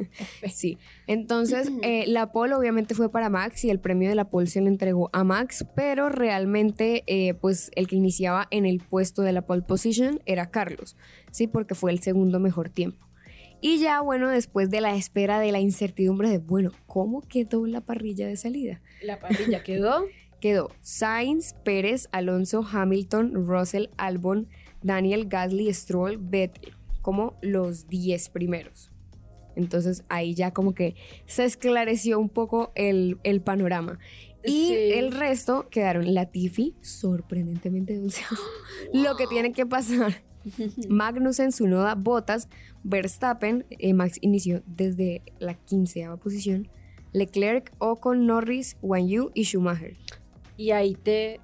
sí. 0.53 0.79
Entonces, 1.07 1.71
eh, 1.83 2.05
la 2.07 2.33
pole 2.33 2.55
obviamente 2.55 2.95
fue 2.95 3.11
para 3.11 3.31
Max 3.31 3.65
y 3.65 3.71
el 3.71 3.81
premio 3.81 4.09
de 4.09 4.15
la 4.15 4.29
pole 4.29 4.47
se 4.47 4.61
le 4.61 4.69
entregó 4.69 5.11
a 5.13 5.25
Max, 5.25 5.65
pero 5.75 6.09
realmente, 6.09 7.05
eh, 7.07 7.35
pues 7.35 7.71
el 7.75 7.87
que 7.87 7.97
iniciaba 7.97 8.49
en 8.51 8.67
el 8.67 8.81
puesto 8.81 9.23
de 9.23 9.33
la 9.33 9.43
pole 9.43 9.63
position 9.63 10.21
era 10.27 10.51
Carlos, 10.51 10.97
sí, 11.31 11.47
porque 11.47 11.75
fue 11.75 11.91
el 11.93 12.01
segundo 12.01 12.41
mejor 12.41 12.71
tiempo. 12.71 13.07
Y 13.61 13.79
ya, 13.79 14.01
bueno, 14.01 14.29
después 14.29 14.71
de 14.71 14.81
la 14.81 14.95
espera 14.95 15.39
de 15.39 15.53
la 15.53 15.61
incertidumbre 15.61 16.31
de, 16.31 16.39
bueno, 16.39 16.73
¿cómo 16.87 17.21
quedó 17.21 17.67
la 17.67 17.83
parrilla 17.83 18.27
de 18.27 18.37
salida? 18.37 18.81
La 19.03 19.21
parrilla 19.21 19.63
quedó. 19.63 20.07
quedó 20.41 20.71
Sainz, 20.81 21.55
Pérez, 21.65 22.09
Alonso, 22.13 22.67
Hamilton, 22.67 23.47
Russell, 23.47 23.89
Albon, 23.97 24.49
Daniel, 24.83 25.27
Gasly, 25.29 25.73
Stroll, 25.73 26.17
Vettel, 26.19 26.73
como 27.03 27.37
los 27.43 27.89
10 27.89 28.29
primeros. 28.31 28.91
Entonces 29.57 30.05
ahí 30.09 30.35
ya 30.35 30.53
como 30.53 30.75
que 30.75 30.95
se 31.27 31.45
esclareció 31.45 32.19
un 32.19 32.29
poco 32.29 32.73
el, 32.75 33.19
el 33.25 33.41
panorama. 33.41 33.99
Y 34.43 34.69
Sí. 34.69 34.75
el 34.95 35.13
resto 35.13 35.69
quedaron 35.71 36.15
Latifi, 36.15 36.75
sorprendentemente 36.81 37.99
dulce. 37.99 38.23
Lo 38.95 39.17
que 39.17 39.27
tiene 39.27 39.53
que 39.53 39.67
pasar. 39.67 40.23
Magnussen, 40.89 41.53
Sunoda, 41.53 41.95
Bottas, 41.95 42.49
Verstappen, 42.83 43.67
eh, 43.71 43.93
Max 43.93 44.17
inició 44.23 44.63
desde 44.67 45.23
la 45.39 45.55
quinceava 45.55 46.17
posición. 46.17 46.69
Leclerc, 47.13 47.73
Ocon, 47.79 48.25
Norris, 48.27 48.77
Wang 48.81 49.09
Yu 49.09 49.31
y 49.35 49.45
Schumacher. 49.45 49.97
Y 50.57 50.71
ahí 50.71 50.95
te, 50.95 51.41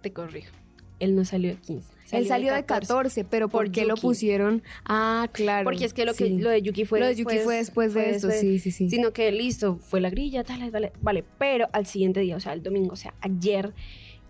te 0.00 0.12
corrijo. 0.12 0.52
Él 1.00 1.16
no 1.16 1.24
salió 1.24 1.50
de 1.50 1.56
15. 1.56 1.92
Él 2.12 2.26
salió 2.26 2.54
de 2.54 2.64
14, 2.64 3.24
pero 3.24 3.48
¿por, 3.48 3.64
Por 3.64 3.72
qué 3.72 3.84
lo 3.84 3.96
pusieron? 3.96 4.62
Ah, 4.84 5.28
claro. 5.32 5.64
Porque 5.64 5.84
es 5.84 5.94
que 5.94 6.04
lo, 6.04 6.14
que 6.14 6.26
sí. 6.26 6.38
lo 6.38 6.50
de 6.50 6.62
Yuki 6.62 6.84
fue 6.84 7.00
Lo 7.00 7.06
de 7.06 7.14
Yuki 7.14 7.38
fue 7.38 7.56
después 7.56 7.94
de 7.94 8.10
esto, 8.10 8.30
sí, 8.30 8.58
sí, 8.58 8.70
sí. 8.70 8.88
Sino 8.88 9.12
que 9.12 9.32
listo, 9.32 9.76
fue 9.78 10.00
la 10.00 10.10
grilla, 10.10 10.44
tal, 10.44 10.70
vale, 10.70 10.92
vale. 11.00 11.24
Pero 11.38 11.68
al 11.72 11.86
siguiente 11.86 12.20
día, 12.20 12.36
o 12.36 12.40
sea, 12.40 12.52
el 12.52 12.62
domingo, 12.62 12.92
o 12.92 12.96
sea, 12.96 13.14
ayer, 13.20 13.72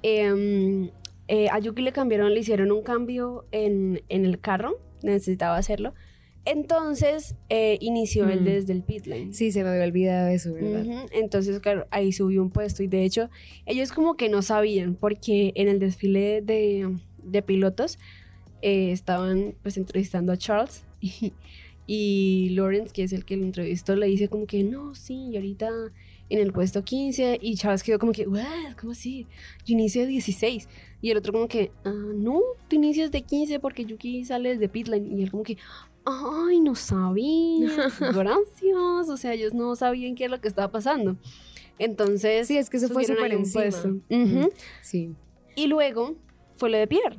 em, 0.02 0.90
eh, 1.28 1.48
a 1.50 1.58
Yuki 1.58 1.82
le 1.82 1.92
cambiaron, 1.92 2.32
le 2.32 2.40
hicieron 2.40 2.70
un 2.72 2.82
cambio 2.82 3.46
en, 3.50 4.02
en 4.08 4.24
el 4.24 4.40
carro, 4.40 4.78
necesitaba 5.02 5.56
hacerlo. 5.56 5.94
Entonces 6.52 7.34
eh, 7.48 7.78
inició 7.80 8.28
él 8.28 8.40
Mm. 8.40 8.44
desde 8.44 8.72
el 8.72 8.82
pit 8.82 9.06
lane. 9.06 9.32
Sí, 9.32 9.52
se 9.52 9.62
me 9.62 9.70
había 9.70 9.84
olvidado 9.84 10.28
eso, 10.28 10.52
¿verdad? 10.52 11.06
Entonces, 11.12 11.60
claro, 11.60 11.86
ahí 11.90 12.12
subió 12.12 12.42
un 12.42 12.50
puesto 12.50 12.82
y 12.82 12.88
de 12.88 13.04
hecho 13.04 13.30
ellos 13.66 13.92
como 13.92 14.16
que 14.16 14.28
no 14.28 14.42
sabían 14.42 14.94
porque 14.96 15.52
en 15.54 15.68
el 15.68 15.78
desfile 15.78 16.42
de, 16.42 16.96
de 17.22 17.42
pilotos 17.42 17.98
eh, 18.62 18.90
estaban 18.92 19.54
pues 19.62 19.76
entrevistando 19.76 20.32
a 20.32 20.36
Charles 20.36 20.84
y, 21.00 21.32
y 21.86 22.48
Lawrence, 22.50 22.92
que 22.92 23.04
es 23.04 23.12
el 23.12 23.24
que 23.24 23.36
lo 23.36 23.44
entrevistó, 23.44 23.94
le 23.96 24.06
dice 24.06 24.28
como 24.28 24.46
que 24.46 24.64
no, 24.64 24.94
sí, 24.94 25.28
y 25.32 25.36
ahorita 25.36 25.68
en 26.30 26.38
el 26.38 26.52
puesto 26.52 26.84
15 26.84 27.38
y 27.42 27.56
Charles 27.56 27.82
quedó 27.82 27.98
como 27.98 28.12
que, 28.12 28.26
"What? 28.28 28.76
¿cómo 28.80 28.92
así? 28.92 29.26
Yo 29.66 29.72
inicié 29.74 30.02
de 30.02 30.08
16 30.12 30.68
y 31.02 31.10
el 31.10 31.16
otro 31.16 31.32
como 31.32 31.48
que, 31.48 31.72
"Ah, 31.84 31.92
no, 32.14 32.40
tú 32.68 32.76
inicias 32.76 33.10
de 33.10 33.22
15 33.22 33.58
porque 33.58 33.84
Yuki 33.84 34.24
sale 34.24 34.50
desde 34.50 34.68
pit 34.68 34.86
lane 34.88 35.08
y 35.16 35.22
él 35.24 35.30
como 35.32 35.42
que, 35.42 35.56
ay, 36.10 36.60
no 36.60 36.74
sabía, 36.74 37.68
gracias, 38.00 39.08
o 39.08 39.16
sea, 39.16 39.32
ellos 39.34 39.54
no 39.54 39.74
sabían 39.76 40.14
qué 40.14 40.24
es 40.26 40.30
lo 40.30 40.40
que 40.40 40.48
estaba 40.48 40.70
pasando. 40.70 41.16
Entonces, 41.78 42.46
Sí, 42.46 42.56
es 42.58 42.68
que 42.68 42.78
se 42.78 42.88
fue 42.88 43.04
súper 43.04 43.32
encima. 43.32 43.64
Ujú. 44.10 44.50
Sí. 44.82 45.14
Y 45.56 45.66
luego 45.66 46.14
fue 46.56 46.68
lo 46.70 46.76
de 46.78 46.86
Pierre. 46.86 47.18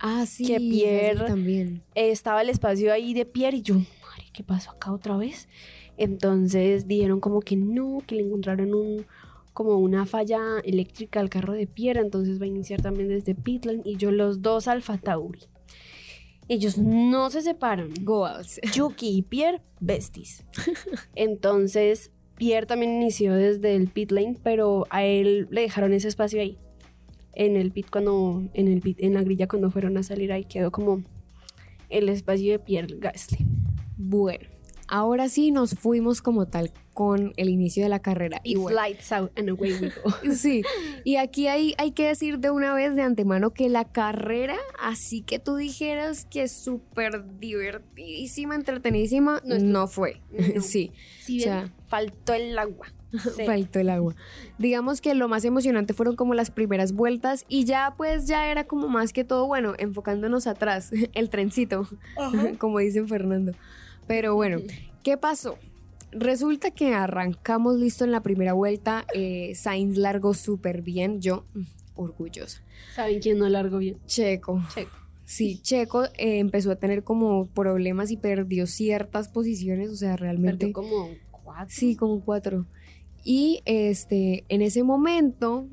Ah, 0.00 0.24
sí. 0.26 0.46
Que 0.46 0.58
Pierre- 0.58 1.26
también. 1.26 1.82
Estaba 1.94 2.40
el 2.42 2.48
espacio 2.50 2.92
ahí 2.92 3.12
de 3.14 3.26
Pierre 3.26 3.58
y 3.58 3.62
yo, 3.62 3.74
madre, 3.74 4.24
¿qué 4.32 4.42
pasó 4.42 4.70
acá 4.70 4.92
otra 4.92 5.16
vez? 5.16 5.48
Entonces 5.98 6.86
dijeron 6.86 7.20
como 7.20 7.40
que 7.40 7.56
no, 7.56 8.02
que 8.06 8.14
le 8.14 8.22
encontraron 8.22 8.72
un 8.74 9.06
como 9.52 9.76
una 9.78 10.06
falla 10.06 10.38
eléctrica 10.62 11.18
al 11.18 11.28
carro 11.28 11.52
de 11.52 11.66
Pierre, 11.66 12.00
entonces 12.00 12.40
va 12.40 12.44
a 12.44 12.46
iniciar 12.46 12.80
también 12.80 13.08
desde 13.08 13.34
Pitland 13.34 13.84
y 13.84 13.96
yo 13.96 14.12
los 14.12 14.40
dos 14.40 14.68
Alfa 14.68 14.98
Tauri. 14.98 15.40
Ellos 16.48 16.78
no 16.78 17.30
se 17.30 17.42
separan. 17.42 17.90
Goals. 18.02 18.60
Yuki 18.74 19.18
y 19.18 19.22
Pierre, 19.22 19.60
besties. 19.80 20.44
Entonces, 21.14 22.10
Pierre 22.36 22.66
también 22.66 22.92
inició 22.92 23.34
desde 23.34 23.74
el 23.74 23.88
pit 23.88 24.10
lane, 24.10 24.36
pero 24.42 24.86
a 24.90 25.04
él 25.04 25.48
le 25.50 25.62
dejaron 25.62 25.92
ese 25.92 26.08
espacio 26.08 26.40
ahí. 26.40 26.58
En 27.34 27.56
el 27.56 27.70
pit 27.70 27.88
cuando, 27.90 28.42
en 28.54 28.68
el 28.68 28.80
pit, 28.80 28.98
en 29.00 29.14
la 29.14 29.22
grilla 29.22 29.46
cuando 29.46 29.70
fueron 29.70 29.96
a 29.98 30.02
salir 30.02 30.32
ahí 30.32 30.44
quedó 30.44 30.72
como 30.72 31.02
el 31.88 32.08
espacio 32.08 32.52
de 32.52 32.58
Pierre 32.58 32.96
Gasly. 32.98 33.46
Bueno, 33.96 34.48
ahora 34.88 35.28
sí 35.28 35.50
nos 35.50 35.74
fuimos 35.74 36.22
como 36.22 36.46
tal 36.46 36.72
con 36.94 37.32
el 37.36 37.48
inicio 37.48 37.82
de 37.84 37.88
la 37.88 38.00
carrera. 38.00 38.40
Y 38.42 38.56
bueno, 38.56 38.76
lights 38.80 39.12
out 39.12 39.30
and 39.38 39.48
away 39.50 39.72
we 39.80 39.88
go. 39.90 40.32
Sí, 40.34 40.62
y 41.04 41.16
aquí 41.16 41.46
hay, 41.46 41.74
hay 41.78 41.92
que 41.92 42.06
decir 42.08 42.38
de 42.40 42.50
una 42.50 42.74
vez 42.74 42.96
de 42.96 43.02
antemano 43.02 43.50
que 43.50 43.68
la 43.68 43.84
carrera, 43.84 44.56
así 44.80 45.22
que 45.22 45.38
tú 45.38 45.54
dijeras 45.56 46.24
que 46.24 46.42
es 46.42 46.52
súper 46.52 47.24
divertidísima, 47.38 48.54
entretenidísima, 48.56 49.40
No 49.44 49.86
fue. 49.86 50.20
No. 50.32 50.60
Sí, 50.62 50.92
Si 51.20 51.40
O 51.40 51.42
sea- 51.44 51.60
bien 51.62 51.72
faltó 51.86 52.34
el 52.34 52.58
agua. 52.58 52.88
Sí. 53.36 53.44
faltó 53.46 53.78
el 53.78 53.88
agua. 53.88 54.14
Digamos 54.58 55.00
que 55.00 55.14
lo 55.14 55.28
más 55.28 55.42
emocionante 55.46 55.94
fueron 55.94 56.14
como 56.14 56.34
las 56.34 56.50
primeras 56.50 56.92
vueltas 56.92 57.46
y 57.48 57.64
ya 57.64 57.94
pues 57.96 58.26
ya 58.26 58.50
era 58.50 58.64
como 58.64 58.88
más 58.88 59.14
que 59.14 59.24
todo, 59.24 59.46
bueno, 59.46 59.72
enfocándonos 59.78 60.46
atrás, 60.46 60.90
el 61.14 61.30
trencito, 61.30 61.88
como 62.58 62.80
dicen 62.80 63.08
Fernando. 63.08 63.52
Pero 64.08 64.34
bueno, 64.34 64.58
¿qué 65.04 65.16
pasó? 65.16 65.58
Resulta 66.10 66.70
que 66.70 66.94
arrancamos 66.94 67.76
listo 67.76 68.04
en 68.04 68.10
la 68.10 68.22
primera 68.22 68.54
vuelta, 68.54 69.06
eh, 69.14 69.52
Sainz 69.54 69.98
largó 69.98 70.32
súper 70.32 70.80
bien, 70.80 71.20
yo 71.20 71.44
mm, 71.54 71.62
orgullosa. 71.96 72.62
¿Saben 72.94 73.20
quién 73.20 73.38
no 73.38 73.48
largó 73.48 73.78
bien? 73.78 73.98
Checo. 74.06 74.62
Checo. 74.74 74.90
Sí, 75.26 75.60
Checo 75.60 76.04
eh, 76.04 76.38
empezó 76.38 76.70
a 76.70 76.76
tener 76.76 77.04
como 77.04 77.46
problemas 77.48 78.10
y 78.10 78.16
perdió 78.16 78.66
ciertas 78.66 79.28
posiciones, 79.28 79.90
o 79.90 79.96
sea, 79.96 80.16
realmente... 80.16 80.68
Perdió 80.68 80.72
como 80.72 81.10
cuatro. 81.30 81.66
Sí, 81.68 81.94
como 81.94 82.24
cuatro. 82.24 82.64
Y 83.24 83.60
este, 83.66 84.44
en 84.48 84.62
ese 84.62 84.82
momento 84.82 85.66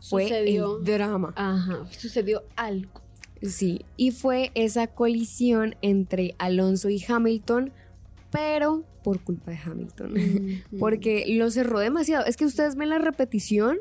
fue 0.00 0.22
Sucedió. 0.22 0.78
el 0.78 0.84
drama. 0.84 1.34
Ajá, 1.36 1.86
sucedió 1.90 2.44
algo. 2.56 3.02
Sí, 3.42 3.84
y 3.96 4.10
fue 4.10 4.50
esa 4.54 4.86
colisión 4.86 5.76
entre 5.82 6.34
Alonso 6.38 6.88
y 6.88 7.02
Hamilton, 7.06 7.72
pero 8.30 8.84
por 9.02 9.20
culpa 9.20 9.52
de 9.52 9.58
Hamilton. 9.64 10.14
Porque 10.80 11.24
lo 11.28 11.48
cerró 11.50 11.78
demasiado. 11.78 12.24
Es 12.26 12.36
que 12.36 12.44
ustedes 12.44 12.74
ven 12.74 12.88
la 12.88 12.98
repetición 12.98 13.78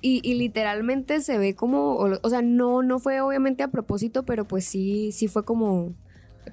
y, 0.00 0.20
y 0.22 0.34
literalmente 0.34 1.20
se 1.20 1.36
ve 1.36 1.54
como, 1.54 1.96
o, 1.96 2.18
o 2.22 2.30
sea, 2.30 2.40
no, 2.40 2.82
no 2.82 2.98
fue 2.98 3.20
obviamente 3.20 3.62
a 3.62 3.68
propósito, 3.68 4.24
pero 4.24 4.46
pues 4.46 4.64
sí, 4.64 5.12
sí 5.12 5.28
fue 5.28 5.44
como, 5.44 5.92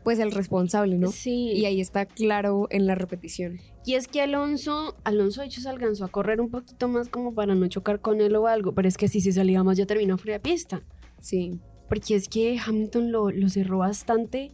pues 0.03 0.19
el 0.19 0.31
responsable, 0.31 0.97
¿no? 0.97 1.11
Sí. 1.11 1.51
Y 1.53 1.65
ahí 1.65 1.79
está 1.79 2.05
claro 2.05 2.67
en 2.69 2.85
la 2.85 2.95
repetición. 2.95 3.59
Y 3.85 3.95
es 3.95 4.07
que 4.07 4.21
Alonso, 4.21 4.95
Alonso 5.03 5.41
de 5.41 5.47
hecho 5.47 5.61
se 5.61 5.69
alcanzó 5.69 6.05
a 6.05 6.09
correr 6.09 6.41
un 6.41 6.49
poquito 6.49 6.87
más 6.87 7.09
como 7.09 7.33
para 7.33 7.55
no 7.55 7.67
chocar 7.67 8.01
con 8.01 8.21
él 8.21 8.35
o 8.35 8.47
algo, 8.47 8.73
pero 8.73 8.87
es 8.87 8.97
que 8.97 9.07
si 9.07 9.21
se 9.21 9.31
salía 9.31 9.63
más 9.63 9.77
ya 9.77 9.85
terminó 9.85 10.17
fuera 10.17 10.33
de 10.33 10.39
pista. 10.41 10.83
Sí. 11.19 11.59
Porque 11.91 12.15
es 12.15 12.29
que 12.29 12.57
Hamilton 12.57 13.11
lo, 13.11 13.31
lo 13.31 13.49
cerró 13.49 13.79
bastante 13.79 14.53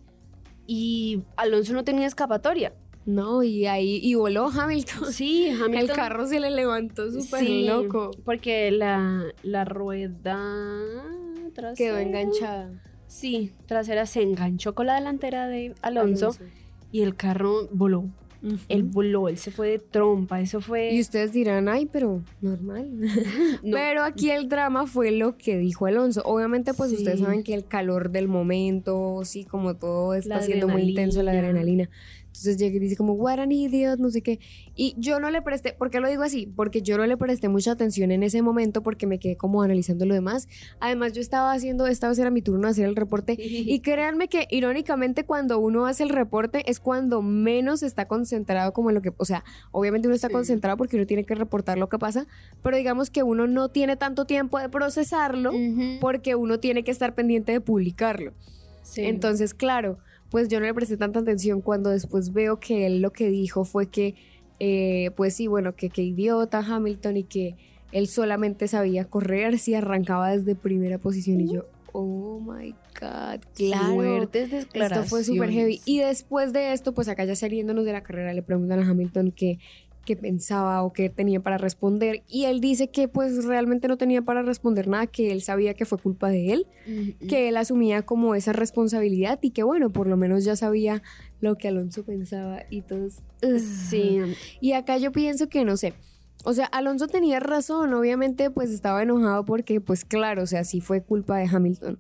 y 0.66 1.22
Alonso 1.36 1.74
no 1.74 1.84
tenía 1.84 2.08
escapatoria. 2.08 2.74
No, 3.06 3.44
y 3.44 3.68
ahí, 3.68 4.00
y 4.02 4.16
voló 4.16 4.48
Hamilton. 4.50 5.06
Sí, 5.14 5.48
Hamilton. 5.50 5.76
El 5.76 5.92
carro 5.92 6.26
se 6.26 6.40
le 6.40 6.50
levantó 6.50 7.12
súper 7.12 7.46
Sí, 7.46 7.66
loco. 7.68 8.10
Porque 8.26 8.72
la, 8.72 9.24
la 9.44 9.66
rueda 9.66 10.42
trasera. 11.54 11.76
Quedó 11.76 12.00
enganchada. 12.00 12.72
Sí, 13.06 13.54
trasera 13.68 14.08
se 14.08 14.24
enganchó 14.24 14.74
con 14.74 14.88
la 14.88 14.96
delantera 14.96 15.48
de 15.48 15.76
Alonso, 15.84 16.36
y 16.92 17.04
el 17.04 17.16
carro 17.16 17.68
voló. 17.72 18.06
Ujú. 18.44 18.58
Él 18.70 18.84
voló, 18.84 19.30
él 19.30 19.38
se 19.38 19.52
fue 19.52 19.70
de 19.70 19.80
trompa. 19.80 20.40
Eso 20.42 20.62
fue. 20.62 20.92
Y 20.94 21.00
ustedes 21.02 21.32
dirán, 21.34 21.68
ay, 21.70 21.88
pero 21.92 22.22
normal. 22.42 22.90
No. 23.64 23.76
Pero 23.76 24.04
aquí 24.04 24.30
el 24.30 24.48
drama 24.50 24.86
fue 24.88 25.12
lo 25.12 25.36
que 25.38 25.58
dijo 25.58 25.86
Alonso. 25.88 26.22
Obviamente, 26.26 26.74
pues 26.74 26.92
Sí. 26.92 26.98
ustedes 26.98 27.20
saben 27.20 27.44
que 27.44 27.54
el 27.54 27.66
calor 27.66 28.12
del 28.12 28.28
momento, 28.28 29.22
sí, 29.24 29.44
como 29.46 29.76
todo 29.76 30.14
está 30.14 30.42
siendo 30.42 30.68
muy 30.68 30.84
intenso, 30.84 31.24
la 31.24 31.32
adrenalina. 31.32 31.90
Entonces 32.38 32.58
llega 32.58 32.76
y 32.76 32.80
dice 32.80 32.96
como, 32.96 33.14
what 33.14 33.40
an 33.40 33.52
idiot, 33.52 34.00
no 34.00 34.10
sé 34.12 34.22
qué. 34.22 34.40
Y 34.76 34.94
yo 34.98 35.20
no 35.20 35.32
le 35.32 35.42
presté, 35.42 35.74
¿por 35.74 35.90
qué 35.90 36.00
lo 36.00 36.08
digo 36.08 36.22
así? 36.22 36.46
Porque 36.56 36.82
yo 36.84 36.96
no 36.98 37.06
le 37.08 37.18
presté 37.18 37.50
mucha 37.50 37.72
atención 37.72 38.12
en 38.12 38.22
ese 38.22 38.44
momento 38.44 38.84
porque 38.84 39.08
me 39.08 39.18
quedé 39.18 39.36
como 39.38 39.64
analizando 39.64 40.06
lo 40.06 40.14
demás. 40.14 40.48
Además, 40.80 41.14
yo 41.14 41.22
estaba 41.22 41.52
haciendo, 41.52 41.88
esta 41.88 42.08
vez 42.10 42.20
era 42.20 42.30
mi 42.30 42.44
turno 42.44 42.68
de 42.68 42.72
hacer 42.72 42.86
el 42.86 42.96
reporte. 42.96 43.36
Y 43.40 43.80
créanme 43.80 44.28
que 44.28 44.48
irónicamente 44.52 45.24
cuando 45.26 45.58
uno 45.60 45.88
hace 45.88 46.04
el 46.04 46.10
reporte 46.10 46.70
es 46.70 46.80
cuando 46.80 47.22
menos 47.24 47.82
está 47.82 48.08
concentrado 48.08 48.72
como 48.72 48.90
en 48.92 48.96
lo 48.96 49.02
que, 49.02 49.12
o 49.18 49.26
sea, 49.26 49.44
obviamente 49.72 50.08
uno 50.08 50.14
está 50.16 50.28
Sí. 50.28 50.34
concentrado 50.34 50.78
porque 50.78 50.96
uno 50.96 51.06
tiene 51.08 51.24
que 51.24 51.34
reportar 51.34 51.78
lo 51.78 51.90
que 51.90 51.98
pasa, 51.98 52.28
pero 52.62 52.78
digamos 52.78 53.10
que 53.10 53.24
uno 53.24 53.48
no 53.48 53.70
tiene 53.70 53.98
tanto 53.98 54.26
tiempo 54.26 54.60
de 54.60 54.70
procesarlo 54.70 55.52
porque 56.02 56.36
uno 56.36 56.60
tiene 56.60 56.84
que 56.84 56.92
estar 56.92 57.16
pendiente 57.16 57.52
de 57.52 57.62
publicarlo. 57.62 58.34
Sí. 58.84 59.02
Entonces, 59.06 59.54
claro, 59.54 59.98
pues 60.30 60.48
yo 60.48 60.60
no 60.60 60.66
le 60.66 60.74
presté 60.74 60.98
tanta 60.98 61.20
atención 61.20 61.62
cuando 61.62 61.90
después 61.90 62.34
veo 62.34 62.60
que 62.60 62.86
él 62.86 63.02
lo 63.02 63.12
que 63.12 63.30
dijo 63.30 63.66
fue 63.66 63.88
que, 63.88 64.16
eh, 64.60 65.12
pues 65.16 65.36
sí, 65.36 65.48
bueno, 65.48 65.76
que 65.76 65.90
qué 65.90 66.04
idiota 66.04 66.60
Hamilton 66.60 67.18
y 67.18 67.24
que 67.24 67.56
él 67.92 68.08
solamente 68.08 68.68
sabía 68.68 69.06
correr 69.06 69.60
si 69.60 69.74
arrancaba 69.74 70.32
desde 70.32 70.56
primera 70.56 70.98
posición 70.98 71.42
y 71.42 71.54
yo, 71.54 71.66
oh 71.94 72.40
my 72.40 72.76
god, 73.00 73.42
claro. 73.56 73.96
Fuertes 73.96 74.68
Esto 74.74 75.04
fue 75.04 75.24
súper 75.24 75.50
heavy. 75.52 75.82
Y 75.86 76.00
después 76.00 76.54
de 76.54 76.74
esto, 76.74 76.94
pues 76.94 77.08
acá 77.08 77.26
ya 77.26 77.36
saliéndonos 77.36 77.86
de 77.86 77.94
la 77.94 78.04
carrera, 78.04 78.34
le 78.34 78.44
preguntan 78.44 78.80
a 78.80 78.90
Hamilton 78.90 79.32
que 79.32 79.60
qué 80.08 80.16
pensaba 80.16 80.84
o 80.84 80.94
qué 80.94 81.10
tenía 81.10 81.42
para 81.42 81.58
responder. 81.58 82.24
Y 82.30 82.46
él 82.46 82.62
dice 82.62 82.88
que 82.88 83.10
pues 83.10 83.44
realmente 83.44 83.90
no 83.90 83.98
tenía 83.98 84.22
para 84.22 84.42
responder 84.42 84.88
nada, 84.88 85.06
que 85.06 85.34
él 85.34 85.42
sabía 85.42 85.74
que 85.74 85.84
fue 85.84 85.98
culpa 85.98 86.30
de 86.30 86.54
él, 86.54 86.68
que 87.28 87.50
él 87.50 87.58
asumía 87.58 88.04
como 88.04 88.34
esa 88.34 88.54
responsabilidad 88.54 89.38
y 89.42 89.52
que 89.52 89.64
bueno, 89.64 89.92
por 89.92 90.08
lo 90.08 90.16
menos 90.16 90.46
ya 90.46 90.56
sabía 90.56 91.04
lo 91.42 91.56
que 91.58 91.68
Alonso 91.68 92.06
pensaba 92.06 92.64
y 92.70 92.84
todos... 92.84 93.20
Sí. 93.90 94.22
Y 94.62 94.72
acá 94.72 94.98
yo 94.98 95.12
pienso 95.12 95.50
que 95.50 95.66
no 95.66 95.76
sé. 95.76 95.94
O 96.46 96.54
sea, 96.54 96.66
Alonso 96.68 97.08
tenía 97.08 97.42
razón, 97.42 97.94
obviamente 97.94 98.50
pues 98.50 98.70
estaba 98.72 99.04
enojado 99.04 99.44
porque 99.44 99.82
pues 99.82 100.06
claro, 100.06 100.44
o 100.44 100.48
sea, 100.48 100.64
sí 100.64 100.80
fue 100.80 101.04
culpa 101.04 101.38
de 101.38 101.50
Hamilton. 101.52 102.00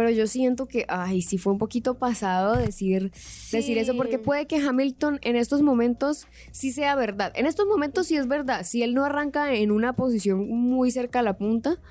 Pero 0.00 0.12
yo 0.12 0.26
siento 0.26 0.64
que, 0.64 0.86
ay, 0.88 1.20
sí 1.20 1.36
fue 1.36 1.52
un 1.52 1.58
poquito 1.58 1.98
pasado 1.98 2.56
decir, 2.56 3.12
decir 3.52 3.76
eso, 3.76 3.94
porque 3.98 4.18
puede 4.18 4.46
que 4.46 4.56
Hamilton 4.56 5.18
en 5.20 5.36
estos 5.36 5.60
momentos 5.60 6.26
sí 6.52 6.72
sea 6.72 6.94
verdad. 6.94 7.32
En 7.34 7.44
estos 7.44 7.66
momentos 7.66 8.06
sí 8.06 8.16
es 8.16 8.26
verdad. 8.26 8.64
Si 8.64 8.82
él 8.82 8.94
no 8.94 9.04
arranca 9.04 9.52
en 9.52 9.70
una 9.70 9.92
posición 9.92 10.48
muy 10.48 10.90
cerca 10.90 11.18
a 11.18 11.22
la 11.22 11.36
punta, 11.36 11.82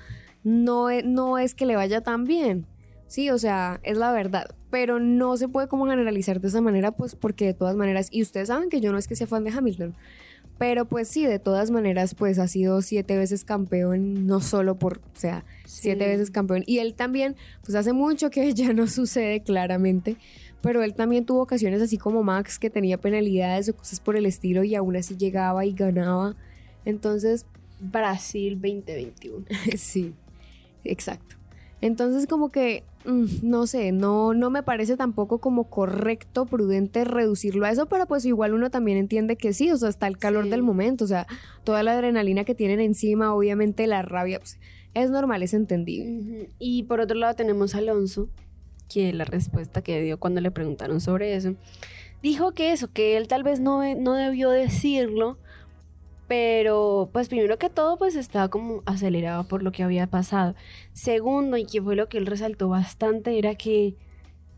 no 0.42 0.90
es, 0.90 1.04
no 1.04 1.38
es 1.38 1.54
que 1.54 1.66
le 1.66 1.76
vaya 1.76 2.00
tan 2.00 2.24
bien. 2.24 2.66
Sí, 3.06 3.30
o 3.30 3.38
sea, 3.38 3.78
es 3.84 3.96
la 3.96 4.10
verdad. 4.10 4.56
Pero 4.72 4.98
no 4.98 5.36
se 5.36 5.46
puede 5.46 5.68
como 5.68 5.86
generalizar 5.86 6.40
de 6.40 6.48
esa 6.48 6.60
manera, 6.60 6.90
pues 6.90 7.14
porque 7.14 7.46
de 7.46 7.54
todas 7.54 7.76
maneras, 7.76 8.08
y 8.10 8.22
ustedes 8.22 8.48
saben 8.48 8.70
que 8.70 8.80
yo 8.80 8.90
no 8.90 8.98
es 8.98 9.06
que 9.06 9.14
sea 9.14 9.28
fan 9.28 9.44
de 9.44 9.50
Hamilton, 9.50 9.94
pero 10.60 10.84
pues 10.84 11.08
sí, 11.08 11.24
de 11.24 11.38
todas 11.38 11.70
maneras, 11.70 12.14
pues 12.14 12.38
ha 12.38 12.46
sido 12.46 12.82
siete 12.82 13.16
veces 13.16 13.44
campeón, 13.44 14.26
no 14.26 14.42
solo 14.42 14.78
por, 14.78 14.98
o 14.98 15.18
sea, 15.18 15.46
siete 15.64 16.06
veces 16.06 16.30
campeón. 16.30 16.64
Y 16.66 16.80
él 16.80 16.92
también, 16.92 17.34
pues 17.64 17.74
hace 17.74 17.94
mucho 17.94 18.28
que 18.28 18.52
ya 18.54 18.74
no 18.74 18.86
sucede 18.86 19.40
claramente, 19.40 20.18
pero 20.60 20.82
él 20.82 20.92
también 20.92 21.24
tuvo 21.24 21.40
ocasiones 21.40 21.80
así 21.80 21.96
como 21.96 22.22
Max, 22.22 22.58
que 22.58 22.68
tenía 22.68 22.98
penalidades 22.98 23.70
o 23.70 23.74
cosas 23.74 24.00
por 24.00 24.18
el 24.18 24.26
estilo 24.26 24.62
y 24.62 24.74
aún 24.74 24.96
así 24.96 25.16
llegaba 25.16 25.64
y 25.64 25.72
ganaba. 25.72 26.36
Entonces, 26.84 27.46
Brasil 27.80 28.60
2021. 28.60 29.46
sí, 29.78 30.12
exacto. 30.84 31.39
Entonces 31.82 32.26
como 32.26 32.50
que, 32.50 32.84
mm, 33.06 33.24
no 33.42 33.66
sé, 33.66 33.92
no, 33.92 34.34
no 34.34 34.50
me 34.50 34.62
parece 34.62 34.96
tampoco 34.96 35.38
como 35.38 35.64
correcto, 35.70 36.44
prudente 36.46 37.04
reducirlo 37.04 37.64
a 37.64 37.70
eso, 37.70 37.86
pero 37.86 38.06
pues 38.06 38.24
igual 38.26 38.52
uno 38.54 38.70
también 38.70 38.98
entiende 38.98 39.36
que 39.36 39.52
sí, 39.52 39.70
o 39.70 39.76
sea, 39.76 39.88
está 39.88 40.06
el 40.06 40.18
calor 40.18 40.44
Sí. 40.44 40.50
del 40.50 40.62
momento, 40.62 41.04
o 41.04 41.08
sea, 41.08 41.26
toda 41.64 41.82
la 41.82 41.92
adrenalina 41.92 42.44
que 42.44 42.54
tienen 42.54 42.80
encima, 42.80 43.34
obviamente 43.34 43.86
la 43.86 44.02
rabia, 44.02 44.38
pues, 44.38 44.58
es 44.92 45.10
normal, 45.10 45.42
es 45.42 45.54
entendible. 45.54 46.48
Y 46.58 46.82
por 46.82 47.00
otro 47.00 47.16
lado 47.16 47.34
tenemos 47.34 47.74
a 47.74 47.78
Alonso, 47.78 48.28
que 48.92 49.12
la 49.12 49.24
respuesta 49.24 49.82
que 49.82 50.02
dio 50.02 50.18
cuando 50.18 50.40
le 50.40 50.50
preguntaron 50.50 51.00
sobre 51.00 51.36
eso, 51.36 51.54
dijo 52.22 52.52
que 52.52 52.72
eso, 52.72 52.88
que 52.88 53.16
él 53.16 53.28
tal 53.28 53.42
vez 53.44 53.60
no, 53.60 53.82
no 53.94 54.14
debió 54.14 54.50
decirlo, 54.50 55.38
pero 56.30 57.10
pues 57.12 57.28
primero 57.28 57.58
que 57.58 57.70
todo 57.70 57.98
pues 57.98 58.14
estaba 58.14 58.46
como 58.50 58.84
acelerado 58.86 59.48
por 59.48 59.64
lo 59.64 59.72
que 59.72 59.82
había 59.82 60.06
pasado. 60.06 60.54
Segundo, 60.92 61.56
y 61.56 61.64
que 61.64 61.82
fue 61.82 61.96
lo 61.96 62.08
que 62.08 62.18
él 62.18 62.26
resaltó 62.26 62.68
bastante, 62.68 63.36
era 63.36 63.56
que 63.56 63.96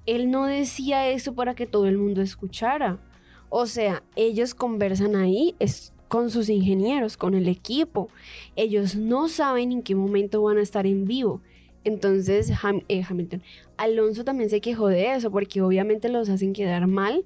él 0.04 0.30
no 0.30 0.44
decía 0.44 1.08
eso 1.08 1.34
para 1.34 1.54
que 1.54 1.66
todo 1.66 1.86
el 1.86 1.96
mundo 1.96 2.20
escuchara. 2.20 2.98
O 3.48 3.64
sea, 3.64 4.02
ellos 4.16 4.54
conversan 4.54 5.16
ahí 5.16 5.54
es 5.60 5.94
con 6.08 6.28
sus 6.30 6.50
ingenieros, 6.50 7.16
con 7.16 7.32
el 7.32 7.48
equipo. 7.48 8.10
Ellos 8.54 8.94
no 8.94 9.28
saben 9.30 9.72
en 9.72 9.82
qué 9.82 9.94
momento 9.94 10.42
van 10.42 10.58
a 10.58 10.62
estar 10.62 10.86
en 10.86 11.06
vivo. 11.06 11.40
Entonces, 11.84 12.50
Ham- 12.62 12.84
eh, 12.88 13.02
Hamilton, 13.08 13.42
Alonso 13.76 14.24
también 14.24 14.48
se 14.50 14.60
quejó 14.60 14.86
de 14.88 15.14
eso, 15.14 15.30
porque 15.32 15.60
obviamente 15.62 16.08
los 16.08 16.28
hacen 16.28 16.52
quedar 16.52 16.86
mal 16.86 17.24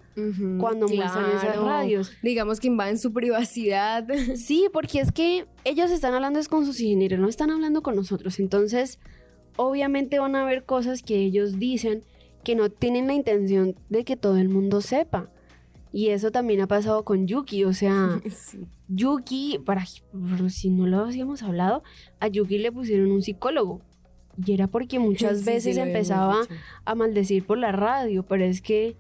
cuando 0.59 0.89
muestran 0.89 1.27
esas 1.31 1.43
Claro. 1.53 1.67
radios. 1.67 2.13
Digamos 2.23 2.59
que 2.61 2.69
invaden 2.69 2.99
su 2.99 3.13
privacidad. 3.13 4.07
Sí, 4.37 4.67
porque 4.73 5.01
es 5.01 5.13
que 5.13 5.45
ellos 5.65 5.91
están 5.91 6.15
hablando 6.15 6.39
es 6.39 6.49
con 6.49 6.65
sus 6.65 6.81
ingenieros, 6.81 7.19
no 7.21 7.29
están 7.29 7.51
hablando 7.51 7.83
con 7.83 7.97
nosotros. 7.97 8.39
Entonces, 8.41 8.99
obviamente 9.57 10.19
van 10.19 10.37
a 10.37 10.43
haber 10.43 10.65
cosas 10.65 11.03
que 11.03 11.17
ellos 11.17 11.59
dicen 11.59 12.03
que 12.45 12.55
no 12.55 12.71
tienen 12.71 13.07
la 13.09 13.15
intención 13.15 13.75
de 13.91 14.05
que 14.05 14.17
todo 14.17 14.37
el 14.39 14.49
mundo 14.49 14.81
sepa. 14.81 15.31
Y 15.93 16.09
eso 16.09 16.31
también 16.31 16.61
ha 16.61 16.67
pasado 16.67 17.05
con 17.05 17.27
Yuki, 17.27 17.65
o 17.65 17.73
sea, 17.73 18.21
Sí. 18.31 18.59
Yuki, 18.89 19.59
para, 19.65 19.85
si 19.85 20.71
no 20.71 20.87
lo 20.87 21.01
habíamos 21.01 21.43
hablado, 21.43 21.83
a 22.21 22.29
Yuki 22.29 22.59
le 22.59 22.71
pusieron 22.73 23.11
un 23.11 23.21
psicólogo. 23.23 23.81
Y 24.45 24.53
era 24.53 24.67
porque 24.67 24.99
muchas 24.99 25.41
Sí, 25.41 25.45
veces 25.47 25.77
empezaba 25.77 26.43
a 26.85 26.95
maldecir 26.95 27.45
por 27.47 27.59
la 27.59 27.73
radio, 27.73 28.23
pero 28.25 28.45
es 28.45 28.61
que, 28.61 28.97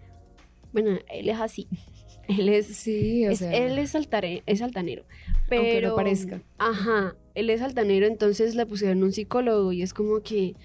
bueno, 0.72 0.98
él 1.10 1.28
es 1.28 1.40
así. 1.40 1.68
Él 2.28 2.48
es, 2.48 2.66
Sí, 2.66 3.24
o 3.26 3.30
es- 3.30 3.38
sea, 3.38 3.52
él 3.54 3.78
es, 3.78 3.94
altare- 3.94 4.42
es 4.46 4.60
altanero. 4.60 5.04
Pero, 5.48 5.62
Aunque 5.62 5.80
no 5.82 5.94
parezca. 5.94 6.42
Ajá, 6.58 7.14
él 7.36 7.50
es 7.50 7.62
altanero, 7.62 8.04
entonces 8.06 8.56
le 8.56 8.66
pusieron 8.66 9.04
un 9.04 9.12
psicólogo 9.12 9.70
y 9.72 9.82
es 9.82 9.94
como 9.94 10.20
que 10.22 10.56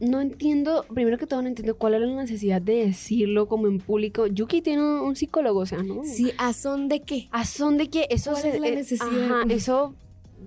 no 0.00 0.22
entiendo, 0.22 0.86
primero 0.94 1.18
que 1.18 1.26
todo 1.26 1.42
no 1.42 1.48
entiendo 1.48 1.76
cuál 1.76 1.92
era 1.92 2.06
la 2.06 2.22
necesidad 2.22 2.62
de 2.62 2.86
decirlo 2.86 3.46
como 3.46 3.66
en 3.66 3.76
público. 3.78 4.26
Yuki 4.26 4.62
tiene 4.62 4.80
un, 4.80 5.00
un 5.00 5.16
psicólogo, 5.16 5.60
o 5.60 5.66
sea, 5.66 5.82
¿no? 5.82 6.02
Sí, 6.04 6.32
¿a 6.38 6.54
son 6.54 6.88
de 6.88 7.02
qué? 7.02 7.28
¿A 7.30 7.44
son 7.44 7.76
de 7.76 7.90
que 7.90 8.06
eso 8.08 8.30
¿Cuál 8.30 8.42
se- 8.42 8.48
es 8.54 8.60
la 8.60 8.70
necesidad? 8.70 9.24
ajá, 9.42 9.42
eso 9.50 9.94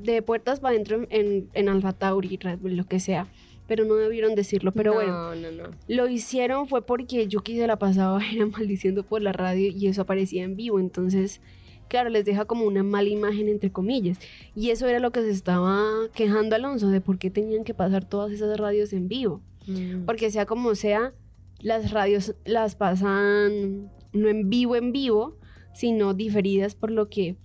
de 0.04 0.22
puertas 0.22 0.60
para 0.60 0.74
adentro 0.74 0.98
en, 0.98 1.08
en, 1.10 1.50
en 1.54 1.70
Alpha 1.70 1.94
Tauri, 1.94 2.38
Red 2.38 2.60
Bull, 2.60 2.76
lo 2.76 2.86
que 2.86 3.00
sea. 3.00 3.28
Pero 3.68 3.86
no 3.86 3.96
debieron 3.96 4.36
decirlo. 4.36 4.72
Pero 4.72 4.92
no, 4.92 4.96
bueno, 4.98 5.36
No, 5.36 5.52
no, 5.52 5.76
lo 5.88 6.10
hicieron 6.10 6.68
fue 6.68 6.86
porque 6.86 7.28
Yuki 7.28 7.56
se 7.58 7.68
la 7.68 7.78
pasaba 7.78 8.22
era 8.34 8.46
maldiciendo 8.46 9.04
por 9.04 9.22
la 9.22 9.32
radio 9.32 9.70
y 9.70 9.88
eso 9.88 10.02
aparecía 10.02 10.44
en 10.44 10.56
vivo. 10.56 10.80
Entonces, 10.80 11.42
claro, 11.88 12.10
les 12.10 12.26
deja 12.26 12.46
como 12.46 12.66
una 12.66 12.84
mala 12.84 13.10
imagen 13.10 13.48
entre 13.48 13.72
comillas. 13.72 14.20
Y 14.56 14.72
eso 14.72 14.88
era 14.88 15.00
lo 15.00 15.12
que 15.12 15.22
se 15.22 15.32
estaba 15.32 15.82
quejando 16.14 16.56
Alonso 16.56 16.90
de 16.90 17.02
por 17.02 17.18
qué 17.18 17.30
tenían 17.30 17.64
que 17.64 17.74
pasar 17.74 18.04
todas 18.04 18.32
esas 18.32 18.58
radios 18.58 18.94
en 18.94 19.08
vivo. 19.08 19.42
Mm. 19.68 20.06
Porque 20.06 20.30
sea 20.30 20.46
como 20.46 20.76
sea, 20.76 21.14
las 21.60 21.92
radios 21.92 22.36
las 22.46 22.76
pasan 22.76 23.90
no 24.12 24.30
en 24.30 24.50
vivo 24.50 24.76
en 24.76 24.92
vivo, 24.92 25.38
sino 25.74 26.14
diferidas 26.14 26.76
por 26.76 26.92
lo 26.92 27.10
que, 27.10 27.36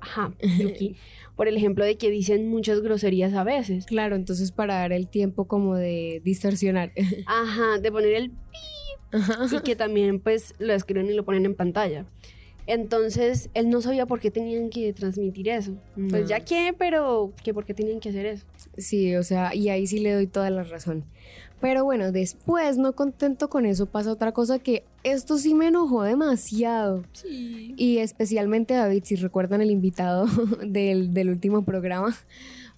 ajá, 0.00 0.32
Yuki, 0.58 0.96
por 1.36 1.48
el 1.48 1.56
ejemplo 1.56 1.84
de 1.84 1.96
que 1.96 2.10
dicen 2.10 2.48
muchas 2.48 2.80
groserías 2.80 3.34
a 3.34 3.44
veces. 3.44 3.86
Claro, 3.86 4.16
entonces 4.16 4.52
para 4.52 4.74
dar 4.74 4.92
el 4.92 5.08
tiempo 5.08 5.46
como 5.46 5.76
de 5.76 6.20
distorsionar. 6.24 6.92
Ajá, 7.26 7.78
de 7.78 7.92
poner 7.92 8.14
el 8.14 8.32
y 9.50 9.60
que 9.60 9.74
también 9.76 10.20
pues 10.20 10.54
lo 10.58 10.74
escriben 10.74 11.08
y 11.08 11.14
lo 11.14 11.24
ponen 11.24 11.46
en 11.46 11.54
pantalla. 11.54 12.04
Entonces, 12.66 13.48
él 13.54 13.70
no 13.70 13.80
sabía 13.80 14.04
por 14.04 14.20
qué 14.20 14.30
tenían 14.30 14.68
que 14.68 14.92
transmitir 14.92 15.48
eso. 15.48 15.72
No. 15.96 16.10
Pues 16.10 16.28
ya 16.28 16.40
que, 16.40 16.74
pero 16.78 17.32
que 17.42 17.54
por 17.54 17.64
qué 17.64 17.72
tenían 17.72 17.98
que 17.98 18.10
hacer 18.10 18.26
eso. 18.26 18.44
Sí, 18.76 19.16
o 19.16 19.22
sea, 19.22 19.54
y 19.54 19.70
ahí 19.70 19.86
sí 19.86 20.00
le 20.00 20.12
doy 20.12 20.26
toda 20.26 20.50
la 20.50 20.64
razón. 20.64 21.04
Pero 21.60 21.84
bueno, 21.84 22.12
después, 22.12 22.78
no 22.78 22.94
contento 22.94 23.48
con 23.48 23.66
eso, 23.66 23.86
pasa 23.86 24.12
otra 24.12 24.32
cosa 24.32 24.60
que 24.60 24.84
esto 25.02 25.38
sí 25.38 25.54
me 25.54 25.68
enojó 25.68 26.02
demasiado. 26.02 27.04
Sí. 27.12 27.74
Y 27.76 27.98
especialmente 27.98 28.74
David, 28.74 29.02
si 29.04 29.16
recuerdan 29.16 29.60
el 29.60 29.70
invitado 29.70 30.26
del, 30.66 31.12
del 31.12 31.30
último 31.30 31.64
programa. 31.64 32.16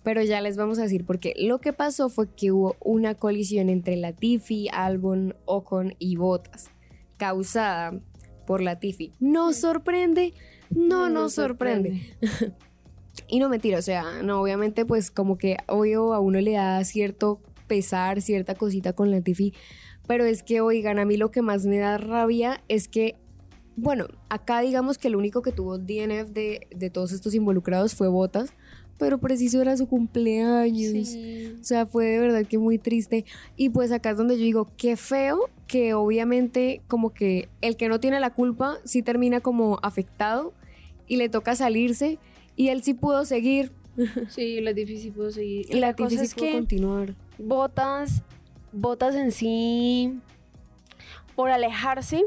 Pero 0.03 0.23
ya 0.23 0.41
les 0.41 0.57
vamos 0.57 0.79
a 0.79 0.83
decir 0.83 1.05
porque 1.05 1.35
lo 1.37 1.61
que 1.61 1.75
pasó 1.75 2.09
fue 2.09 2.29
que 2.35 2.53
hubo 2.53 2.75
una 2.81 3.15
colisión 3.15 3.69
entre 3.69 3.97
Latifi, 3.97 4.69
Albon, 4.73 5.37
Ocon 5.45 5.95
y 5.99 6.17
Bottas, 6.17 6.71
causada 7.19 8.01
por 8.47 8.63
Latifi. 8.63 9.13
¿Nos 9.21 9.57
sorprende? 9.57 10.33
No, 10.71 11.11
nos 11.11 11.35
sorprende. 11.35 12.17
Y 13.29 13.39
no 13.39 13.49
mentira, 13.49 13.79
o 13.79 13.83
sea, 13.83 14.23
no, 14.23 14.41
obviamente 14.41 14.85
pues 14.85 15.11
como 15.11 15.39
que 15.39 15.59
obvio 15.67 16.15
a 16.15 16.21
uno 16.21 16.41
le 16.41 16.53
da 16.53 16.83
cierto 16.85 17.41
pesar, 17.71 18.21
cierta 18.21 18.57
cosita 18.57 18.93
con 18.95 19.13
Latifi, 19.13 19.55
pero 20.09 20.25
es 20.25 20.43
que, 20.43 20.61
oigan, 20.61 20.99
a 20.99 21.05
mí 21.05 21.17
lo 21.17 21.31
que 21.31 21.41
más 21.41 21.67
me 21.67 21.79
da 21.79 21.97
rabia 21.99 22.65
es 22.67 22.89
que, 22.89 23.15
bueno, 23.77 24.09
acá 24.29 24.61
digamos 24.61 24.99
que 24.99 25.07
el 25.07 25.15
único 25.15 25.41
que 25.41 25.53
tuvo 25.53 25.79
DNF 25.79 26.31
de, 26.31 26.67
de 26.75 26.91
todos 26.91 27.13
estos 27.13 27.33
involucrados 27.33 27.95
fue 27.95 28.09
Botas, 28.09 28.53
pero 28.99 29.19
preciso 29.19 29.63
era 29.63 29.77
su 29.77 29.87
cumpleaños. 29.87 31.09
Sí. 31.09 31.55
O 31.61 31.63
sea, 31.63 31.87
fue 31.87 32.07
de 32.07 32.19
verdad 32.19 32.45
que 32.45 32.59
muy 32.59 32.77
triste. 32.79 33.25
Y 33.57 33.71
pues 33.71 33.93
acá 33.93 34.11
es 34.11 34.17
donde 34.17 34.37
yo 34.37 34.43
digo, 34.43 34.67
qué 34.77 34.97
feo 34.97 35.49
que 35.69 35.95
obviamente 35.95 36.83
como 36.89 37.15
que 37.15 37.49
el 37.61 37.77
que 37.77 37.89
no 37.89 38.01
tiene 38.01 38.19
la 38.19 38.35
culpa 38.35 38.79
sí 38.85 39.03
termina 39.03 39.41
como 39.41 39.79
afectado 39.85 40.53
y 41.07 41.19
le 41.19 41.29
toca 41.29 41.55
salirse 41.55 42.19
y 42.57 42.71
él 42.71 42.83
sí 42.83 42.95
pudo 42.95 43.25
seguir. 43.25 43.71
Sí, 44.29 44.61
la 44.61 44.73
difícil 44.73 45.13
pudo 45.13 45.31
seguir. 45.31 45.67
Y 45.71 45.79
la 45.79 45.95
cosa 45.95 46.11
difícil 46.11 46.25
es 46.27 46.35
que 46.35 46.53
continuar. 46.53 47.15
Botas, 47.43 48.23
Botas 48.73 49.15
en 49.15 49.33
sí, 49.33 50.21
por 51.35 51.51
alejarse, 51.51 52.25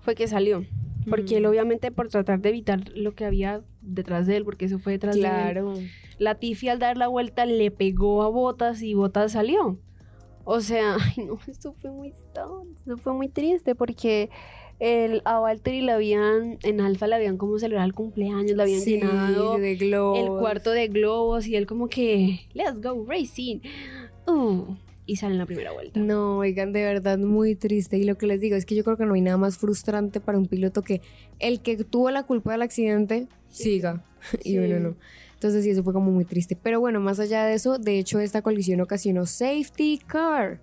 fue 0.00 0.14
que 0.14 0.28
salió. 0.28 0.64
Porque 1.08 1.36
él 1.38 1.42
Mm. 1.42 1.46
obviamente 1.46 1.90
por 1.90 2.08
tratar 2.08 2.40
de 2.40 2.50
evitar 2.50 2.80
lo 2.94 3.14
que 3.14 3.24
había 3.24 3.62
detrás 3.80 4.26
de 4.28 4.36
él, 4.36 4.44
porque 4.44 4.66
eso 4.66 4.78
fue 4.78 4.92
detrás 4.92 5.16
de 5.16 5.22
él. 5.22 5.26
Claro. 5.26 5.74
La 6.18 6.36
Tiffy 6.36 6.68
al 6.68 6.78
dar 6.78 6.96
la 6.96 7.08
vuelta 7.08 7.44
le 7.44 7.70
pegó 7.72 8.22
a 8.22 8.28
Botas 8.28 8.82
y 8.82 8.94
Botas 8.94 9.32
salió. 9.32 9.78
O 10.44 10.60
sea, 10.60 10.96
ay 11.16 11.24
no, 11.24 11.38
esto 11.48 11.72
fue 11.72 11.90
muy 11.90 12.12
sad, 12.34 12.46
esto 12.76 12.96
fue 12.98 13.14
muy 13.14 13.28
triste 13.28 13.74
porque 13.74 14.30
el, 14.84 15.22
a 15.24 15.38
Valtteri 15.38 15.80
le 15.82 15.92
habían, 15.92 16.58
en 16.64 16.80
Alfa 16.80 17.06
le 17.06 17.14
habían 17.14 17.36
como 17.36 17.56
celebrado 17.60 17.86
el 17.86 17.94
cumpleaños, 17.94 18.56
le 18.56 18.62
habían 18.62 18.80
Sí, 18.80 18.90
llenado 18.98 19.56
de 19.58 19.76
globos. 19.76 20.18
el 20.18 20.26
cuarto 20.26 20.72
de 20.72 20.88
globos 20.88 21.46
y 21.46 21.54
él 21.54 21.66
como 21.66 21.88
que, 21.88 22.40
let's 22.52 22.80
go 22.82 23.04
racing. 23.08 23.60
Uh, 24.26 24.74
y 25.06 25.16
sale 25.16 25.34
en 25.34 25.38
la 25.38 25.46
primera 25.46 25.70
vuelta. 25.72 26.00
No, 26.00 26.38
oigan, 26.38 26.72
de 26.72 26.82
verdad 26.82 27.18
muy 27.18 27.54
triste. 27.54 27.96
Y 27.96 28.04
lo 28.04 28.16
que 28.18 28.26
les 28.26 28.40
digo 28.40 28.56
es 28.56 28.66
que 28.66 28.74
yo 28.74 28.82
creo 28.82 28.96
que 28.96 29.06
no 29.06 29.14
hay 29.14 29.20
nada 29.20 29.36
más 29.36 29.56
frustrante 29.56 30.18
para 30.20 30.36
un 30.38 30.46
piloto 30.46 30.82
que 30.82 31.00
el 31.38 31.60
que 31.60 31.76
tuvo 31.84 32.10
la 32.10 32.24
culpa 32.24 32.50
del 32.52 32.62
accidente 32.62 33.28
siga 33.48 34.04
y 34.44 34.58
uno 34.58 34.80
no. 34.80 34.96
Entonces 35.34 35.62
sí, 35.64 35.70
eso 35.70 35.84
fue 35.84 35.92
como 35.92 36.10
muy 36.10 36.24
triste. 36.24 36.56
Pero 36.60 36.80
bueno, 36.80 36.98
más 37.00 37.20
allá 37.20 37.44
de 37.44 37.54
eso, 37.54 37.78
de 37.78 37.98
hecho 38.00 38.18
esta 38.18 38.42
colisión 38.42 38.80
ocasionó 38.80 39.26
safety 39.26 39.98
car, 40.06 40.60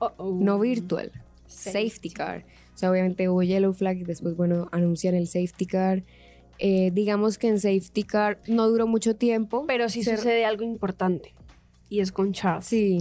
Uh-oh. 0.00 0.38
no 0.38 0.58
virtual, 0.58 1.12
safety, 1.46 2.10
car. 2.10 2.44
O 2.78 2.80
sea, 2.80 2.92
obviamente 2.92 3.28
hubo 3.28 3.42
yellow 3.42 3.72
flag 3.72 3.96
y 3.98 4.04
después, 4.04 4.36
bueno, 4.36 4.68
anuncian 4.70 5.16
el 5.16 5.26
safety 5.26 5.66
car. 5.66 6.04
Eh, 6.60 6.92
digamos 6.92 7.36
que 7.36 7.48
en 7.48 7.58
safety 7.58 8.04
car 8.04 8.40
no 8.46 8.68
duró 8.68 8.86
mucho 8.86 9.16
tiempo. 9.16 9.64
Pero 9.66 9.88
sí 9.88 10.04
Se- 10.04 10.16
sucede 10.16 10.44
algo 10.44 10.62
importante. 10.62 11.34
Y 11.88 11.98
es 11.98 12.12
con 12.12 12.32
Charles. 12.32 12.66
Sí. 12.66 12.98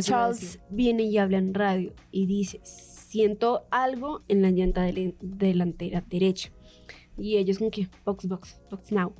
Charles 0.00 0.58
viene 0.68 1.04
y 1.04 1.16
habla 1.18 1.38
en 1.38 1.54
radio 1.54 1.92
y 2.10 2.26
dice, 2.26 2.58
siento 2.64 3.68
algo 3.70 4.22
en 4.26 4.42
la 4.42 4.50
llanta 4.50 4.82
delantera 5.20 6.02
derecha. 6.08 6.50
Y 7.16 7.36
ellos 7.36 7.58
como 7.58 7.70
que, 7.70 7.86
box, 8.04 8.26
box, 8.26 8.58
box 8.68 8.90
now. 8.90 9.12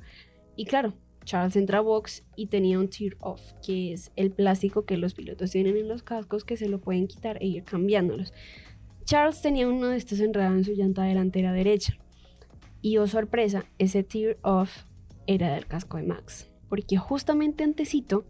Y 0.57 0.65
claro, 0.65 0.93
Charles 1.23 1.55
entra 1.55 1.77
a 1.77 1.81
box 1.81 2.23
y 2.35 2.47
tenía 2.47 2.79
un 2.79 2.89
tear 2.89 3.15
off, 3.21 3.39
que 3.65 3.93
es 3.93 4.11
el 4.17 4.31
plástico 4.31 4.83
que 4.83 4.97
los 4.97 5.13
pilotos 5.13 5.51
tienen 5.51 5.77
en 5.77 5.87
los 5.87 6.03
cascos 6.03 6.43
que 6.43 6.57
se 6.57 6.67
lo 6.67 6.81
pueden 6.81 7.07
quitar 7.07 7.37
e 7.41 7.45
ir 7.47 7.63
cambiándolos. 7.63 8.33
Charles 9.11 9.41
tenía 9.41 9.67
uno 9.67 9.89
de 9.89 9.97
estos 9.97 10.21
enredado 10.21 10.55
en 10.55 10.63
su 10.63 10.71
llanta 10.71 11.03
delantera 11.03 11.51
derecha. 11.51 11.97
Y 12.81 12.95
oh 12.97 13.07
sorpresa, 13.07 13.65
ese 13.77 14.03
tear 14.03 14.37
off 14.41 14.83
era 15.27 15.53
del 15.53 15.65
casco 15.67 15.97
de 15.97 16.03
Max. 16.03 16.47
Porque 16.69 16.95
justamente 16.95 17.65
antecito, 17.65 18.23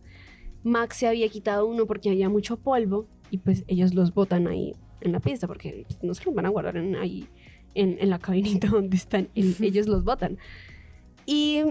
Max 0.64 0.98
se 0.98 1.08
había 1.08 1.30
quitado 1.30 1.68
uno 1.68 1.86
porque 1.86 2.10
había 2.10 2.30
mucho 2.30 2.58
polvo 2.58 3.08
y 3.30 3.38
pues 3.38 3.64
ellos 3.68 3.94
los 3.94 4.16
botan 4.16 4.48
ahí 4.48 4.74
en 5.02 5.12
la 5.12 5.20
pista 5.20 5.46
porque 5.46 5.86
no 6.02 6.16
se 6.16 6.26
los 6.26 6.34
van 6.34 6.48
a 6.48 6.50
guardar 6.50 6.78
en, 6.78 6.96
ahí 6.96 7.28
en, 7.76 7.98
en 8.00 8.10
la 8.10 8.18
cabinita 8.18 8.68
donde 8.72 8.98
están, 8.98 9.30
el- 9.36 9.56
ellos 9.62 9.86
los 9.88 10.04
botan. 10.04 10.40
Y 11.28 11.62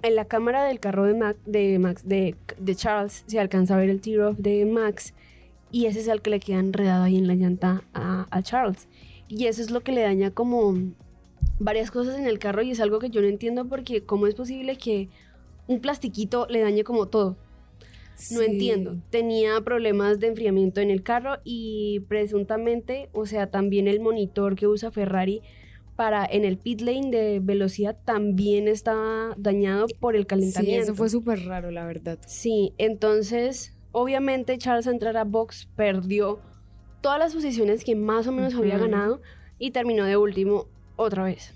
en 0.00 0.14
la 0.16 0.24
cámara 0.24 0.64
del 0.64 0.80
carro 0.80 1.04
de, 1.04 1.12
Mac- 1.12 1.44
de 1.44 1.78
Max, 1.78 2.08
de, 2.08 2.34
de 2.58 2.74
Charles, 2.74 3.24
se 3.26 3.38
alcanza 3.38 3.74
a 3.74 3.78
ver 3.78 3.90
el 3.90 4.00
tear 4.00 4.20
off 4.22 4.38
de 4.38 4.64
Max 4.64 5.12
y 5.70 5.86
ese 5.86 6.00
es 6.00 6.08
el 6.08 6.22
que 6.22 6.30
le 6.30 6.40
queda 6.40 6.58
enredado 6.58 7.04
ahí 7.04 7.16
en 7.16 7.26
la 7.26 7.34
llanta 7.34 7.82
a, 7.94 8.26
a 8.30 8.42
Charles. 8.42 8.88
Y 9.28 9.46
eso 9.46 9.60
es 9.62 9.70
lo 9.70 9.82
que 9.82 9.92
le 9.92 10.02
daña 10.02 10.30
como 10.30 10.74
varias 11.58 11.90
cosas 11.90 12.18
en 12.18 12.26
el 12.26 12.38
carro 12.38 12.62
y 12.62 12.70
es 12.70 12.80
algo 12.80 12.98
que 12.98 13.10
yo 13.10 13.20
no 13.20 13.26
entiendo 13.26 13.66
porque 13.68 14.02
cómo 14.04 14.26
es 14.26 14.34
posible 14.34 14.76
que 14.76 15.08
un 15.66 15.80
plastiquito 15.80 16.46
le 16.48 16.60
dañe 16.60 16.84
como 16.84 17.06
todo. 17.08 17.36
No 18.32 18.40
Sí. 18.40 18.44
entiendo. 18.46 18.96
Tenía 19.10 19.60
problemas 19.60 20.18
de 20.18 20.26
enfriamiento 20.28 20.80
en 20.80 20.90
el 20.90 21.02
carro 21.02 21.38
y 21.44 22.00
presuntamente, 22.08 23.08
o 23.12 23.26
sea, 23.26 23.48
también 23.48 23.86
el 23.86 24.00
monitor 24.00 24.56
que 24.56 24.66
usa 24.66 24.90
Ferrari 24.90 25.42
para 25.94 26.24
en 26.24 26.44
el 26.44 26.58
pit 26.58 26.80
lane 26.80 27.10
de 27.10 27.40
velocidad 27.40 27.96
también 28.04 28.66
está 28.68 29.34
dañado 29.36 29.86
por 30.00 30.16
el 30.16 30.22
Sí, 30.22 30.26
calentamiento. 30.28 30.82
eso 30.84 30.94
fue 30.94 31.08
súper 31.10 31.44
raro, 31.44 31.70
la 31.70 31.84
verdad. 31.86 32.18
Sí, 32.26 32.72
entonces, 32.78 33.72
obviamente 33.92 34.56
Charles 34.58 34.86
al 34.86 34.94
entrar 34.94 35.16
a 35.16 35.24
box 35.24 35.68
perdió 35.76 36.40
todas 37.00 37.18
las 37.18 37.34
posiciones 37.34 37.84
que 37.84 37.94
más 37.96 38.26
o 38.26 38.32
menos 38.32 38.54
había 38.54 38.78
ganado 38.78 39.20
y 39.58 39.70
terminó 39.70 40.04
de 40.04 40.16
último 40.16 40.66
otra 40.96 41.24
vez. 41.24 41.54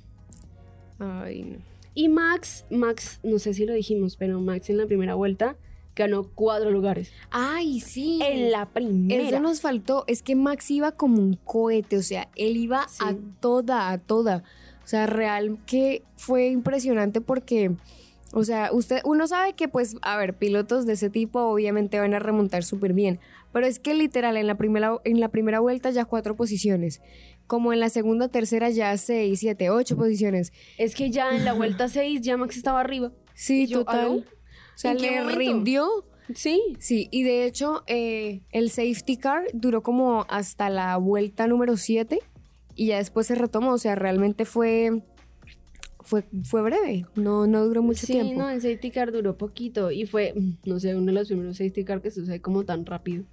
Ay, 0.98 1.42
no. 1.42 1.58
Y 1.94 2.08
Max, 2.08 2.64
Max, 2.70 3.20
no 3.22 3.38
sé 3.38 3.52
si 3.54 3.66
lo 3.66 3.74
dijimos, 3.74 4.16
pero 4.16 4.40
Max 4.40 4.70
en 4.70 4.78
la 4.78 4.86
primera 4.86 5.14
vuelta 5.14 5.56
ganó 5.94 6.24
cuatro 6.34 6.70
lugares. 6.70 7.12
Ay, 7.30 7.80
sí. 7.80 8.18
En 8.22 8.50
la 8.50 8.66
primera. 8.66 9.22
Eso 9.28 9.40
nos 9.40 9.60
faltó. 9.60 10.04
Es 10.06 10.22
que 10.22 10.34
Max 10.34 10.70
iba 10.70 10.92
como 10.92 11.18
un 11.20 11.34
cohete, 11.44 11.98
o 11.98 12.02
sea, 12.02 12.28
él 12.34 12.56
iba 12.56 12.88
Sí. 12.88 13.04
a 13.04 13.14
toda, 13.40 13.90
a 13.90 13.98
toda. 13.98 14.42
O 14.84 14.86
sea, 14.86 15.06
real 15.06 15.58
que 15.66 16.02
fue 16.16 16.48
impresionante 16.48 17.20
porque, 17.20 17.72
o 18.32 18.44
sea, 18.44 18.70
usted, 18.72 19.00
uno 19.04 19.26
sabe 19.26 19.52
que, 19.52 19.68
pues, 19.68 19.96
a 20.02 20.16
ver, 20.16 20.34
pilotos 20.34 20.86
de 20.86 20.94
ese 20.94 21.10
tipo 21.10 21.40
obviamente 21.42 21.98
van 21.98 22.14
a 22.14 22.18
remontar 22.18 22.64
súper 22.64 22.92
bien. 22.94 23.20
Pero 23.52 23.66
es 23.66 23.78
que 23.78 23.94
literal, 23.94 24.36
en 24.38 24.46
la, 24.46 24.56
primera, 24.56 24.98
en 25.04 25.20
la 25.20 25.28
primera 25.28 25.60
vuelta 25.60 25.90
ya 25.90 26.06
cuatro 26.06 26.34
posiciones. 26.34 27.02
Como 27.46 27.72
en 27.74 27.80
la 27.80 27.90
segunda, 27.90 28.28
tercera 28.28 28.70
ya 28.70 28.96
seis, 28.96 29.40
siete, 29.40 29.68
ocho 29.68 29.96
posiciones. 29.96 30.52
Es 30.78 30.94
que 30.94 31.10
ya 31.10 31.36
en 31.36 31.44
la 31.44 31.52
vuelta 31.52 31.88
6 31.90 32.22
ya 32.22 32.36
Max 32.38 32.56
estaba 32.56 32.80
arriba. 32.80 33.12
Sí, 33.34 33.66
yo, 33.66 33.80
total. 33.84 34.00
¿aló? 34.00 34.12
O 34.14 34.24
sea, 34.76 34.92
¿En 34.92 34.96
qué 34.98 35.10
le 35.10 35.20
momento? 35.20 35.38
rindió. 35.38 35.88
Sí. 36.34 36.62
Sí, 36.78 37.08
y 37.10 37.24
de 37.24 37.44
hecho 37.44 37.82
eh, 37.86 38.40
el 38.52 38.70
safety 38.70 39.18
car 39.18 39.44
duró 39.52 39.82
como 39.82 40.24
hasta 40.30 40.70
la 40.70 40.96
vuelta 40.96 41.46
número 41.46 41.76
7 41.76 42.20
y 42.74 42.86
ya 42.86 42.96
después 42.96 43.26
se 43.26 43.34
retomó, 43.34 43.72
o 43.72 43.78
sea, 43.78 43.96
realmente 43.96 44.46
fue 44.46 45.02
fue, 46.12 46.24
fue 46.44 46.60
breve, 46.60 47.06
no, 47.14 47.46
no 47.46 47.64
duró 47.64 47.82
mucho 47.82 48.06
sí, 48.06 48.12
tiempo. 48.12 48.42
no, 48.42 48.50
el 48.50 48.60
safety 48.60 48.90
car 48.90 49.12
duró 49.12 49.38
poquito 49.38 49.90
y 49.90 50.04
fue, 50.04 50.34
mm, 50.36 50.68
no 50.68 50.78
sé, 50.78 50.94
uno 50.94 51.06
de 51.06 51.12
los 51.12 51.28
primeros 51.28 51.56
safety 51.56 51.84
car 51.84 52.02
que 52.02 52.10
sucede 52.10 52.38
como 52.42 52.64
tan 52.64 52.84
rápido. 52.84 53.24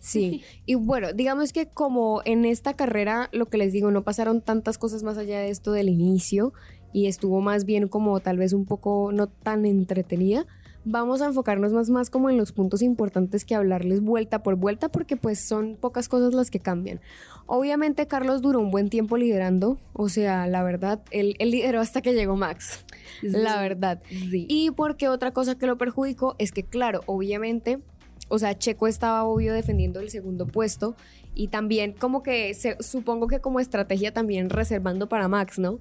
Sí, 0.00 0.42
y 0.66 0.74
bueno, 0.74 1.12
digamos 1.12 1.52
que 1.52 1.68
como 1.68 2.22
en 2.24 2.44
esta 2.44 2.74
carrera, 2.74 3.28
lo 3.30 3.46
que 3.46 3.58
les 3.58 3.72
digo, 3.72 3.92
no 3.92 4.02
pasaron 4.02 4.40
tantas 4.40 4.76
cosas 4.76 5.04
más 5.04 5.18
allá 5.18 5.38
de 5.38 5.50
esto 5.50 5.70
del 5.70 5.88
inicio 5.88 6.52
y 6.92 7.06
estuvo 7.06 7.40
más 7.40 7.64
bien 7.64 7.86
como 7.86 8.18
tal 8.18 8.38
vez 8.38 8.52
un 8.52 8.66
poco 8.66 9.12
no 9.12 9.28
tan 9.28 9.64
entretenida. 9.64 10.46
Vamos 10.88 11.20
a 11.20 11.26
enfocarnos 11.26 11.72
más, 11.72 11.90
más 11.90 12.10
como 12.10 12.30
en 12.30 12.36
los 12.36 12.52
puntos 12.52 12.80
importantes 12.80 13.44
que 13.44 13.56
hablarles 13.56 14.00
vuelta 14.00 14.44
por 14.44 14.54
vuelta 14.54 14.88
porque 14.88 15.16
pues 15.16 15.40
son 15.40 15.74
pocas 15.74 16.08
cosas 16.08 16.32
las 16.32 16.48
que 16.48 16.60
cambian. 16.60 17.00
Obviamente 17.46 18.06
Carlos 18.06 18.40
duró 18.40 18.60
un 18.60 18.70
buen 18.70 18.88
tiempo 18.88 19.16
liderando, 19.16 19.80
o 19.94 20.08
sea, 20.08 20.46
la 20.46 20.62
verdad, 20.62 21.02
él, 21.10 21.34
él 21.40 21.50
lideró 21.50 21.80
hasta 21.80 22.02
que 22.02 22.14
llegó 22.14 22.36
Max, 22.36 22.84
la 23.20 23.60
verdad. 23.60 24.00
Sí. 24.08 24.46
Y 24.48 24.70
porque 24.70 25.08
otra 25.08 25.32
cosa 25.32 25.58
que 25.58 25.66
lo 25.66 25.76
perjudicó 25.76 26.36
es 26.38 26.52
que, 26.52 26.62
claro, 26.62 27.00
obviamente, 27.06 27.80
o 28.28 28.38
sea, 28.38 28.56
Checo 28.56 28.86
estaba 28.86 29.24
obvio 29.24 29.54
defendiendo 29.54 29.98
el 29.98 30.10
segundo 30.10 30.46
puesto 30.46 30.94
y 31.36 31.48
también 31.48 31.92
como 31.92 32.22
que, 32.22 32.54
se, 32.54 32.76
supongo 32.80 33.28
que 33.28 33.40
como 33.40 33.60
estrategia 33.60 34.12
también 34.12 34.48
reservando 34.48 35.08
para 35.08 35.28
Max, 35.28 35.58
¿no? 35.58 35.78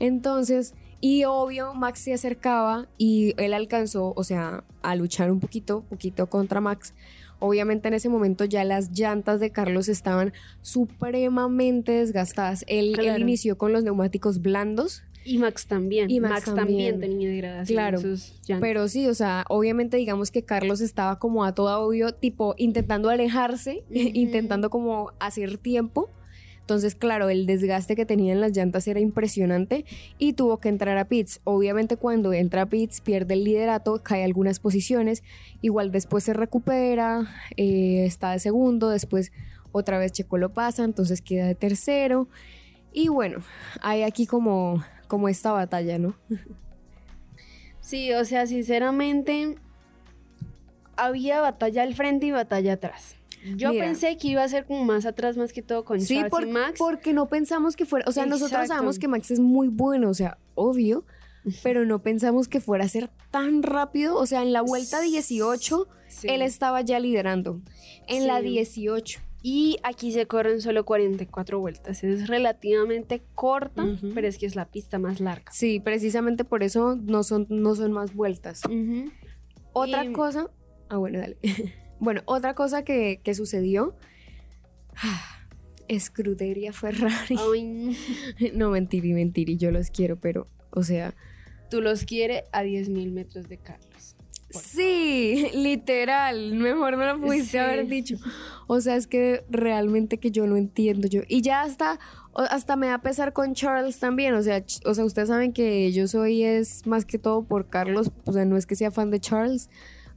Entonces, 0.00 0.74
y 1.00 1.24
obvio, 1.24 1.72
Max 1.72 2.00
se 2.00 2.12
acercaba 2.12 2.88
y 2.98 3.34
él 3.38 3.54
alcanzó, 3.54 4.12
o 4.16 4.24
sea, 4.24 4.64
a 4.82 4.96
luchar 4.96 5.30
un 5.30 5.40
poquito, 5.40 5.84
poquito 5.88 6.28
contra 6.28 6.60
Max. 6.60 6.92
Obviamente 7.38 7.88
en 7.88 7.94
ese 7.94 8.10
momento 8.10 8.44
ya 8.44 8.64
las 8.64 8.90
llantas 8.90 9.40
de 9.40 9.50
Carlos 9.50 9.88
estaban 9.88 10.32
supremamente 10.60 11.92
desgastadas. 11.92 12.64
Él, 12.66 13.00
inició 13.18 13.56
con 13.56 13.72
los 13.72 13.82
neumáticos 13.82 14.42
blandos, 14.42 15.04
Y 15.30 15.38
Max 15.38 15.66
también. 15.66 16.10
Y 16.10 16.18
Max, 16.18 16.32
Max 16.32 16.44
también. 16.46 16.94
también. 16.94 17.00
tenía 17.00 17.28
degradación 17.28 17.76
Claro, 17.76 18.00
sus. 18.00 18.34
Pero 18.60 18.88
sí, 18.88 19.06
o 19.06 19.14
sea, 19.14 19.44
obviamente 19.48 19.96
digamos 19.96 20.32
que 20.32 20.42
Carlos 20.42 20.80
estaba 20.80 21.20
como 21.20 21.44
a 21.44 21.54
toda 21.54 21.78
obvio, 21.78 22.12
tipo 22.12 22.56
intentando 22.58 23.10
alejarse, 23.10 23.84
intentando 23.90 24.70
como 24.70 25.12
hacer 25.20 25.56
tiempo. 25.58 26.10
Entonces, 26.62 26.96
claro, 26.96 27.30
el 27.30 27.46
desgaste 27.46 27.94
que 27.94 28.06
tenía 28.06 28.32
en 28.32 28.40
las 28.40 28.56
llantas 28.56 28.88
era 28.88 28.98
impresionante 28.98 29.84
y 30.18 30.32
tuvo 30.32 30.58
que 30.58 30.68
entrar 30.68 30.98
a 30.98 31.04
pits. 31.04 31.40
Obviamente 31.44 31.96
cuando 31.96 32.32
entra 32.32 32.62
a 32.62 32.66
pits 32.66 33.00
pierde 33.00 33.34
el 33.34 33.44
liderato, 33.44 34.00
cae 34.02 34.24
algunas 34.24 34.58
posiciones, 34.58 35.22
igual 35.62 35.92
después 35.92 36.24
se 36.24 36.32
recupera, 36.32 37.28
eh, 37.56 38.04
está 38.04 38.32
de 38.32 38.40
segundo, 38.40 38.88
después 38.88 39.30
otra 39.72 39.98
vez 39.98 40.10
Checo 40.12 40.38
lo 40.38 40.52
pasa, 40.52 40.84
entonces 40.84 41.22
queda 41.22 41.46
de 41.46 41.54
tercero. 41.54 42.28
Y 42.92 43.08
bueno, 43.08 43.38
hay 43.80 44.02
aquí 44.02 44.26
como, 44.26 44.82
como 45.10 45.28
esta 45.28 45.50
batalla, 45.52 45.98
¿no? 45.98 46.14
Sí, 47.80 48.12
o 48.12 48.24
sea, 48.24 48.46
sinceramente, 48.46 49.56
había 50.96 51.40
batalla 51.40 51.82
al 51.82 51.94
frente 51.94 52.26
y 52.26 52.30
batalla 52.30 52.74
atrás. 52.74 53.16
Yo 53.56 53.70
Mira. 53.70 53.84
pensé 53.86 54.16
que 54.18 54.28
iba 54.28 54.42
a 54.44 54.48
ser 54.48 54.66
como 54.66 54.84
más 54.84 55.06
atrás, 55.06 55.36
más 55.38 55.52
que 55.52 55.62
todo 55.62 55.84
con 55.84 56.00
Sí, 56.00 56.14
Charles 56.16 56.30
por- 56.30 56.46
y 56.46 56.50
Max. 56.50 56.78
porque 56.78 57.12
no 57.14 57.26
pensamos 57.26 57.74
que 57.74 57.86
fuera, 57.86 58.04
o 58.08 58.12
sea, 58.12 58.26
nosotros 58.26 58.68
sabemos 58.68 58.98
que 58.98 59.08
Max 59.08 59.30
es 59.30 59.40
muy 59.40 59.68
bueno, 59.68 60.10
o 60.10 60.14
sea, 60.14 60.36
obvio, 60.54 61.04
pero 61.62 61.86
no 61.86 62.00
pensamos 62.02 62.48
que 62.48 62.60
fuera 62.60 62.84
a 62.84 62.88
ser 62.88 63.08
tan 63.30 63.62
rápido, 63.62 64.16
o 64.16 64.26
sea, 64.26 64.42
en 64.42 64.52
la 64.52 64.60
vuelta 64.60 65.00
18 65.00 65.88
Sí. 66.06 66.28
él 66.28 66.42
estaba 66.42 66.82
ya 66.82 67.00
liderando, 67.00 67.60
en 68.08 68.26
la 68.26 68.40
Sí. 68.40 68.48
18. 68.48 69.20
Y 69.42 69.78
aquí 69.82 70.12
se 70.12 70.26
corren 70.26 70.60
solo 70.60 70.84
44 70.84 71.58
vueltas. 71.58 72.04
Es 72.04 72.28
relativamente 72.28 73.22
corta, 73.34 73.86
pero 74.14 74.28
es 74.28 74.36
que 74.36 74.44
es 74.46 74.54
la 74.54 74.66
pista 74.66 74.98
más 74.98 75.18
larga. 75.20 75.50
Sí, 75.50 75.80
precisamente 75.80 76.44
por 76.44 76.62
eso 76.62 76.96
no 76.96 77.22
son, 77.22 77.46
no 77.48 77.74
son 77.74 77.92
más 77.92 78.14
vueltas. 78.14 78.60
Otra 79.72 80.04
Y- 80.04 80.12
cosa, 80.12 80.50
ah, 80.90 80.98
bueno, 80.98 81.20
dale. 81.20 81.38
bueno, 82.00 82.20
otra 82.26 82.54
cosa 82.54 82.82
que, 82.84 83.20
que 83.24 83.34
sucedió 83.34 83.96
Escuderia 85.88 86.72
Ferrari. 86.72 87.36
Ay, 87.52 87.96
No, 88.54 88.70
mentiri, 88.70 89.12
mentiri, 89.12 89.56
yo 89.56 89.70
los 89.70 89.90
quiero, 89.90 90.16
pero, 90.16 90.46
o 90.70 90.82
sea, 90.82 91.14
tú 91.70 91.80
los 91.80 92.04
quieres 92.04 92.42
a 92.52 92.62
10.000 92.62 93.10
metros 93.10 93.48
de 93.48 93.58
Carlos. 93.58 93.89
Sí, 94.50 95.46
literal, 95.54 96.54
mejor 96.54 96.96
no 96.96 97.06
lo 97.06 97.20
pudiste 97.20 97.52
Sí. 97.52 97.58
haber 97.58 97.86
dicho. 97.86 98.16
O 98.66 98.80
sea, 98.80 98.96
es 98.96 99.06
que 99.06 99.44
realmente 99.50 100.18
que 100.18 100.30
yo 100.30 100.46
no 100.46 100.56
entiendo 100.56 101.08
yo. 101.08 101.22
Y 101.28 101.42
ya 101.42 101.62
hasta, 101.62 101.98
hasta 102.34 102.76
me 102.76 102.88
da 102.88 102.98
pesar 103.02 103.32
con 103.32 103.54
Charles 103.54 103.98
también. 103.98 104.34
O 104.34 104.42
sea, 104.42 104.64
o 104.84 104.94
sea, 104.94 105.04
ustedes 105.04 105.28
saben 105.28 105.52
que 105.52 105.90
yo 105.92 106.06
soy 106.08 106.44
es 106.44 106.86
más 106.86 107.04
que 107.04 107.18
todo 107.18 107.42
por 107.42 107.68
Carlos. 107.68 108.10
O 108.24 108.32
sea, 108.32 108.44
no 108.44 108.56
es 108.56 108.66
que 108.66 108.76
sea 108.76 108.90
fan 108.90 109.10
de 109.10 109.20
Charles, 109.20 109.70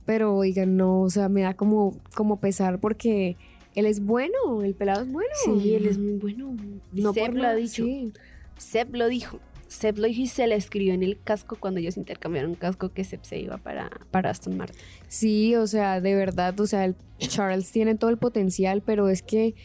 pero 0.05 0.35
oigan, 0.35 0.75
no, 0.77 1.01
o 1.01 1.09
sea, 1.09 1.29
me 1.29 1.41
da 1.41 1.53
como, 1.55 1.99
como 2.15 2.39
pesar 2.39 2.79
porque 2.79 3.37
él 3.75 3.85
es 3.87 4.03
bueno, 4.05 4.61
el 4.63 4.75
pelado 4.75 5.01
es 5.03 5.11
bueno. 5.11 5.29
Sí, 5.45 5.73
él 5.73 5.87
es 5.87 5.97
muy 5.97 6.13
bueno. 6.13 6.55
no 6.91 7.13
Seb 7.13 7.25
por 7.31 7.35
lo 7.35 7.47
ha 7.47 7.53
dicho. 7.55 7.83
sí. 7.83 8.13
Seb 8.57 8.95
lo 8.95 9.07
dijo. 9.07 9.39
Seb 9.73 9.97
y 10.05 10.27
se 10.27 10.47
le 10.47 10.55
escribió 10.55 10.93
en 10.93 11.03
el 11.03 11.19
casco 11.21 11.57
cuando 11.59 11.79
ellos 11.79 11.97
intercambiaron 11.97 12.55
casco 12.55 12.93
que 12.93 13.03
Seb 13.03 13.23
se 13.23 13.39
iba 13.39 13.57
para, 13.57 13.89
para 14.11 14.29
Aston 14.29 14.55
Martin. 14.55 14.77
Sí, 15.07 15.55
o 15.55 15.67
sea, 15.67 15.99
de 15.99 16.15
verdad, 16.15 16.59
o 16.59 16.67
sea, 16.67 16.85
el 16.85 16.95
Charles 17.17 17.71
tiene 17.71 17.95
todo 17.95 18.09
el 18.09 18.17
potencial, 18.17 18.81
pero 18.81 19.09
es 19.09 19.21
que 19.21 19.55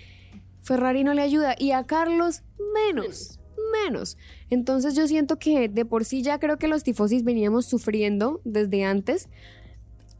Ferrari 0.60 1.04
no 1.04 1.14
le 1.14 1.22
ayuda 1.22 1.54
y 1.58 1.72
a 1.72 1.84
Carlos 1.84 2.42
menos, 2.74 3.38
menos. 3.84 4.16
Entonces 4.50 4.94
yo 4.96 5.06
siento 5.06 5.38
que 5.38 5.68
de 5.68 5.84
por 5.84 6.04
sí 6.04 6.22
ya 6.22 6.38
creo 6.38 6.58
que 6.58 6.68
los 6.68 6.84
tifosis 6.84 7.22
veníamos 7.22 7.66
sufriendo 7.66 8.40
desde 8.44 8.84
antes. 8.84 9.28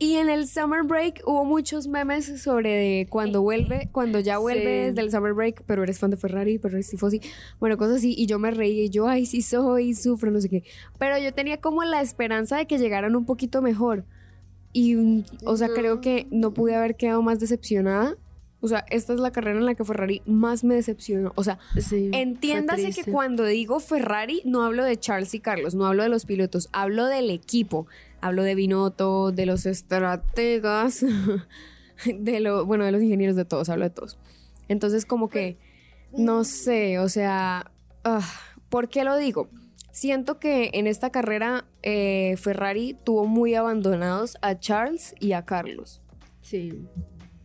Y 0.01 0.14
en 0.14 0.28
el 0.30 0.46
summer 0.46 0.84
break 0.84 1.22
hubo 1.26 1.44
muchos 1.44 1.88
memes 1.88 2.40
sobre 2.40 2.70
de 2.70 3.07
cuando 3.11 3.42
vuelve, 3.42 3.88
cuando 3.90 4.20
ya 4.20 4.38
vuelve 4.38 4.61
Sí. 4.61 4.86
desde 4.90 5.01
el 5.01 5.11
summer 5.11 5.32
break, 5.34 5.64
pero 5.66 5.82
eres 5.82 5.99
fan 5.99 6.11
de 6.11 6.16
Ferrari, 6.16 6.59
pero 6.59 6.74
eres 6.76 6.88
tifosi, 6.88 7.20
bueno, 7.59 7.76
cosas 7.76 7.96
así, 7.96 8.14
y 8.16 8.26
yo 8.26 8.38
me 8.38 8.53
reí 8.53 8.82
y 8.82 8.90
yo, 8.90 9.09
ay, 9.09 9.26
sí 9.26 9.42
soy, 9.42 9.94
sufro, 9.94 10.30
no 10.30 10.40
sé 10.40 10.49
qué. 10.49 10.62
Pero 10.99 11.18
yo 11.18 11.34
tenía 11.34 11.61
como 11.61 11.82
la 11.82 12.01
esperanza 12.01 12.57
de 12.59 12.66
que 12.66 12.78
llegaran 12.78 13.16
un 13.16 13.24
poquito 13.26 13.61
mejor. 13.61 14.05
Y, 14.72 15.24
o 15.44 15.57
sea, 15.57 15.66
No. 15.68 15.74
creo 15.74 16.01
que 16.01 16.28
no 16.30 16.53
pude 16.55 16.76
haber 16.76 16.94
quedado 16.94 17.20
más 17.22 17.40
decepcionada. 17.40 18.14
O 18.61 18.66
sea, 18.68 18.84
esta 18.90 19.12
es 19.14 19.20
la 19.20 19.30
carrera 19.32 19.59
en 19.59 19.66
la 19.66 19.74
que 19.74 19.84
Ferrari 19.84 20.20
más 20.26 20.62
me 20.64 20.74
decepcionó. 20.74 21.32
O 21.36 21.42
sea, 21.44 21.59
Sí, 21.80 22.11
entiéndase 22.12 22.90
que 22.92 23.11
cuando 23.11 23.44
digo 23.44 23.80
Ferrari, 23.80 24.42
no 24.44 24.62
hablo 24.64 24.84
de 24.84 24.96
Charles 24.96 25.32
y 25.34 25.40
Carlos, 25.40 25.74
no 25.74 25.86
hablo 25.86 26.03
de 26.05 26.09
los 26.09 26.24
pilotos, 26.24 26.68
hablo 26.72 27.07
del 27.07 27.30
equipo. 27.30 27.86
Hablo 28.21 28.43
de 28.43 28.55
Binotto, 28.55 29.33
de 29.33 29.47
los 29.47 29.66
estrategas, 29.66 31.05
de 32.07 32.41
lo, 32.41 32.66
bueno, 32.66 32.85
de 32.85 32.93
los 32.93 33.03
ingenieros, 33.03 33.37
de 33.37 33.45
todos, 33.45 33.69
hablo 33.69 33.85
de 33.85 33.91
todos. 33.91 34.19
Entonces, 34.69 35.07
como 35.07 35.29
que, 35.29 35.57
no 36.16 36.45
sé, 36.45 36.99
o 36.99 37.09
sea, 37.09 37.71
ah, 38.05 38.29
¿por 38.69 38.89
qué 38.89 39.05
lo 39.05 39.16
digo? 39.16 39.49
Siento 39.93 40.39
que 40.39 40.71
en 40.75 40.87
esta 40.87 41.11
carrera 41.11 41.64
eh, 41.83 42.37
Ferrari 42.39 42.97
tuvo 43.05 43.25
muy 43.27 43.55
abandonados 43.55 44.37
a 44.43 44.59
Charles 44.59 45.14
y 45.19 45.33
a 45.33 45.45
Carlos. 45.45 46.03
Sí. 46.41 46.87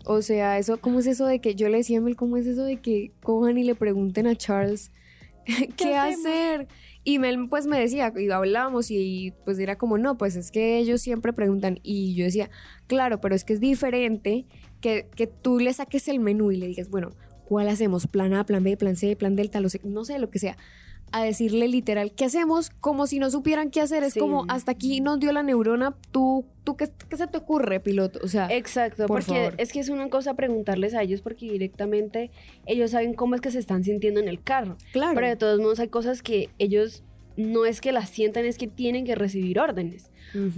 O 0.05 0.21
sea, 0.21 0.59
eso, 0.59 0.79
¿cómo 0.79 0.99
es 0.99 1.07
eso 1.07 1.25
de 1.25 1.39
que 1.39 1.55
yo 1.55 1.69
le 1.69 1.77
decía 1.77 1.99
a 1.99 2.01
Mel, 2.01 2.15
cómo 2.15 2.37
es 2.37 2.45
eso 2.45 2.63
de 2.63 2.77
que 2.77 3.11
cojan 3.23 3.57
y 3.57 3.63
le 3.63 3.73
pregunten 3.73 4.27
a 4.27 4.35
Charles 4.35 4.91
qué, 5.77 5.95
hacemos? 5.95 6.25
hacer? 6.25 6.67
Y 7.05 7.19
Mel 7.19 7.47
pues 7.49 7.67
me 7.67 7.79
decía, 7.79 8.13
y 8.15 8.29
hablábamos 8.29 8.89
y 8.89 9.33
pues 9.43 9.59
era 9.59 9.77
como, 9.77 9.97
no, 9.97 10.17
pues 10.17 10.35
es 10.37 10.51
que 10.51 10.77
ellos 10.77 11.01
siempre 11.01 11.33
preguntan. 11.33 11.79
Y 11.83 12.15
yo 12.15 12.23
decía, 12.25 12.49
claro, 12.87 13.19
pero 13.19 13.35
es 13.35 13.43
que 13.43 13.53
es 13.53 13.59
diferente 13.59 14.45
que, 14.79 15.09
que 15.15 15.27
tú 15.27 15.59
le 15.59 15.73
saques 15.73 16.07
el 16.07 16.19
menú 16.19 16.51
y 16.51 16.57
le 16.57 16.67
digas, 16.67 16.89
bueno, 16.89 17.11
¿cuál 17.45 17.67
hacemos? 17.67 18.07
Plan 18.07 18.33
A, 18.33 18.45
plan 18.45 18.63
B, 18.63 18.77
plan 18.77 18.95
C, 18.95 19.15
plan 19.17 19.35
Delta, 19.35 19.59
lo 19.59 19.67
sé- 19.69 19.81
no 19.83 20.05
sé, 20.05 20.17
lo 20.19 20.29
que 20.29 20.39
sea. 20.39 20.57
A 21.15 21.23
decirle 21.23 21.67
literal, 21.67 22.11
¿qué 22.11 22.25
hacemos? 22.25 22.71
Como 22.81 23.05
si 23.07 23.19
no 23.19 23.29
supieran 23.29 23.69
qué 23.69 23.81
hacer. 23.81 24.03
Es 24.03 24.13
Sí. 24.13 24.19
como, 24.19 24.45
hasta 24.49 24.71
aquí 24.71 24.99
nos 24.99 25.19
dio 25.19 25.31
la 25.31 25.43
neurona, 25.43 25.95
tú, 26.11 26.43
tú 26.63 26.75
¿qué, 26.75 26.89
qué 27.07 27.15
se 27.17 27.27
te 27.27 27.37
ocurre, 27.37 27.79
piloto? 27.79 28.19
O 28.23 28.27
sea, 28.27 28.47
Exacto, 28.49 29.05
Por 29.05 29.19
porque 29.23 29.39
favor. 29.39 29.55
es 29.59 29.71
que 29.71 29.79
es 29.79 29.89
una 29.89 30.09
cosa 30.09 30.33
preguntarles 30.33 30.95
a 30.95 31.03
ellos 31.03 31.21
porque 31.21 31.45
directamente 31.51 32.31
ellos 32.65 32.91
saben 32.91 33.13
cómo 33.13 33.35
es 33.35 33.41
que 33.41 33.51
se 33.51 33.59
están 33.59 33.83
sintiendo 33.83 34.19
en 34.19 34.27
el 34.27 34.41
carro. 34.41 34.75
claro. 34.91 35.13
Pero 35.13 35.27
de 35.27 35.35
todos 35.35 35.59
modos 35.59 35.79
hay 35.79 35.87
cosas 35.89 36.23
que 36.23 36.49
ellos 36.57 37.03
no 37.37 37.65
es 37.65 37.79
que 37.81 37.91
las 37.91 38.09
sientan, 38.09 38.45
es 38.45 38.57
que 38.57 38.67
tienen 38.67 39.05
que 39.05 39.15
recibir 39.15 39.59
órdenes. 39.59 40.09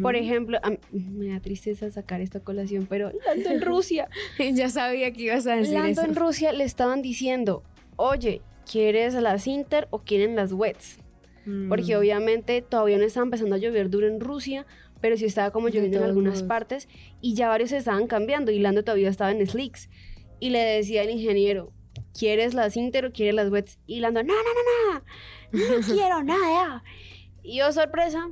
Por 0.01 0.15
ejemplo, 0.15 0.57
a 0.63 0.69
mí- 0.69 0.79
me 0.93 1.27
da 1.33 1.39
tristeza 1.41 1.89
sacar 1.91 2.21
esta 2.21 2.39
colación, 2.39 2.85
pero 2.89 3.11
Lando 3.25 3.49
en 3.49 3.61
Rusia, 3.61 4.07
ya 4.53 4.69
sabía 4.69 5.11
que 5.11 5.23
ibas 5.23 5.47
a 5.47 5.55
decir 5.55 5.73
Lando 5.73 5.89
eso. 6.01 6.03
en 6.09 6.15
Rusia 6.15 6.53
le 6.53 6.63
estaban 6.63 7.01
diciendo, 7.01 7.63
oye, 7.97 8.41
¿quieres 8.69 9.13
las 9.15 9.47
Inter 9.47 9.87
o 9.91 9.99
quieren 9.99 10.35
las 10.35 10.51
Wets? 10.53 10.99
Porque 11.69 11.95
Mm. 11.95 11.99
obviamente 11.99 12.61
todavía 12.63 12.97
no 12.97 13.03
estaba 13.03 13.25
empezando 13.25 13.55
a 13.55 13.59
llover 13.59 13.89
duro 13.89 14.07
en 14.07 14.19
Rusia, 14.19 14.65
pero 14.99 15.15
sí 15.15 15.25
estaba 15.25 15.51
como 15.51 15.67
lloviendo 15.69 15.99
en 15.99 16.03
algunas 16.03 16.35
modos. 16.37 16.47
partes 16.47 16.87
y 17.21 17.35
ya 17.35 17.49
varios 17.49 17.69
se 17.69 17.77
estaban 17.77 18.07
cambiando 18.07 18.51
y 18.51 18.57
Lando 18.59 18.83
todavía 18.83 19.09
estaba 19.09 19.31
en 19.31 19.45
slicks. 19.45 19.89
Y 20.39 20.49
le 20.49 20.59
decía 20.59 21.03
al 21.03 21.09
ingeniero, 21.11 21.71
¿quieres 22.17 22.55
las 22.55 22.75
Inter 22.77 23.05
o 23.05 23.11
quieres 23.11 23.35
las 23.35 23.51
wets? 23.51 23.77
Y 23.85 23.99
Lando, 23.99 24.23
no, 24.23 24.33
no, 24.33 24.39
no, 24.41 24.99
no, 25.51 25.77
no 25.79 25.85
quiero 25.85 26.23
nada. 26.23 26.83
Y 27.43 27.61
oh, 27.61 27.71
sorpresa, 27.71 28.27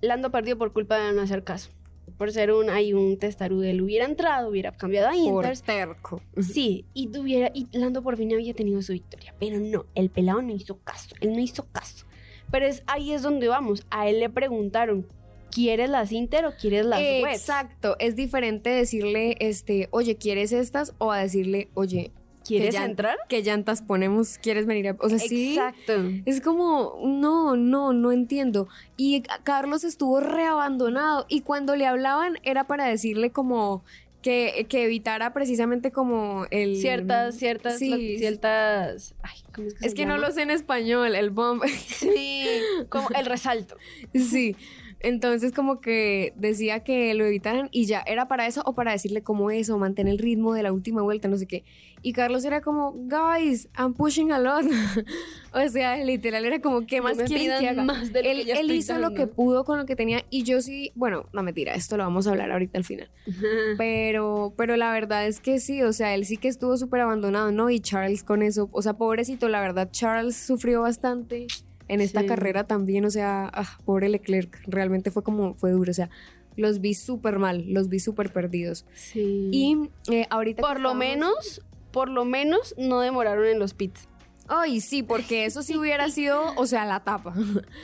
Lando 0.00 0.32
perdió 0.32 0.58
por 0.58 0.72
culpa 0.72 0.98
de 0.98 1.12
no 1.12 1.22
hacer 1.22 1.44
caso. 1.44 1.70
Por 2.18 2.32
ser 2.32 2.52
un, 2.52 2.68
hay 2.68 2.92
un 2.92 3.16
testarudo, 3.16 3.62
él 3.62 3.80
hubiera 3.80 4.04
entrado, 4.04 4.48
hubiera 4.50 4.72
cambiado 4.72 5.08
a 5.08 5.12
Por 5.12 5.44
Inter. 5.44 5.58
terco. 5.60 6.20
Sí, 6.42 6.84
y 6.92 7.06
tuviera, 7.06 7.50
y 7.54 7.68
Lando 7.72 8.02
por 8.02 8.16
fin 8.16 8.32
había 8.34 8.52
tenido 8.54 8.82
su 8.82 8.92
victoria, 8.92 9.34
pero 9.38 9.60
no, 9.60 9.86
el 9.94 10.10
pelado 10.10 10.42
no 10.42 10.52
hizo 10.52 10.78
caso, 10.78 11.14
él 11.20 11.32
no 11.32 11.38
hizo 11.38 11.66
caso. 11.72 12.06
Pero 12.50 12.66
es 12.66 12.82
ahí 12.86 13.12
es 13.12 13.22
donde 13.22 13.46
vamos, 13.48 13.86
a 13.90 14.08
él 14.08 14.20
le 14.20 14.28
preguntaron, 14.28 15.06
¿quieres 15.50 15.88
las 15.90 16.12
Inter 16.12 16.44
o 16.46 16.52
quieres 16.60 16.86
las? 16.86 17.00
Exacto, 17.00 17.96
es 17.98 18.16
diferente 18.16 18.70
decirle, 18.70 19.36
este, 19.40 19.88
oye, 19.92 20.16
¿quieres 20.16 20.52
estas? 20.52 20.94
O 20.98 21.12
a 21.12 21.18
decirle, 21.20 21.68
oye, 21.74 22.10
¿Quieres 22.48 22.74
¿qué 22.74 22.80
llan- 22.80 22.90
entrar? 22.90 23.16
¿Qué 23.28 23.42
llantas 23.42 23.82
ponemos? 23.82 24.38
¿Quieres 24.38 24.66
venir 24.66 24.88
a...? 24.88 24.96
O 24.98 25.08
sea, 25.08 25.18
sí. 25.18 25.50
Exacto. 25.50 25.92
Es 26.24 26.40
como, 26.40 26.98
no, 27.04 27.56
no, 27.56 27.92
no 27.92 28.10
entiendo. 28.10 28.66
Y 28.96 29.22
Carlos 29.44 29.84
estuvo 29.84 30.18
reabandonado 30.20 31.26
y 31.28 31.42
cuando 31.42 31.76
le 31.76 31.86
hablaban 31.86 32.38
era 32.42 32.66
para 32.66 32.86
decirle 32.86 33.30
como 33.30 33.84
que, 34.22 34.66
que 34.68 34.84
evitara 34.84 35.32
precisamente 35.32 35.92
como 35.92 36.46
el... 36.50 36.76
Ciertas, 36.76 37.36
ciertas, 37.36 37.78
Sí. 37.78 38.18
ciertas, 38.18 39.14
ay, 39.22 39.38
¿cómo 39.54 39.68
es 39.68 39.74
que 39.74 39.84
Es 39.86 39.92
se 39.92 39.96
que 39.96 40.06
no 40.06 40.18
lo 40.18 40.32
sé 40.32 40.42
en 40.42 40.50
español, 40.50 41.14
el 41.14 41.30
bomb. 41.30 41.62
Sí, 41.66 42.44
como 42.88 43.08
el 43.10 43.26
resalto. 43.26 43.76
Sí. 44.14 44.56
Entonces 45.00 45.52
como 45.52 45.80
que 45.80 46.32
decía 46.34 46.80
que 46.82 47.14
lo 47.14 47.24
evitaran 47.24 47.68
y 47.70 47.86
ya, 47.86 48.02
era 48.04 48.26
para 48.26 48.48
eso 48.48 48.62
o 48.66 48.74
para 48.74 48.90
decirle 48.90 49.22
como 49.22 49.52
eso, 49.52 49.78
mantener 49.78 50.14
el 50.14 50.18
ritmo 50.18 50.52
de 50.54 50.64
la 50.64 50.72
última 50.72 51.02
vuelta, 51.02 51.28
no 51.28 51.36
sé 51.36 51.46
qué. 51.46 51.62
Y 52.08 52.12
Carlos 52.14 52.42
era 52.46 52.62
como, 52.62 52.92
guys, 52.94 53.68
I'm 53.78 53.92
pushing 53.92 54.32
a 54.32 54.38
lot. 54.38 54.64
o 55.52 55.68
sea, 55.68 56.02
literal 56.02 56.42
era 56.46 56.58
como, 56.60 56.86
¿qué 56.86 57.02
más 57.02 57.18
quieren 57.18 57.60
que 57.60 57.68
haga? 57.68 57.84
más 57.84 58.14
de 58.14 58.22
lo 58.22 58.30
él 58.30 58.46
que 58.46 58.52
él 58.52 58.70
hizo 58.70 58.94
lo 58.94 59.00
dando. 59.10 59.14
que 59.16 59.26
pudo 59.26 59.64
con 59.64 59.76
lo 59.76 59.84
que 59.84 59.94
tenía 59.94 60.24
y 60.30 60.42
yo 60.42 60.62
sí, 60.62 60.90
bueno, 60.94 61.26
no 61.34 61.42
mentira, 61.42 61.74
esto 61.74 61.98
lo 61.98 62.04
vamos 62.04 62.26
a 62.26 62.30
hablar 62.30 62.50
ahorita 62.50 62.78
al 62.78 62.84
final. 62.84 63.10
Pero, 63.76 64.54
pero 64.56 64.76
la 64.76 64.90
verdad 64.90 65.26
es 65.26 65.40
que 65.40 65.60
sí, 65.60 65.82
o 65.82 65.92
sea, 65.92 66.14
él 66.14 66.24
sí 66.24 66.38
que 66.38 66.48
estuvo 66.48 66.76
súper 66.78 67.00
abandonado, 67.02 67.52
¿no? 67.52 67.68
Y 67.68 67.80
Charles 67.80 68.24
con 68.24 68.42
eso, 68.42 68.68
o 68.72 68.80
sea, 68.80 68.94
pobrecito, 68.94 69.48
la 69.48 69.60
verdad, 69.60 69.88
Charles 69.92 70.36
sufrió 70.36 70.80
bastante 70.82 71.46
en 71.88 72.00
esta 72.00 72.22
Sí. 72.22 72.26
carrera 72.26 72.64
también, 72.64 73.04
o 73.04 73.10
sea, 73.10 73.50
ah, 73.52 73.78
pobre 73.84 74.08
Leclerc, 74.08 74.58
realmente 74.66 75.10
fue 75.10 75.22
como, 75.22 75.54
fue 75.56 75.70
duro, 75.72 75.90
o 75.90 75.94
sea, 75.94 76.08
los 76.56 76.80
vi 76.80 76.94
súper 76.94 77.38
mal, 77.38 77.64
los 77.68 77.88
vi 77.88 78.00
súper 78.00 78.32
perdidos. 78.32 78.84
Sí. 78.94 79.48
Y 79.52 79.76
eh, 80.10 80.26
ahorita... 80.28 80.60
por 80.60 80.80
lo 80.80 80.90
estábamos- 80.92 80.98
menos, 80.98 81.62
por 81.90 82.08
lo 82.08 82.24
menos 82.24 82.74
no 82.78 83.00
demoraron 83.00 83.46
en 83.46 83.58
los 83.58 83.74
pits. 83.74 84.08
Ay, 84.48 84.80
sí, 84.80 85.02
porque 85.02 85.44
eso 85.44 85.62
sí 85.62 85.76
hubiera 85.76 86.08
sido, 86.10 86.54
o 86.56 86.66
sea, 86.66 86.84
la 86.84 87.00
tapa. 87.00 87.34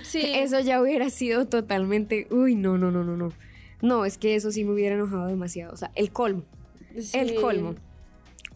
Sí. 0.02 0.22
Eso 0.24 0.60
ya 0.60 0.80
hubiera 0.80 1.10
sido 1.10 1.46
totalmente, 1.46 2.26
uy, 2.30 2.54
no, 2.56 2.78
no, 2.78 2.90
no, 2.90 3.04
no, 3.04 3.16
no. 3.16 3.32
No, 3.82 4.06
es 4.06 4.16
que 4.16 4.34
eso 4.34 4.50
sí 4.50 4.64
me 4.64 4.72
hubiera 4.72 4.94
enojado 4.94 5.26
demasiado, 5.26 5.74
o 5.74 5.76
sea, 5.76 5.90
el 5.94 6.10
colmo. 6.10 6.44
el 7.12 7.34
colmo. 7.34 7.74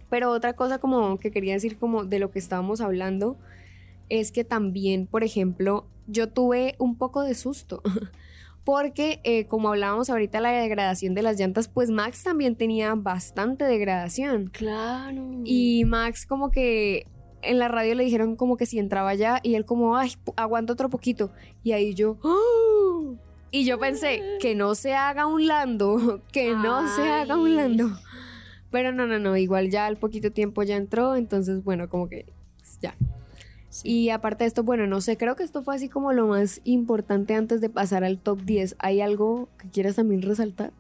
Pero 0.09 0.31
otra 0.31 0.55
cosa 0.55 0.79
como 0.79 1.19
que 1.19 1.31
quería 1.31 1.53
decir 1.53 1.77
como 1.77 2.05
de 2.05 2.19
lo 2.19 2.31
que 2.31 2.39
estábamos 2.39 2.81
hablando 2.81 3.37
es 4.09 4.33
que 4.33 4.45
también, 4.45 5.07
por 5.07 5.25
ejemplo, 5.25 5.87
yo 6.07 6.31
tuve 6.31 6.77
un 6.79 6.97
poco 6.97 7.23
de 7.23 7.35
susto. 7.35 7.83
Porque 8.69 9.19
eh, 9.25 9.47
como 9.47 9.71
hablábamos 9.71 10.11
ahorita 10.11 10.43
la 10.43 10.51
degradación 10.51 11.15
de 11.15 11.23
las 11.23 11.41
llantas, 11.41 11.69
pues 11.69 11.89
Max 11.89 12.23
también 12.23 12.55
tenía 12.55 12.95
bastante 12.95 13.65
degradación. 13.65 14.49
Claro. 14.49 15.25
Y 15.43 15.87
Max 15.87 16.27
como 16.27 16.51
que 16.51 17.07
en 17.41 17.59
la 17.59 17.69
radio 17.69 17.95
le 17.95 18.05
dijeron 18.05 18.37
como 18.37 18.59
que 18.59 18.67
si 18.67 18.79
entraba 18.79 19.15
ya 19.15 19.41
y 19.43 19.55
él 19.55 19.65
como, 19.65 19.97
ay, 19.97 20.13
aguanta 20.37 20.75
otro 20.75 20.91
poquito. 20.91 21.31
Y 21.63 21.73
ahí 21.73 21.95
yo, 21.95 22.19
¡oh! 22.23 23.15
Y 23.51 23.65
yo 23.65 23.79
pensé, 23.79 24.23
que 24.39 24.55
no 24.55 24.75
se 24.75 24.93
haga 24.95 25.25
un 25.25 25.47
Lando, 25.47 26.21
que 26.31 26.53
no 26.53 26.95
se 26.95 27.09
haga 27.09 27.39
un. 27.39 27.57
Lando. 27.57 27.89
Pero 28.71 28.93
no, 28.93 29.07
no, 29.07 29.19
no, 29.19 29.35
igual 29.39 29.71
ya 29.71 29.87
al 29.87 29.97
poquito 29.97 30.31
tiempo 30.31 30.63
ya 30.63 30.77
entró, 30.77 31.17
entonces 31.17 31.65
bueno, 31.65 31.89
como 31.89 32.11
que 32.11 32.27
Max, 32.83 32.95
Y 33.85 34.11
aparte 34.11 34.45
de 34.45 34.49
esto, 34.49 34.63
bueno, 34.65 34.87
no 34.87 35.01
sé, 35.01 35.17
creo 35.17 35.37
que 35.37 35.43
esto 35.43 35.63
fue 35.63 35.75
así 35.77 35.89
como 35.89 36.13
lo 36.13 36.27
más 36.27 36.61
importante 36.65 37.35
antes 37.35 37.61
de 37.61 37.69
pasar 37.71 38.05
al 38.05 38.19
top 38.19 38.41
10. 38.43 38.77
¿Hay 38.79 39.01
algo 39.01 39.49
que 39.59 39.69
quieras 39.71 39.97
también 39.97 40.23
resaltar? 40.23 40.73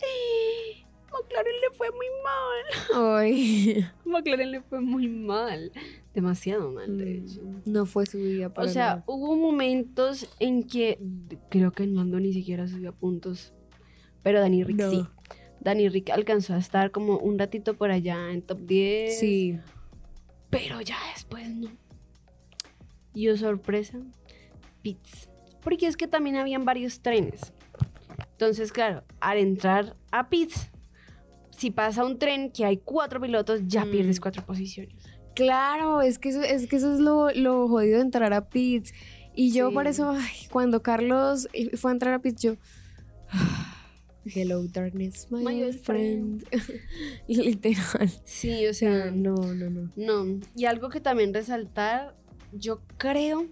McLaren 1.12 1.54
le 1.60 1.76
fue 1.76 1.88
muy 1.90 2.06
mal. 2.24 3.18
Ay, 3.18 3.84
McLaren 4.04 4.50
le 4.50 4.60
fue 4.62 4.80
muy 4.80 5.08
mal. 5.08 5.70
Demasiado 6.14 6.70
mal, 6.72 6.98
de 6.98 7.18
hecho. 7.18 7.40
no 7.64 7.86
fue 7.86 8.04
su 8.06 8.18
día 8.18 8.48
O 8.48 8.52
para 8.54 8.68
sea, 8.68 8.86
nada. 8.86 9.04
hubo 9.06 9.34
momentos 9.36 10.28
en 10.40 10.62
que 10.64 10.98
creo 11.48 11.72
que 11.72 11.86
Nando 11.86 12.20
ni 12.20 12.32
siquiera 12.32 12.66
subió 12.68 12.92
puntos. 12.92 13.52
Pero 14.22 14.40
Dani 14.40 14.62
Rick 14.64 14.76
No. 14.78 14.90
sí. 14.90 15.06
Dani 15.60 15.88
Rick 15.88 16.10
alcanzó 16.10 16.54
a 16.54 16.58
estar 16.58 16.90
como 16.90 17.18
un 17.18 17.38
ratito 17.38 17.74
por 17.74 17.90
allá 17.92 18.30
en 18.32 18.42
top 18.42 18.58
10. 18.60 19.18
Sí, 19.18 19.58
Pero 20.50 20.80
ya 20.80 20.96
después 21.14 21.48
no. 21.48 21.70
Y 23.14 23.28
oh 23.28 23.36
sorpresa, 23.36 23.98
pits. 24.82 25.28
Porque 25.62 25.86
es 25.86 25.96
que 25.96 26.08
también 26.08 26.36
habían 26.36 26.64
varios 26.64 27.00
trenes. 27.00 27.52
Entonces, 28.32 28.72
claro, 28.72 29.04
al 29.20 29.38
entrar 29.38 29.96
a 30.10 30.28
pits, 30.28 30.70
si 31.50 31.70
pasa 31.70 32.04
un 32.04 32.18
tren 32.18 32.50
que 32.50 32.64
hay 32.64 32.78
cuatro 32.78 33.20
pilotos, 33.20 33.60
ya 33.66 33.84
Mm. 33.84 33.90
pierdes 33.90 34.20
cuatro 34.20 34.44
posiciones. 34.44 34.94
claro, 35.34 36.02
es 36.02 36.18
que 36.18 36.28
eso 36.30 36.42
es, 36.42 36.66
que 36.66 36.76
eso 36.76 36.92
es 36.92 37.00
lo, 37.00 37.30
lo 37.30 37.66
jodido 37.68 37.96
de 37.98 38.02
entrar 38.02 38.32
a 38.34 38.48
pits. 38.50 38.92
Y 39.34 39.52
yo 39.52 39.68
Sí. 39.68 39.74
por 39.74 39.86
eso, 39.86 40.10
ay, 40.10 40.46
cuando 40.50 40.82
Carlos 40.82 41.48
eh, 41.54 41.74
fue 41.76 41.90
a 41.90 41.94
entrar 41.94 42.12
a 42.14 42.18
pits, 42.18 42.42
yo... 42.42 42.56
Hello, 44.24 44.62
darkness, 44.68 45.26
my, 45.30 45.42
My 45.42 45.62
old 45.62 45.74
old 45.74 45.80
friend. 45.84 46.44
Literal. 47.28 48.08
Sí, 48.24 48.66
o 48.68 48.74
sea, 48.74 49.10
no, 49.10 49.34
no, 49.34 49.68
no. 49.70 49.90
No, 49.96 50.40
y 50.54 50.66
algo 50.66 50.90
que 50.90 51.00
también 51.00 51.34
resaltar, 51.34 52.14
yo 52.52 52.80
creo 52.98 53.46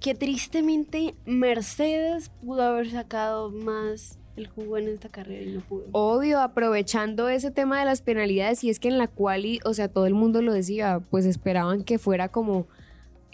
que 0.00 0.14
tristemente 0.14 1.14
Mercedes 1.26 2.30
pudo 2.44 2.62
haber 2.62 2.90
sacado 2.90 3.50
más 3.50 4.18
el 4.36 4.46
jugo 4.46 4.78
en 4.78 4.86
esta 4.88 5.08
carrera 5.08 5.42
y 5.42 5.52
no 5.54 5.60
pudo. 5.62 5.86
Obvio, 5.92 6.40
aprovechando 6.40 7.28
ese 7.28 7.50
tema 7.50 7.80
de 7.80 7.84
las 7.84 8.02
penalidades, 8.02 8.62
y 8.62 8.70
es 8.70 8.78
que 8.78 8.88
en 8.88 8.98
la 8.98 9.08
cual, 9.08 9.44
o 9.64 9.74
sea, 9.74 9.88
todo 9.88 10.06
el 10.06 10.14
mundo 10.14 10.40
lo 10.42 10.52
decía, 10.52 11.00
pues 11.10 11.26
esperaban 11.26 11.82
que 11.82 11.98
fuera 11.98 12.28
como 12.28 12.66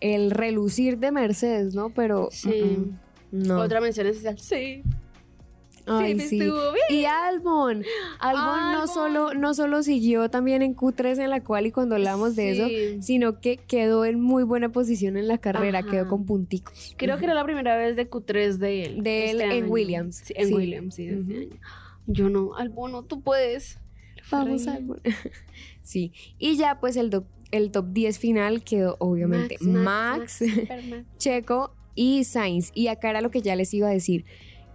el 0.00 0.30
relucir 0.30 0.98
de 0.98 1.12
Mercedes, 1.12 1.74
¿no? 1.74 1.90
Pero 1.90 2.28
Sí. 2.30 2.78
no. 3.30 3.60
Otra 3.60 3.80
mención 3.82 4.06
especial, 4.06 4.38
sí, 4.38 4.82
Ay, 5.86 6.18
sí, 6.20 6.28
sí. 6.28 6.40
estuvo 6.40 6.72
bien. 6.72 7.00
Y 7.00 7.04
Albon, 7.04 7.84
Albon 8.18 8.44
no 8.72 8.80
Albon. 8.82 8.88
solo 8.88 9.34
no 9.34 9.52
solo 9.54 9.82
siguió 9.82 10.30
también 10.30 10.62
en 10.62 10.74
Q3 10.74 11.22
en 11.22 11.30
la 11.30 11.42
cual 11.44 11.66
y 11.66 11.72
cuando 11.72 11.94
hablamos 11.96 12.36
de 12.36 12.50
eso, 12.52 13.02
sino 13.02 13.40
que 13.40 13.58
quedó 13.58 14.04
en 14.04 14.20
muy 14.20 14.44
buena 14.44 14.70
posición 14.70 15.16
en 15.16 15.28
la 15.28 15.38
carrera, 15.38 15.80
Ajá. 15.80 15.90
quedó 15.90 16.08
con 16.08 16.24
punticos. 16.26 16.94
Creo 16.96 17.18
que 17.18 17.24
era 17.24 17.34
la 17.34 17.44
primera 17.44 17.76
vez 17.76 17.96
de 17.96 18.08
Q3 18.08 18.54
de 18.56 18.84
él. 18.84 19.02
De 19.02 19.30
él 19.30 19.40
este 19.42 19.56
en 19.58 19.64
año. 19.64 19.72
Williams, 19.72 20.16
Sí, 20.24 20.34
en. 20.36 20.54
Williams, 20.54 20.94
sí, 20.94 21.06
de 21.06 21.18
este 21.20 21.36
año. 21.38 21.60
Yo 22.06 22.30
no, 22.30 22.54
Albono, 22.56 23.02
tú 23.02 23.20
puedes. 23.20 23.78
Vamos. 24.30 24.66
Albon. 24.66 25.00
sí. 25.82 26.12
Y 26.38 26.56
ya 26.56 26.80
pues 26.80 26.96
el, 26.96 27.10
el 27.50 27.70
top 27.70 27.86
10 27.92 28.18
final 28.18 28.62
quedó 28.64 28.96
obviamente 29.00 29.56
Max. 29.60 30.42
Checo 31.18 31.74
y 31.94 32.24
Sainz. 32.24 32.70
Y 32.74 32.88
acá 32.88 33.10
era 33.10 33.20
lo 33.20 33.30
que 33.30 33.42
ya 33.42 33.54
les 33.54 33.72
iba 33.74 33.88
a 33.88 33.90
decir. 33.92 34.24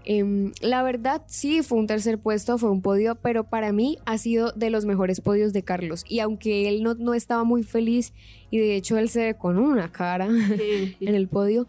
Em, 0.06 0.54
la 0.62 0.82
verdad, 0.82 1.22
sí, 1.28 1.62
fue 1.62 1.78
un 1.78 1.86
tercer 1.88 2.18
puesto, 2.20 2.58
fue 2.58 2.72
un 2.72 2.82
podio, 2.82 3.16
pero 3.16 3.44
para 3.44 3.72
mí 3.72 3.98
ha 4.06 4.18
sido 4.18 4.52
de 4.54 4.70
los 4.70 4.86
mejores 4.86 5.22
podios 5.22 5.54
de 5.54 5.64
Carlos. 5.64 6.04
Y 6.08 6.20
aunque 6.20 6.68
él 6.70 6.82
no, 6.84 6.96
no 6.96 7.14
estaba 7.14 7.44
muy 7.44 7.64
feliz, 7.64 8.14
y 8.50 8.58
de 8.60 8.76
hecho 8.76 8.98
él 8.98 9.10
se 9.10 9.20
ve 9.26 9.34
con 9.36 9.58
una 9.58 9.92
cara 9.92 10.28
Sí. 10.58 10.96
en 11.02 11.16
el 11.16 11.28
podio, 11.28 11.68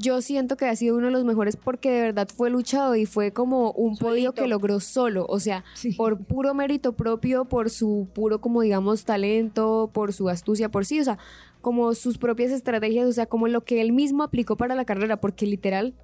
yo 0.00 0.22
siento 0.22 0.56
que 0.56 0.66
ha 0.66 0.76
sido 0.76 0.96
uno 0.96 1.06
de 1.06 1.12
los 1.12 1.24
mejores 1.24 1.56
porque 1.56 1.90
de 1.90 2.00
verdad 2.02 2.28
fue 2.34 2.50
luchado 2.50 2.94
y 2.94 3.04
fue 3.04 3.32
como 3.32 3.72
un 3.72 3.96
podio 3.96 4.32
que 4.32 4.46
logró 4.46 4.78
solo. 4.78 5.26
O 5.28 5.40
sea, 5.40 5.64
Sí. 5.74 5.90
por 5.92 6.24
puro 6.24 6.54
mérito 6.54 6.92
propio, 6.92 7.46
por 7.46 7.68
su 7.68 8.06
puro, 8.14 8.40
como 8.40 8.62
digamos, 8.62 9.04
talento, 9.04 9.90
por 9.92 10.12
su 10.12 10.28
astucia, 10.28 10.68
por 10.70 10.86
sí, 10.86 11.00
o 11.00 11.04
sea, 11.04 11.18
como 11.60 11.92
sus 11.94 12.16
propias 12.16 12.52
estrategias, 12.52 13.08
o 13.08 13.12
sea, 13.12 13.26
como 13.26 13.48
lo 13.48 13.64
que 13.64 13.80
él 13.80 13.90
mismo 13.92 14.22
aplicó 14.22 14.56
para 14.56 14.76
la 14.76 14.84
carrera, 14.84 15.20
porque 15.20 15.44
literal 15.46 15.94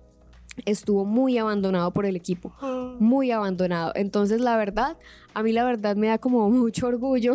estuvo 0.67 1.05
muy 1.05 1.39
abandonado 1.39 1.93
por 1.93 2.07
el 2.07 2.17
equipo, 2.17 2.53
muy 3.01 3.31
abandonado. 3.31 3.93
Entonces, 3.95 4.41
la 4.41 4.57
verdad, 4.57 4.97
a 5.35 5.43
mí 5.43 5.53
la 5.53 5.65
verdad 5.65 5.97
me 5.97 6.07
da 6.09 6.19
como 6.19 6.49
mucho 6.51 6.87
orgullo 6.87 7.35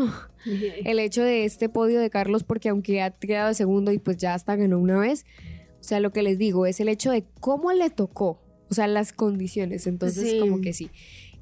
el 0.86 1.00
hecho 1.00 1.22
de 1.24 1.46
este 1.46 1.68
podio 1.70 2.00
de 2.00 2.10
Carlos, 2.10 2.44
porque 2.44 2.70
aunque 2.70 3.02
ha 3.02 3.12
quedado 3.12 3.50
de 3.50 3.54
segundo 3.56 3.92
y 3.92 4.00
pues 4.00 4.18
ya 4.18 4.34
hasta 4.34 4.56
ganó 4.56 4.80
una 4.80 4.98
vez, 4.98 5.26
o 5.80 5.84
sea, 5.84 6.00
lo 6.00 6.12
que 6.12 6.24
les 6.24 6.38
digo 6.38 6.66
es 6.66 6.80
el 6.80 6.90
hecho 6.90 7.12
de 7.12 7.26
cómo 7.40 7.72
le 7.74 7.90
tocó, 7.90 8.42
o 8.70 8.74
sea, 8.74 8.88
las 8.88 9.12
condiciones. 9.14 9.88
Entonces, 9.88 10.30
Sí. 10.32 10.40
como 10.40 10.62
que 10.62 10.74
sí. 10.74 10.90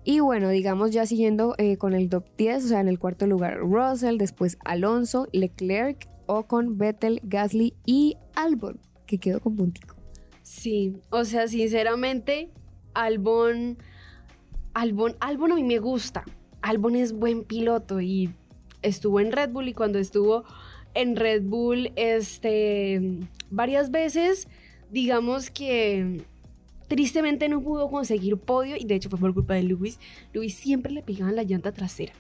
Y 0.04 0.22
bueno, 0.22 0.48
digamos 0.50 0.92
ya 0.92 1.06
siguiendo 1.06 1.54
eh, 1.58 1.76
con 1.78 1.94
el 1.94 2.08
top 2.10 2.24
10, 2.38 2.64
o 2.64 2.68
sea, 2.70 2.80
en 2.80 2.88
el 2.88 2.98
cuarto 2.98 3.28
lugar 3.28 3.58
Russell, 3.60 4.18
después 4.18 4.58
Alonso, 4.64 5.28
Leclerc, 5.34 6.08
Ocon, 6.28 6.78
Vettel, 6.78 7.20
Gasly 7.24 7.74
y 7.86 8.16
Albon, 8.34 8.80
que 9.06 9.18
quedó 9.18 9.42
con 9.42 9.58
puntico. 9.58 9.97
Sí, 10.48 10.96
o 11.10 11.26
sea, 11.26 11.50
sinceramente, 11.50 12.50
Albon, 12.94 13.78
Albon, 14.74 15.18
Albon 15.20 15.52
a 15.52 15.56
mí 15.56 15.64
me 15.64 15.80
gusta. 15.80 16.24
Albon 16.62 16.96
es 16.96 17.12
buen 17.12 17.44
piloto 17.44 18.00
y 18.00 18.30
estuvo 18.82 19.20
en 19.20 19.34
Red 19.34 19.50
Bull 19.50 19.68
y 19.68 19.74
cuando 19.74 20.00
estuvo 20.00 20.46
en 20.94 21.18
Red 21.18 21.44
Bull, 21.44 21.92
este, 21.98 23.20
varias 23.52 23.92
veces, 23.92 24.48
digamos 24.90 25.50
que 25.50 26.24
tristemente 26.88 27.50
no 27.50 27.62
pudo 27.62 27.90
conseguir 27.90 28.38
podio 28.38 28.78
y 28.78 28.86
de 28.86 28.96
hecho 28.96 29.10
fue 29.10 29.20
por 29.20 29.34
culpa 29.34 29.54
de 29.56 29.64
Lewis. 29.64 30.00
Lewis 30.32 30.56
siempre 30.56 30.94
le 30.94 31.04
pegaban 31.04 31.36
la 31.36 31.44
llanta 31.44 31.74
trasera, 31.74 32.14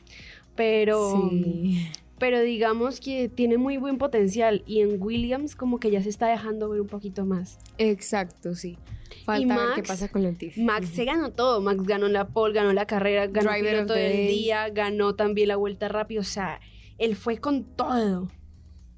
pero 0.54 1.30
Sí. 1.32 1.88
Pero 2.20 2.42
digamos 2.42 3.00
que 3.00 3.30
tiene 3.30 3.58
muy 3.58 3.78
buen 3.78 3.98
potencial 3.98 4.64
y 4.66 4.82
en 4.82 5.02
Williams 5.02 5.56
como 5.56 5.80
que 5.80 5.92
ya 5.92 6.02
se 6.02 6.10
está 6.10 6.28
dejando 6.28 6.70
ver 6.70 6.82
un 6.82 6.88
poquito 6.88 7.26
más. 7.26 7.60
Exacto, 7.78 8.56
sí. 8.56 8.78
Falta 9.24 9.56
ver 9.56 9.66
qué 9.76 9.82
Max- 9.82 9.88
pasa 9.88 10.08
con 10.10 10.24
Latifi. 10.24 10.62
Max 10.64 10.90
se 10.90 11.06
ganó 11.06 11.32
todo, 11.32 11.62
Max 11.62 11.84
ganó 11.86 12.08
la 12.08 12.28
pole, 12.28 12.54
ganó 12.54 12.74
la 12.74 12.86
carrera, 12.86 13.28
ganó 13.28 13.52
Driver 13.52 13.74
piloto 13.76 13.94
del 13.94 14.12
day. 14.12 14.28
día, 14.28 14.70
ganó 14.70 15.16
también 15.16 15.48
la 15.50 15.56
vuelta 15.56 15.88
rápida, 15.88 16.22
o 16.22 16.26
sea, 16.26 16.60
él 16.98 17.16
fue 17.16 17.38
con 17.38 17.64
todo. 17.64 18.30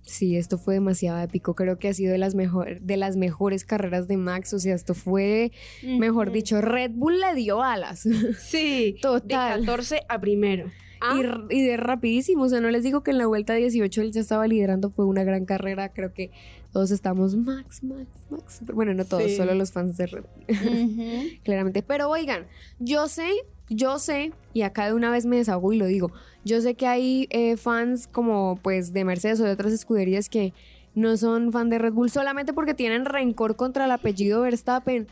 Sí, 0.01 0.37
esto 0.37 0.57
fue 0.57 0.73
demasiado 0.75 1.19
épico. 1.21 1.53
Creo 1.53 1.77
que 1.77 1.87
ha 1.87 1.93
sido 1.93 2.11
de 2.13 2.17
las, 2.17 2.33
mejor, 2.33 2.79
de 2.81 2.97
las 2.97 3.15
mejores 3.15 3.63
carreras 3.63 4.07
de 4.07 4.17
Max. 4.17 4.53
O 4.55 4.59
sea, 4.59 4.73
esto 4.73 4.95
fue, 4.95 5.51
mejor 5.83 6.31
dicho, 6.31 6.61
Red 6.61 6.91
Bull 6.95 7.19
le 7.19 7.35
dio 7.35 7.61
alas. 7.61 8.07
Sí, 8.39 8.95
Total. 9.03 9.59
de 9.59 9.65
14 9.67 10.01
a 10.09 10.19
primero. 10.19 10.71
Ah, 11.01 11.19
Y, 11.49 11.61
de 11.63 11.77
rapidísimo. 11.77 12.43
O 12.43 12.49
sea, 12.49 12.61
no 12.61 12.69
les 12.69 12.83
digo 12.83 13.01
que 13.03 13.11
en 13.11 13.17
la 13.17 13.27
vuelta 13.27 13.53
18 13.53 14.01
él 14.01 14.11
ya 14.11 14.21
estaba 14.21 14.47
liderando. 14.47 14.89
Fue 14.89 15.05
una 15.05 15.23
gran 15.23 15.45
carrera. 15.45 15.89
Creo 15.89 16.13
que 16.13 16.31
todos 16.71 16.91
estamos 16.91 17.35
Max, 17.35 17.83
Max, 17.83 18.07
Max. 18.29 18.61
Bueno, 18.73 18.93
no 18.93 19.05
todos, 19.05 19.23
Sí. 19.23 19.35
solo 19.37 19.53
los 19.55 19.71
fans 19.71 19.97
de 19.97 20.07
Red 20.07 20.23
Bull. 20.23 20.45
claramente. 21.43 21.81
Pero 21.83 22.09
oigan, 22.09 22.45
yo 22.79 23.07
sé, 23.07 23.29
yo 23.69 23.99
sé, 23.99 24.33
y 24.53 24.61
acá 24.63 24.87
de 24.87 24.93
una 24.93 25.11
vez 25.11 25.25
me 25.25 25.37
desahogo 25.37 25.73
y 25.73 25.77
lo 25.77 25.85
digo, 25.85 26.11
yo 26.45 26.61
sé 26.61 26.75
que 26.75 26.87
hay 26.87 27.27
eh, 27.31 27.57
fans 27.57 28.07
como 28.07 28.59
pues 28.61 28.93
de 28.93 29.03
Mercedes 29.05 29.39
o 29.41 29.43
de 29.45 29.51
otras 29.51 29.73
escuderías 29.73 30.29
que 30.29 30.53
no 30.95 31.17
son 31.17 31.51
fan 31.51 31.69
de 31.69 31.77
Red 31.77 31.93
Bull 31.93 32.09
solamente 32.09 32.53
porque 32.53 32.73
tienen 32.73 33.05
rencor 33.05 33.55
contra 33.55 33.85
el 33.85 33.91
apellido 33.91 34.41
Verstappen. 34.41 35.07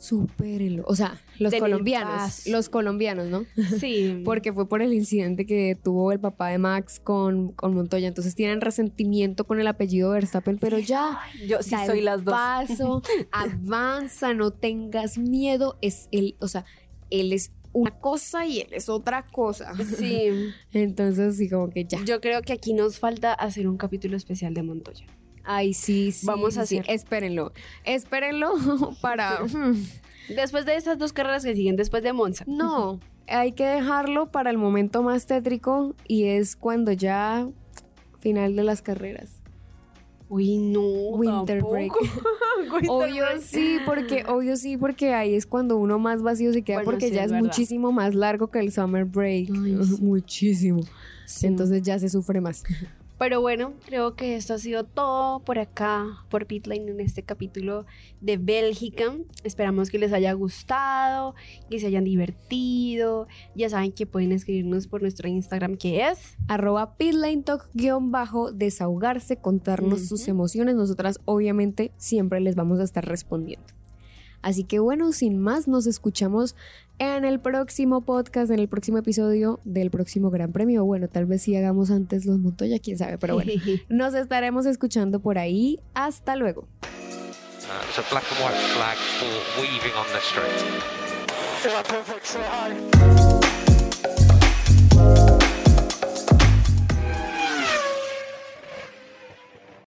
Supérenlo. 0.00 0.82
O 0.86 0.96
sea, 0.96 1.20
los 1.38 1.50
Denle 1.50 1.68
colombianos. 1.70 2.46
Los 2.46 2.70
colombianos, 2.70 3.26
¿no? 3.26 3.44
Sí. 3.78 4.22
Porque 4.24 4.50
fue 4.50 4.66
por 4.66 4.80
el 4.80 4.94
incidente 4.94 5.44
que 5.44 5.76
tuvo 5.80 6.10
el 6.10 6.18
papá 6.18 6.48
de 6.48 6.56
Max 6.56 6.98
con, 6.98 7.52
con 7.52 7.74
Montoya. 7.74 8.08
Entonces 8.08 8.34
tienen 8.34 8.62
resentimiento 8.62 9.44
con 9.46 9.60
el 9.60 9.66
apellido 9.66 10.10
Verstappen, 10.12 10.56
pero 10.58 10.78
ya. 10.78 11.20
yo 11.46 11.62
sí 11.62 11.72
Da 11.72 11.84
soy 11.84 11.98
el 11.98 12.06
las 12.06 12.24
dos. 12.24 12.32
Paso, 12.32 13.02
avanza, 13.30 14.32
no 14.32 14.52
tengas 14.52 15.18
miedo. 15.18 15.76
Es 15.82 16.08
él, 16.12 16.34
o 16.40 16.48
sea, 16.48 16.64
él 17.10 17.34
es 17.34 17.52
una 17.74 17.90
cosa 17.90 18.46
y 18.46 18.60
él 18.60 18.68
es 18.72 18.88
otra 18.88 19.26
cosa. 19.26 19.74
Sí, 19.84 20.28
Entonces, 20.72 21.36
sí, 21.36 21.50
como 21.50 21.68
que 21.68 21.84
ya. 21.84 22.02
yo 22.06 22.22
creo 22.22 22.40
que 22.40 22.54
aquí 22.54 22.72
nos 22.72 22.98
falta 22.98 23.34
hacer 23.34 23.68
un 23.68 23.76
capítulo 23.76 24.16
especial 24.16 24.54
de 24.54 24.62
Montoya. 24.62 25.04
Ay, 25.52 25.74
sí, 25.74 26.12
sí. 26.12 26.26
Vamos 26.26 26.56
a 26.58 26.64
sí. 26.66 26.78
hacer. 26.78 26.94
Espérenlo. 26.94 27.52
Espérenlo 27.84 28.54
para. 29.00 29.40
Después 30.28 30.64
de 30.64 30.76
esas 30.76 30.96
dos 30.98 31.12
carreras 31.12 31.44
que 31.44 31.54
siguen, 31.54 31.74
después 31.76 32.02
de 32.04 32.12
Monza. 32.12 32.44
No, 32.46 33.00
hay 33.26 33.50
que 33.52 33.64
dejarlo 33.66 34.30
para 34.30 34.50
el 34.50 34.58
momento 34.58 35.02
más 35.02 35.26
tétrico 35.26 35.94
y 36.06 36.24
es 36.24 36.54
cuando 36.56 36.92
ya. 36.92 37.48
Final 38.20 38.54
de 38.54 38.64
las 38.64 38.82
carreras. 38.82 39.40
Uy, 40.28 40.58
no. 40.58 40.82
Winter 40.82 41.60
tampoco. 41.60 41.72
break. 41.72 41.92
Winter 42.70 42.90
Obvio 42.90 43.24
break. 43.24 43.40
sí, 43.40 43.78
porque 43.86 44.24
obvio 44.28 44.56
sí, 44.56 44.76
porque 44.76 45.14
ahí 45.14 45.34
es 45.34 45.46
cuando 45.46 45.78
uno 45.78 45.98
más 45.98 46.22
vacío 46.22 46.52
se 46.52 46.62
queda, 46.62 46.76
Bueno, 46.76 46.90
porque 46.90 47.08
sí, 47.08 47.14
ya 47.14 47.20
es 47.22 47.26
es 47.26 47.32
verdad. 47.32 47.46
muchísimo 47.46 47.90
más 47.92 48.14
largo 48.14 48.48
que 48.48 48.60
el 48.60 48.70
summer 48.70 49.06
break. 49.06 49.48
Ay, 49.52 49.78
sí. 49.82 50.02
Muchísimo. 50.02 50.80
Sí. 51.24 51.46
Entonces 51.46 51.82
ya 51.82 51.98
se 51.98 52.08
sufre 52.10 52.40
más. 52.42 52.62
Pero 53.20 53.42
bueno, 53.42 53.74
creo 53.84 54.16
que 54.16 54.34
esto 54.34 54.54
ha 54.54 54.58
sido 54.58 54.84
todo 54.84 55.40
por 55.40 55.58
acá, 55.58 56.24
por 56.30 56.46
Pitlane 56.46 56.90
en 56.90 57.00
este 57.00 57.22
capítulo 57.22 57.84
de 58.22 58.38
Bélgica. 58.38 59.14
Esperamos 59.44 59.90
que 59.90 59.98
les 59.98 60.14
haya 60.14 60.32
gustado, 60.32 61.34
que 61.68 61.78
se 61.78 61.88
hayan 61.88 62.04
divertido. 62.04 63.28
Ya 63.54 63.68
saben 63.68 63.92
que 63.92 64.06
pueden 64.06 64.32
escribirnos 64.32 64.86
por 64.86 65.02
nuestro 65.02 65.28
Instagram 65.28 65.76
que 65.76 66.08
es 66.08 66.38
arroba 66.48 66.96
bajo 68.00 68.52
desahogarse, 68.52 69.36
contarnos 69.36 70.08
sus 70.08 70.26
emociones. 70.26 70.74
Nosotras 70.74 71.20
obviamente 71.26 71.92
siempre 71.98 72.40
les 72.40 72.54
vamos 72.54 72.80
a 72.80 72.84
estar 72.84 73.04
respondiendo. 73.04 73.66
Así 74.40 74.64
que 74.64 74.78
bueno, 74.78 75.12
sin 75.12 75.38
más, 75.38 75.68
nos 75.68 75.86
escuchamos 75.86 76.56
en 77.00 77.24
el 77.24 77.40
próximo 77.40 78.02
podcast, 78.02 78.50
en 78.52 78.60
el 78.60 78.68
próximo 78.68 78.98
episodio 78.98 79.58
del 79.64 79.90
próximo 79.90 80.30
Gran 80.30 80.52
Premio. 80.52 80.84
Bueno, 80.84 81.08
tal 81.08 81.24
vez 81.24 81.42
si 81.42 81.56
hagamos 81.56 81.90
antes 81.90 82.26
los 82.26 82.38
Montoya, 82.38 82.78
quién 82.78 82.98
sabe, 82.98 83.16
pero 83.16 83.34
bueno, 83.34 83.50
nos 83.88 84.14
estaremos 84.14 84.66
escuchando 84.66 85.18
por 85.20 85.38
ahí. 85.38 85.80
Hasta 85.94 86.36
luego. 86.36 86.68
Uh, 93.02 93.39